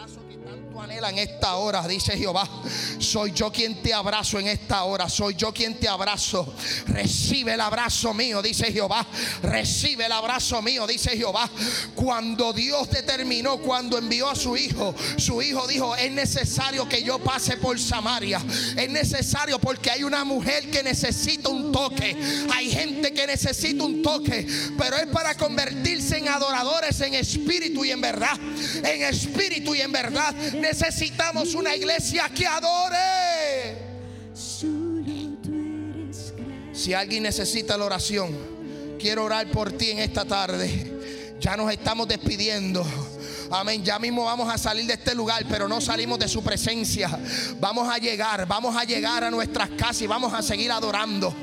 abrazo 0.00 0.26
que 0.30 0.36
tanto 0.38 0.80
anhela 0.80 1.10
en 1.10 1.18
esta 1.18 1.56
hora, 1.56 1.86
dice 1.86 2.16
Jehová. 2.16 2.48
Soy 2.98 3.32
yo 3.32 3.52
quien 3.52 3.82
te 3.82 3.92
abrazo 3.92 4.38
en 4.38 4.46
esta 4.46 4.84
hora. 4.84 5.10
Soy 5.10 5.34
yo 5.34 5.52
quien 5.52 5.78
te 5.78 5.88
abrazo. 5.88 6.54
Recibe 6.86 7.52
el 7.52 7.60
abrazo 7.60 8.14
mío, 8.14 8.40
dice 8.40 8.72
Jehová. 8.72 9.06
Recibe 9.42 10.06
el 10.06 10.12
abrazo 10.12 10.62
mío, 10.62 10.86
dice 10.86 11.10
Jehová. 11.10 11.50
Cuando 11.94 12.54
Dios 12.54 12.88
determinó, 12.88 13.58
cuando 13.58 13.98
envió 13.98 14.30
a 14.30 14.34
su 14.34 14.56
hijo, 14.56 14.94
su 15.18 15.42
hijo 15.42 15.66
dijo, 15.66 15.94
es 15.96 16.10
necesario 16.12 16.88
que 16.88 17.02
yo 17.02 17.18
pase 17.18 17.58
por 17.58 17.78
Samaria. 17.78 18.42
Es 18.76 18.88
necesario 18.88 19.58
porque 19.58 19.90
hay 19.90 20.02
una 20.02 20.24
mujer 20.24 20.70
que 20.70 20.82
necesita 20.82 21.50
un 21.50 21.72
toque. 21.72 22.16
Hay 22.54 22.70
gente 22.70 23.12
que 23.12 23.26
necesita 23.26 23.84
un 23.84 24.02
toque. 24.02 24.46
Pero 24.78 24.96
es 24.96 25.08
para 25.08 25.34
convertirse 25.36 26.16
en 26.16 26.28
adoradores 26.28 26.98
en 27.02 27.14
espíritu 27.14 27.84
y 27.84 27.90
en 27.90 28.00
verdad. 28.00 28.38
En 28.82 29.02
espíritu 29.02 29.74
y 29.74 29.82
en 29.82 29.89
verdad. 29.92 30.34
Necesitamos 30.54 31.54
una 31.54 31.74
iglesia 31.74 32.28
que 32.34 32.46
adore. 32.46 33.78
Si 36.72 36.94
alguien 36.94 37.22
necesita 37.24 37.76
la 37.76 37.84
oración, 37.84 38.36
quiero 38.98 39.24
orar 39.24 39.50
por 39.50 39.72
ti 39.72 39.90
en 39.90 39.98
esta 39.98 40.24
tarde. 40.24 41.36
Ya 41.40 41.56
nos 41.56 41.72
estamos 41.72 42.08
despidiendo. 42.08 42.86
Amén. 43.50 43.84
Ya 43.84 43.98
mismo 43.98 44.24
vamos 44.24 44.52
a 44.52 44.56
salir 44.56 44.86
de 44.86 44.94
este 44.94 45.14
lugar, 45.14 45.44
pero 45.48 45.68
no 45.68 45.80
salimos 45.80 46.18
de 46.18 46.28
su 46.28 46.42
presencia. 46.42 47.10
Vamos 47.58 47.88
a 47.88 47.98
llegar, 47.98 48.46
vamos 48.46 48.76
a 48.76 48.84
llegar 48.84 49.24
a 49.24 49.30
nuestras 49.30 49.70
casas 49.70 50.02
y 50.02 50.06
vamos 50.06 50.32
a 50.32 50.42
seguir 50.42 50.70
adorando. 50.70 51.34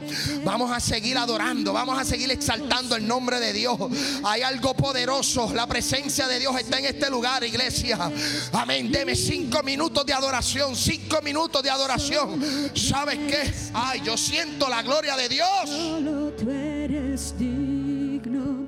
Vamos 0.44 0.72
a 0.72 0.80
seguir 0.80 1.18
adorando, 1.18 1.74
vamos 1.74 2.00
a 2.00 2.06
seguir 2.06 2.32
exaltando 2.32 2.96
el 2.96 3.08
nombre 3.08 3.40
de 3.40 3.54
Dios. 3.54 3.78
Hay 4.24 4.42
algo 4.42 4.74
poderoso. 4.74 5.52
La 5.54 5.68
presencia 5.68 6.28
de 6.28 6.40
Dios 6.40 6.58
está 6.58 6.80
en 6.80 6.86
este 6.86 7.10
lugar, 7.10 7.44
iglesia. 7.44 8.12
Amén. 8.54 8.92
Deme 8.92 9.16
cinco 9.16 9.62
minutos 9.64 10.06
de 10.06 10.14
adoración, 10.14 10.76
cinco 10.76 11.22
minutos 11.22 11.62
de 11.62 11.70
adoración. 11.70 12.40
¿Sabes 12.74 13.18
qué? 13.30 13.54
Ay, 13.74 14.02
yo 14.04 14.18
siento 14.18 14.70
la 14.70 14.82
gloria 14.82 15.16
de 15.18 15.30
Dios. 15.30 15.48
Solo 15.66 16.32
tú 16.32 16.50
eres 16.50 17.38
digno, 17.38 18.68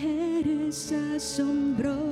eres 0.00 0.92
asombroso 0.92 2.05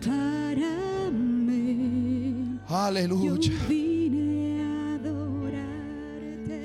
para 0.00 1.10
mí. 1.10 2.58
Yo 2.68 2.76
Aleluya. 2.76 3.52
vine 3.68 4.62
a 4.62 4.94
adorarte, 4.96 6.60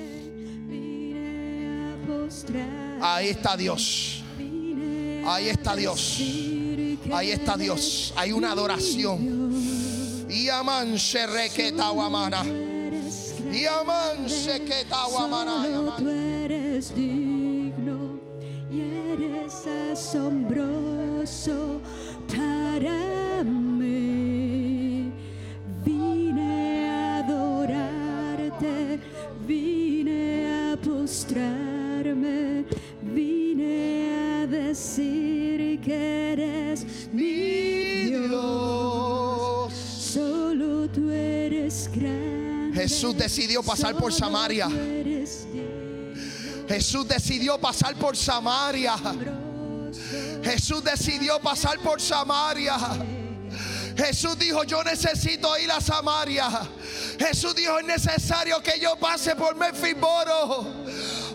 vine 0.68 1.94
a 1.94 2.08
postrar. 2.08 3.00
Ahí 3.02 3.28
está 3.30 3.56
Dios. 3.56 4.24
Ahí 5.26 5.48
está 5.50 5.76
Dios. 5.76 6.16
que 6.18 7.00
Ahí 7.14 7.32
está 7.32 7.56
Dios. 7.56 8.14
Hay 8.18 8.32
una 8.34 8.52
adoración. 8.52 9.54
Y 10.30 10.50
aman 10.50 11.00
se 11.00 11.26
requeta 11.28 11.90
guamana. 11.90 12.44
Y 12.44 13.66
aman 13.66 14.28
se 14.30 14.64
queta 14.64 15.06
guamana. 15.10 15.66
y 15.66 15.72
Solo 15.74 15.92
aman. 15.92 16.04
tú 16.04 16.10
eres 16.10 16.94
digno 16.96 18.20
y 18.70 18.82
eres 18.82 19.66
asombroso 19.94 21.80
mí. 23.44 25.12
Vine 25.86 26.90
a 26.90 27.18
adorarte, 27.20 29.00
vine 29.46 30.72
a 30.72 30.78
postrarme, 30.78 32.66
vine 33.02 34.42
a 34.42 34.48
decir 34.48 35.80
que 35.82 36.32
eres 36.34 36.86
mi 37.12 38.06
Dios. 38.06 39.74
Solo 39.74 40.88
tú 40.90 41.10
eres 41.10 41.90
grande. 41.94 42.74
Jesús 42.74 43.16
decidió 43.18 43.64
pasar 43.64 43.96
por 43.96 44.12
Samaria. 44.12 44.68
Jesús 46.68 47.08
decidió 47.08 47.60
pasar 47.60 47.96
por 47.96 48.16
Samaria. 48.16 48.96
Jesús 50.44 50.84
decidió 50.84 51.40
pasar 51.40 51.80
por 51.80 52.02
Samaria. 52.02 52.76
Jesús 53.96 54.38
dijo, 54.40 54.64
yo 54.64 54.84
necesito 54.84 55.58
ir 55.60 55.72
a 55.72 55.80
Samaria. 55.80 56.50
Jesús 57.20 57.54
dijo, 57.56 57.78
es 57.80 57.86
necesario 57.86 58.62
que 58.62 58.80
yo 58.80 58.96
pase 58.98 59.36
por 59.36 59.56
Mefiboro. 59.56 60.66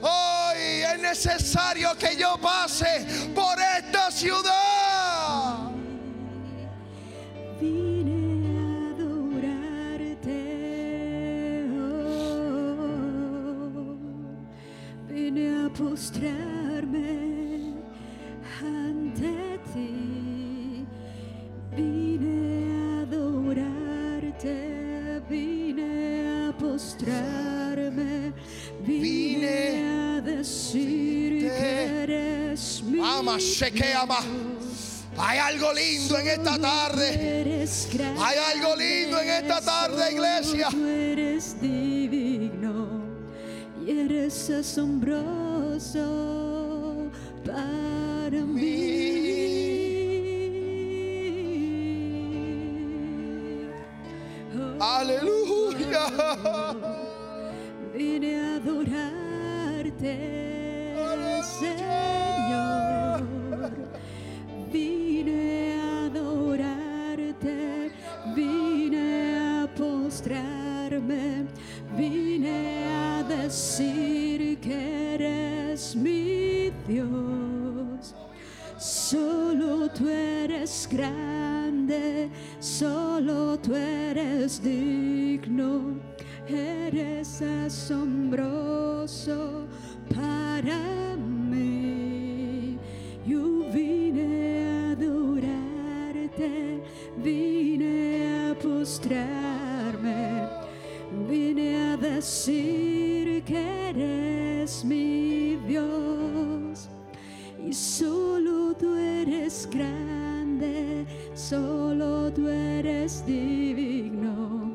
Hoy 0.03 0.83
es 0.83 0.99
necesario 0.99 1.97
que 1.97 2.17
yo 2.17 2.37
pase 2.39 2.88
Hay 35.19 35.39
algo 35.39 35.73
lindo 35.75 36.19
en 36.19 36.29
esta 36.29 36.59
tarde. 36.59 37.67
Hay 38.19 38.39
algo 38.55 38.77
lindo 38.77 39.21
en 39.21 39.29
esta 39.29 39.61
tarde, 39.61 40.13
iglesia. 40.13 40.69
Tú 40.71 40.87
eres 40.87 41.61
divino 41.61 43.03
y 43.85 43.91
eres 43.91 44.49
asombroso 44.51 46.01
para 47.45 48.41
mí. 48.45 49.19
Oh, 54.59 54.83
Aleluya. 54.83 56.07
Vine 57.95 58.41
a 58.41 58.55
adorarte, 58.57 60.13
decir 73.49 74.61
que 74.61 75.15
eres 75.15 75.97
mi 75.97 76.71
Dios. 76.87 78.15
Solo 78.77 79.89
tú 79.89 80.07
eres 80.07 80.87
grande, 80.91 82.29
solo 82.61 83.59
tú 83.59 83.75
eres 83.75 84.63
digno, 84.63 85.99
eres 86.47 87.41
asombroso 87.41 88.87
para 90.15 91.17
mí. 91.17 92.77
Yo 93.27 93.65
vine 93.73 94.67
a 94.69 94.93
adorarte, 94.93 96.83
vine 97.17 98.51
a 98.51 98.55
postrarme, 98.59 100.49
vine 101.29 101.93
a 101.93 101.97
decir 101.97 103.43
que 103.45 103.91
eres 103.91 104.85
mi 104.85 105.57
Dios. 105.67 106.89
Y 107.67 107.73
solo 107.73 108.75
tú 108.75 108.95
eres 108.95 109.69
grande, 109.71 111.07
solo 111.35 112.33
tú 112.33 112.49
eres 112.49 113.25
divino, 113.27 114.73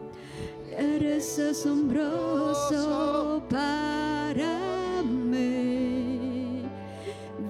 eres 0.77 1.39
asombroso 1.39 3.41
para 3.49 5.01
mí. 5.03 6.61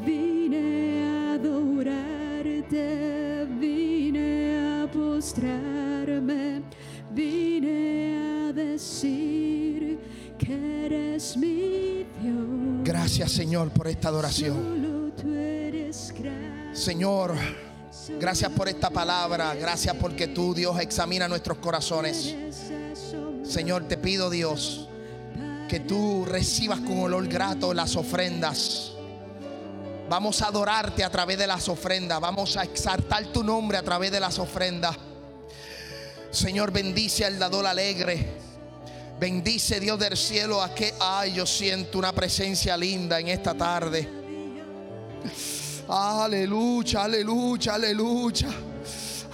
Vine 0.06 1.04
a 1.04 1.34
adorarte, 1.34 3.48
vine 3.60 4.82
a 4.82 4.92
postrarme, 4.92 6.62
vine 7.14 7.53
decir 8.74 10.00
que 10.38 10.86
eres 10.86 11.38
mi 11.38 12.06
Dios. 12.22 12.84
Gracias 12.84 13.32
Señor 13.32 13.70
por 13.70 13.88
esta 13.88 14.10
adoración. 14.10 15.14
Señor, 16.74 17.36
gracias 18.20 18.52
por 18.52 18.68
esta 18.68 18.90
palabra. 18.90 19.54
Gracias 19.54 19.96
porque 19.96 20.28
tú, 20.28 20.56
Dios, 20.56 20.80
examina 20.80 21.28
nuestros 21.28 21.60
corazones. 21.60 22.36
Señor, 23.44 23.88
te 23.88 23.98
pido, 23.98 24.32
Dios, 24.32 24.90
que 25.70 25.80
tú 25.80 26.26
recibas 26.26 26.80
con 26.80 27.00
olor 27.00 27.28
grato 27.28 27.74
las 27.76 27.96
ofrendas. 27.96 28.94
Vamos 30.10 30.42
a 30.42 30.48
adorarte 30.48 31.04
a 31.04 31.12
través 31.12 31.38
de 31.38 31.46
las 31.46 31.70
ofrendas. 31.70 32.20
Vamos 32.20 32.58
a 32.58 32.64
exaltar 32.64 33.28
tu 33.28 33.44
nombre 33.44 33.78
a 33.78 33.84
través 33.84 34.12
de 34.12 34.20
las 34.20 34.40
ofrendas. 34.40 34.98
Señor, 36.32 36.72
bendice 36.72 37.24
al 37.26 37.38
dador 37.38 37.68
alegre. 37.68 38.53
Bendice 39.24 39.80
Dios 39.80 39.98
del 39.98 40.18
cielo 40.18 40.62
a 40.62 40.76
que, 40.76 40.96
ay, 41.00 41.36
yo 41.36 41.46
siento 41.46 41.98
una 41.98 42.12
presencia 42.12 42.76
linda 42.76 43.22
en 43.22 43.30
esta 43.30 43.54
tarde. 43.54 44.06
Aleluya, 45.88 47.06
aleluya, 47.06 47.76
aleluya. 47.76 48.50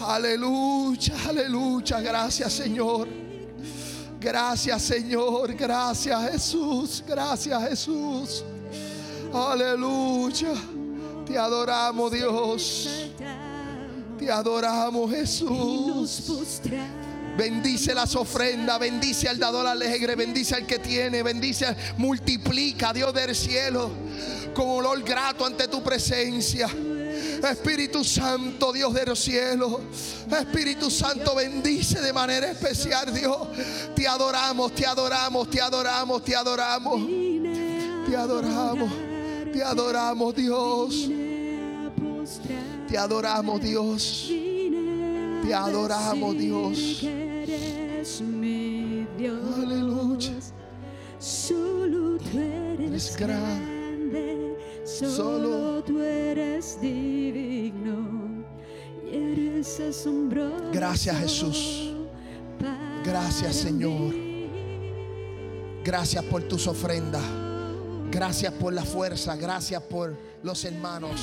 Aleluya, 0.02 1.16
aleluya. 1.28 2.02
Gracias, 2.02 2.54
Señor. 2.54 3.08
Gracias, 4.20 4.80
Señor. 4.80 5.56
Gracias, 5.56 6.32
Jesús. 6.34 7.04
Gracias, 7.08 7.70
Jesús. 7.70 8.44
Aleluya. 9.34 10.54
Te 11.26 11.36
adoramos, 11.36 12.12
Dios. 12.12 12.90
Te 14.20 14.32
adoramos, 14.32 15.10
Jesús. 15.10 16.62
Bendice 17.40 17.96
las 17.96 18.18
ofrendas, 18.18 18.78
bendice 18.78 19.30
al 19.30 19.40
dador 19.40 19.66
alegre, 19.66 20.18
bendice 20.18 20.56
al 20.56 20.66
que 20.66 20.78
tiene, 20.78 21.24
bendice, 21.24 21.74
multiplica, 21.96 22.92
Dios 22.92 23.14
del 23.14 23.34
cielo, 23.34 23.92
con 24.54 24.68
olor 24.68 25.02
grato 25.04 25.46
ante 25.46 25.70
tu 25.70 25.82
presencia. 25.82 26.68
Espíritu 26.68 28.04
Santo, 28.04 28.74
Dios 28.74 28.94
de 28.94 29.06
los 29.06 29.20
cielos. 29.20 29.80
Espíritu 30.30 30.92
Santo, 30.92 31.34
bendice 31.34 32.02
de 32.02 32.12
manera 32.12 32.52
especial, 32.52 33.14
Dios. 33.14 33.38
Te 33.96 34.06
adoramos, 34.06 34.76
te 34.76 34.86
adoramos, 34.86 35.50
te 35.50 35.62
adoramos, 35.62 36.22
te 36.26 36.36
adoramos. 36.36 37.02
Te 38.06 38.18
adoramos, 38.18 38.92
te 39.54 39.64
adoramos, 39.64 40.36
Dios. 40.36 41.10
Te 42.90 42.98
adoramos, 42.98 43.62
Dios. 43.62 44.30
Te 45.46 45.54
adoramos, 45.54 46.38
Dios. 46.38 47.29
Aleluya. 49.56 50.34
Solo 51.20 52.18
tú 52.18 52.39
eres 52.39 53.18
grande, 53.18 54.56
solo 54.86 55.84
tú 55.84 56.00
eres 56.00 56.80
divino 56.80 58.45
y 59.04 59.16
eres 59.16 59.80
asombroso. 59.80 60.72
Gracias, 60.72 61.18
Jesús. 61.18 61.93
Gracias, 63.04 63.56
Señor. 63.56 64.14
Gracias 65.84 66.24
por 66.26 66.43
tus 66.43 66.68
ofrendas. 66.68 67.24
Gracias 68.12 68.54
por 68.54 68.74
la 68.74 68.84
fuerza. 68.84 69.36
Gracias 69.36 69.82
por 69.84 70.16
los 70.43 70.64
hermanos. 70.64 71.20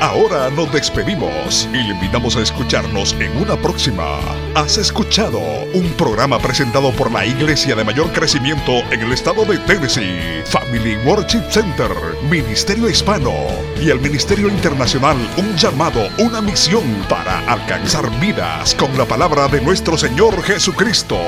Ahora 0.00 0.50
nos 0.50 0.70
despedimos 0.72 1.68
y 1.72 1.76
le 1.76 1.94
invitamos 1.94 2.36
a 2.36 2.42
escucharnos 2.42 3.14
en 3.20 3.36
una 3.36 3.56
próxima. 3.56 4.18
Has 4.54 4.76
escuchado 4.76 5.40
un 5.72 5.88
programa 5.96 6.38
presentado 6.38 6.90
por 6.92 7.10
la 7.10 7.24
Iglesia 7.24 7.74
de 7.74 7.84
Mayor 7.84 8.12
Crecimiento 8.12 8.72
en 8.90 9.00
el 9.00 9.12
estado 9.12 9.44
de 9.44 9.58
Tennessee, 9.58 10.42
Family 10.44 10.96
Worship 11.04 11.50
Center, 11.50 11.90
Ministerio 12.28 12.88
Hispano 12.88 13.32
y 13.80 13.90
el 13.90 14.00
Ministerio 14.00 14.48
Internacional, 14.48 15.16
un 15.36 15.56
llamado, 15.56 16.08
una 16.18 16.40
misión 16.40 16.84
para 17.08 17.38
alcanzar 17.50 18.10
vidas 18.20 18.74
con 18.74 18.96
la 18.98 19.06
palabra 19.06 19.48
de 19.48 19.60
nuestro 19.60 19.96
Señor 19.96 20.42
Jesucristo. 20.42 21.18